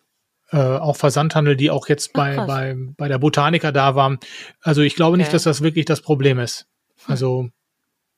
[0.51, 4.19] äh, auch Versandhandel, die auch jetzt bei, Ach, bei, bei der Botaniker da waren.
[4.61, 5.23] Also ich glaube okay.
[5.23, 6.67] nicht, dass das wirklich das Problem ist.
[7.07, 7.49] Also.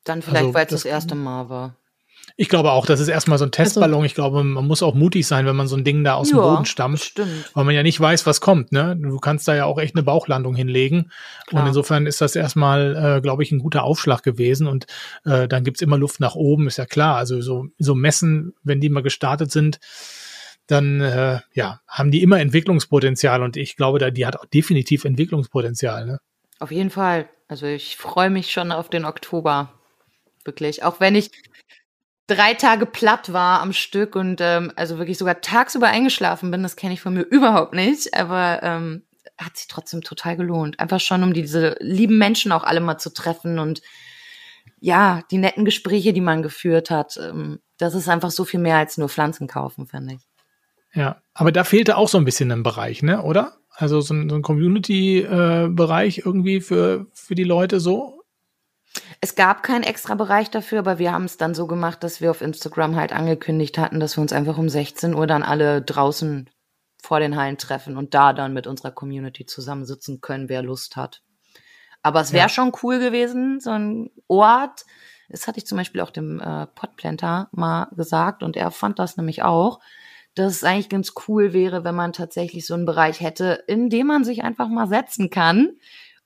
[0.05, 1.77] Dann vielleicht, also, weil es das, das erste Mal war.
[2.37, 3.95] Ich glaube auch, das ist erstmal so ein also Testballon.
[3.97, 6.31] Also, ich glaube, man muss auch mutig sein, wenn man so ein Ding da aus
[6.31, 7.05] ja, dem Boden stampft.
[7.05, 7.51] Stimmt.
[7.55, 8.73] Weil man ja nicht weiß, was kommt.
[8.73, 8.97] Ne?
[8.97, 11.11] Du kannst da ja auch echt eine Bauchlandung hinlegen.
[11.47, 11.63] Klar.
[11.63, 14.67] Und insofern ist das erstmal, äh, glaube ich, ein guter Aufschlag gewesen.
[14.67, 14.87] Und
[15.25, 17.17] äh, dann gibt's immer Luft nach oben, ist ja klar.
[17.17, 19.81] Also so, so Messen, wenn die mal gestartet sind,
[20.67, 23.43] dann äh, ja, haben die immer Entwicklungspotenzial.
[23.43, 26.07] Und ich glaube, da, die hat auch definitiv Entwicklungspotenzial.
[26.07, 26.21] Ne?
[26.59, 27.29] Auf jeden Fall.
[27.49, 29.73] Also ich freue mich schon auf den Oktober
[30.45, 30.83] wirklich.
[30.83, 31.31] Auch wenn ich
[32.29, 36.77] drei Tage platt war am Stück und ähm, also wirklich sogar tagsüber eingeschlafen bin, das
[36.77, 39.03] kenne ich von mir überhaupt nicht, aber ähm,
[39.37, 40.79] hat sich trotzdem total gelohnt.
[40.79, 43.83] Einfach schon, um diese lieben Menschen auch alle mal zu treffen und
[44.81, 47.19] ja, die netten Gespräche, die man geführt hat.
[47.21, 50.21] Ähm, das ist einfach so viel mehr als nur Pflanzen kaufen, finde ich.
[50.95, 53.57] Ja, aber da fehlte auch so ein bisschen ein Bereich, ne, oder?
[53.71, 58.18] Also so ein, so ein Community-Bereich äh, irgendwie für, für die Leute so?
[59.21, 62.31] Es gab keinen extra Bereich dafür, aber wir haben es dann so gemacht, dass wir
[62.31, 66.49] auf Instagram halt angekündigt hatten, dass wir uns einfach um 16 Uhr dann alle draußen
[67.03, 71.23] vor den Hallen treffen und da dann mit unserer Community zusammensitzen können, wer Lust hat.
[72.03, 72.49] Aber es wäre ja.
[72.49, 74.85] schon cool gewesen, so ein Ort.
[75.29, 79.17] Das hatte ich zum Beispiel auch dem äh, Podplanter mal gesagt und er fand das
[79.17, 79.81] nämlich auch,
[80.35, 84.07] dass es eigentlich ganz cool wäre, wenn man tatsächlich so einen Bereich hätte, in dem
[84.07, 85.77] man sich einfach mal setzen kann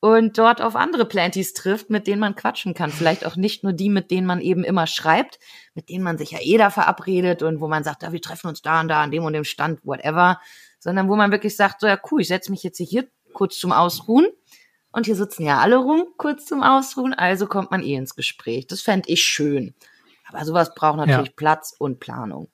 [0.03, 2.91] und dort auf andere Planties trifft, mit denen man quatschen kann.
[2.91, 5.39] Vielleicht auch nicht nur die, mit denen man eben immer schreibt,
[5.75, 8.49] mit denen man sich ja eh da verabredet und wo man sagt, ja, wir treffen
[8.49, 10.41] uns da und da an dem und dem Stand, whatever,
[10.81, 13.71] sondern wo man wirklich sagt, so ja cool, ich setze mich jetzt hier kurz zum
[13.71, 14.27] Ausruhen
[14.91, 18.67] und hier sitzen ja alle rum, kurz zum Ausruhen, also kommt man eh ins Gespräch.
[18.67, 19.73] Das fände ich schön.
[20.27, 21.35] Aber sowas braucht natürlich ja.
[21.37, 22.49] Platz und Planung.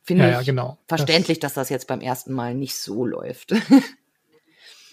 [0.00, 0.78] Finde ja, ich ja, genau.
[0.86, 3.52] verständlich, das dass das jetzt beim ersten Mal nicht so läuft.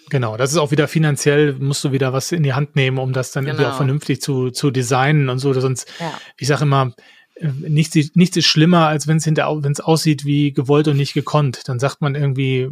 [0.09, 3.13] Genau, das ist auch wieder finanziell, musst du wieder was in die Hand nehmen, um
[3.13, 3.55] das dann genau.
[3.55, 5.53] irgendwie auch vernünftig zu, zu designen und so.
[5.53, 6.13] Sonst, ja.
[6.37, 6.93] ich sage immer,
[7.41, 11.13] nichts, nichts ist schlimmer, als wenn es hinter, wenn es aussieht wie gewollt und nicht
[11.13, 11.67] gekonnt.
[11.67, 12.69] Dann sagt man irgendwie,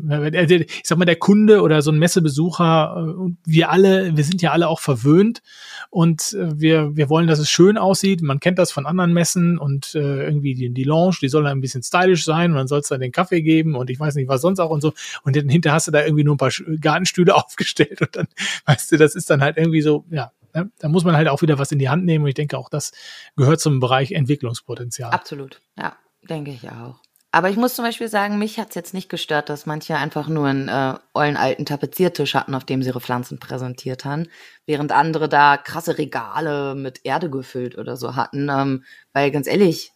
[0.50, 4.52] ich sag mal, der Kunde oder so ein Messebesucher, äh, wir alle, wir sind ja
[4.52, 5.42] alle auch verwöhnt
[5.90, 8.22] und äh, wir, wir wollen, dass es schön aussieht.
[8.22, 11.62] Man kennt das von anderen Messen und äh, irgendwie die, die Lounge, die soll ein
[11.62, 14.28] bisschen stylisch sein und dann soll es da den Kaffee geben und ich weiß nicht,
[14.28, 14.94] was sonst auch und so.
[15.24, 18.28] Und dann hinter hast du da irgendwie nur ein paar Gartenstühle aufgestellt und dann,
[18.66, 20.72] weißt du, das ist dann halt irgendwie so, ja, Ne?
[20.80, 22.70] Da muss man halt auch wieder was in die Hand nehmen und ich denke auch,
[22.70, 22.92] das
[23.36, 25.12] gehört zum Bereich Entwicklungspotenzial.
[25.12, 25.96] Absolut, ja,
[26.28, 27.00] denke ich auch.
[27.32, 30.28] Aber ich muss zum Beispiel sagen, mich hat es jetzt nicht gestört, dass manche einfach
[30.28, 34.28] nur einen äh, ollen alten Tapeziertisch hatten, auf dem sie ihre Pflanzen präsentiert haben,
[34.66, 38.50] während andere da krasse Regale mit Erde gefüllt oder so hatten.
[38.50, 39.92] Ähm, weil ganz ehrlich,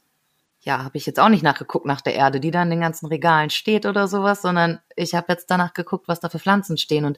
[0.60, 3.08] ja, habe ich jetzt auch nicht nachgeguckt nach der Erde, die da in den ganzen
[3.08, 7.06] Regalen steht oder sowas, sondern ich habe jetzt danach geguckt, was da für Pflanzen stehen.
[7.06, 7.18] Und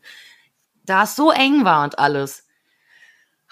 [0.86, 2.43] da es so eng war und alles,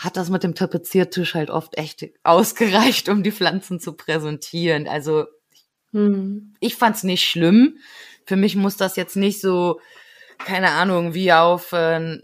[0.02, 4.88] hat das mit dem Tapeziertisch halt oft echt ausgereicht, um die Pflanzen zu präsentieren.
[4.88, 5.26] Also
[5.92, 6.56] hm.
[6.60, 7.78] ich fand's nicht schlimm.
[8.26, 9.80] Für mich muss das jetzt nicht so,
[10.40, 12.18] keine Ahnung, wie auf äh,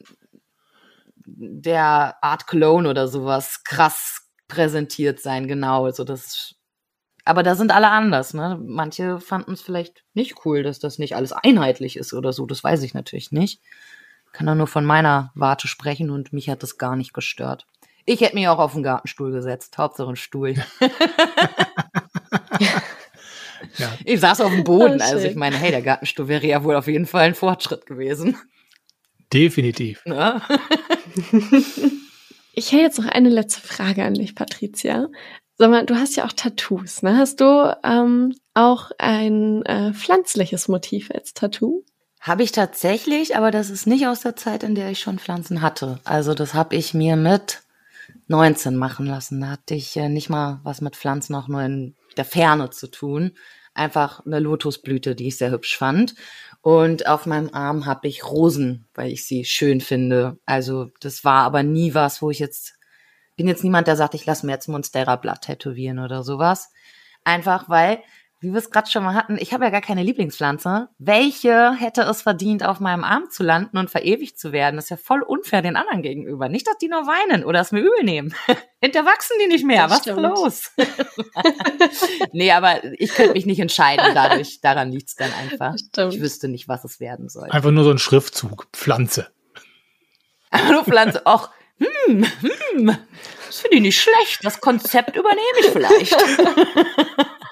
[1.25, 5.85] der Art Cologne oder sowas krass präsentiert sein, genau.
[5.85, 6.55] Also das,
[7.25, 8.59] aber da sind alle anders, ne?
[8.59, 12.47] Manche fanden es vielleicht nicht cool, dass das nicht alles einheitlich ist oder so.
[12.47, 13.61] Das weiß ich natürlich nicht
[14.37, 17.65] kann da nur von meiner Warte sprechen und mich hat das gar nicht gestört.
[18.05, 19.75] Ich hätte mich auch auf den Gartenstuhl gesetzt.
[19.79, 20.53] Hauptsache ein Stuhl.
[22.59, 22.81] ja.
[24.05, 24.99] Ich saß auf dem Boden.
[25.01, 27.87] Oh, also ich meine, hey, der Gartenstuhl wäre ja wohl auf jeden Fall ein Fortschritt
[27.87, 28.37] gewesen.
[29.33, 30.03] Definitiv.
[30.05, 30.41] Ja.
[32.53, 35.07] ich hätte jetzt noch eine letzte Frage an dich, Patricia.
[35.57, 37.17] Sag mal, du hast ja auch Tattoos, ne?
[37.17, 41.83] Hast du ähm, auch ein äh, pflanzliches Motiv als Tattoo?
[42.27, 45.61] Habe ich tatsächlich, aber das ist nicht aus der Zeit, in der ich schon Pflanzen
[45.61, 45.99] hatte.
[46.03, 47.61] Also das habe ich mir mit
[48.27, 49.39] 19 machen lassen.
[49.39, 52.91] Da hatte ich äh, nicht mal was mit Pflanzen auch nur in der Ferne zu
[52.91, 53.31] tun.
[53.73, 56.15] Einfach eine Lotusblüte, die ich sehr hübsch fand.
[56.61, 60.37] Und auf meinem Arm habe ich Rosen, weil ich sie schön finde.
[60.45, 62.73] Also das war aber nie was, wo ich jetzt
[63.37, 66.73] bin jetzt niemand, der sagt, ich lasse mir jetzt Monstera-Blatt tätowieren oder sowas.
[67.23, 67.99] Einfach weil
[68.39, 70.89] wie wir es gerade schon mal hatten, ich habe ja gar keine Lieblingspflanze.
[70.99, 74.75] Welche hätte es verdient, auf meinem Arm zu landen und verewigt zu werden?
[74.75, 76.47] Das ist ja voll unfair den anderen gegenüber.
[76.47, 78.35] Nicht, dass die nur weinen oder es mir übel nehmen.
[78.81, 79.83] Hinter wachsen die nicht mehr.
[79.83, 80.19] Das Was stimmt.
[80.19, 80.71] ist los?
[82.31, 84.61] nee, aber ich könnte mich nicht entscheiden dadurch.
[84.61, 85.73] Daran liegt es dann einfach.
[86.11, 87.49] Ich wüsste nicht, was es werden soll.
[87.49, 88.67] Einfach nur so ein Schriftzug.
[88.71, 89.27] Pflanze.
[90.51, 91.23] Einfach nur Pflanze.
[91.25, 91.49] Och,
[91.79, 92.97] hm, hm.
[93.47, 94.43] Das finde ich nicht schlecht.
[94.43, 96.15] Das Konzept übernehme ich vielleicht.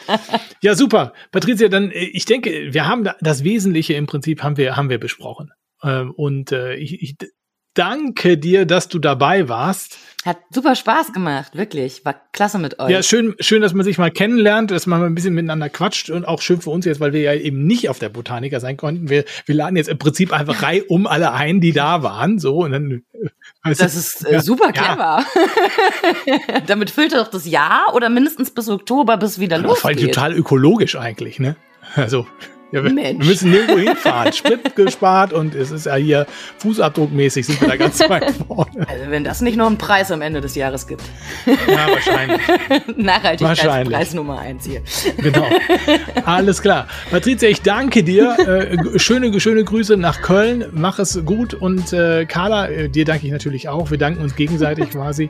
[0.61, 1.13] ja, super.
[1.31, 4.99] Patricia, dann, äh, ich denke, wir haben das Wesentliche im Prinzip haben wir, haben wir
[4.99, 5.51] besprochen.
[5.84, 7.15] Ähm, und äh, ich, ich
[7.76, 9.97] danke dir, dass du dabei warst.
[10.26, 12.03] Hat super Spaß gemacht, wirklich.
[12.03, 12.89] War klasse mit euch.
[12.89, 16.09] Ja, schön, schön, dass man sich mal kennenlernt, dass man mal ein bisschen miteinander quatscht
[16.09, 18.77] und auch schön für uns jetzt, weil wir ja eben nicht auf der Botaniker sein
[18.77, 19.09] konnten.
[19.09, 22.63] Wir, wir laden jetzt im Prinzip einfach Reihe um alle ein, die da waren, so
[22.63, 23.03] und dann.
[23.65, 25.25] Also, das ist äh, super clever.
[26.27, 26.59] Ja.
[26.67, 29.81] Damit füllt er doch das Jahr oder mindestens bis Oktober, bis wieder losgeht.
[29.81, 31.55] Vor allem total ökologisch eigentlich, ne?
[31.95, 32.27] Also.
[32.71, 34.33] Ja, wir, wir, müssen nirgendwo hinfahren.
[34.33, 36.25] Sprit gespart und es ist ja hier
[36.57, 38.87] fußabdruckmäßig sind wir da ganz weit vorne.
[38.87, 41.03] Also wenn das nicht noch einen Preis am Ende des Jahres gibt.
[41.45, 42.41] Ja, wahrscheinlich.
[42.97, 44.81] Nachhaltigkeitspreis Nummer eins hier.
[45.17, 45.47] Genau.
[46.25, 46.87] Alles klar.
[47.11, 48.35] Patricia, ich danke dir.
[48.39, 50.65] Äh, schöne, schöne Grüße nach Köln.
[50.71, 51.53] Mach es gut.
[51.53, 53.91] Und äh, Carla, äh, dir danke ich natürlich auch.
[53.91, 55.29] Wir danken uns gegenseitig quasi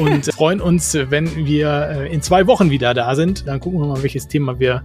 [0.00, 3.46] und freuen uns, wenn wir äh, in zwei Wochen wieder da sind.
[3.46, 4.82] Dann gucken wir mal, welches Thema wir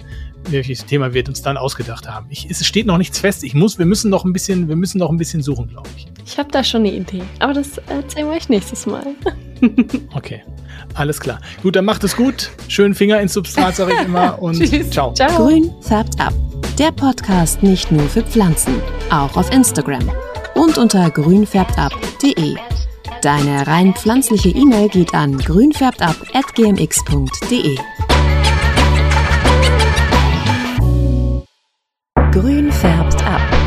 [0.50, 2.28] welches Thema wir uns dann ausgedacht haben.
[2.30, 3.44] Ich, es steht noch nichts fest.
[3.44, 6.08] Ich muss, wir müssen noch ein bisschen, wir müssen noch ein bisschen suchen, glaube ich.
[6.26, 9.06] Ich habe da schon eine Idee, aber das erzählen wir euch nächstes Mal.
[10.16, 10.44] okay,
[10.94, 11.40] alles klar.
[11.62, 12.50] Gut, dann macht es gut.
[12.68, 14.42] Schönen Finger ins Substrat, sage ich immer.
[14.42, 15.14] Und ciao.
[15.14, 15.46] ciao.
[15.46, 16.34] Grün färbt ab.
[16.78, 18.76] Der Podcast nicht nur für Pflanzen,
[19.10, 20.10] auch auf Instagram
[20.56, 22.56] und unter grünfärbtab.de.
[23.22, 27.78] Deine rein pflanzliche E-Mail geht an grünfärbtab.gmx.de.
[32.32, 33.59] Grün färbt ab.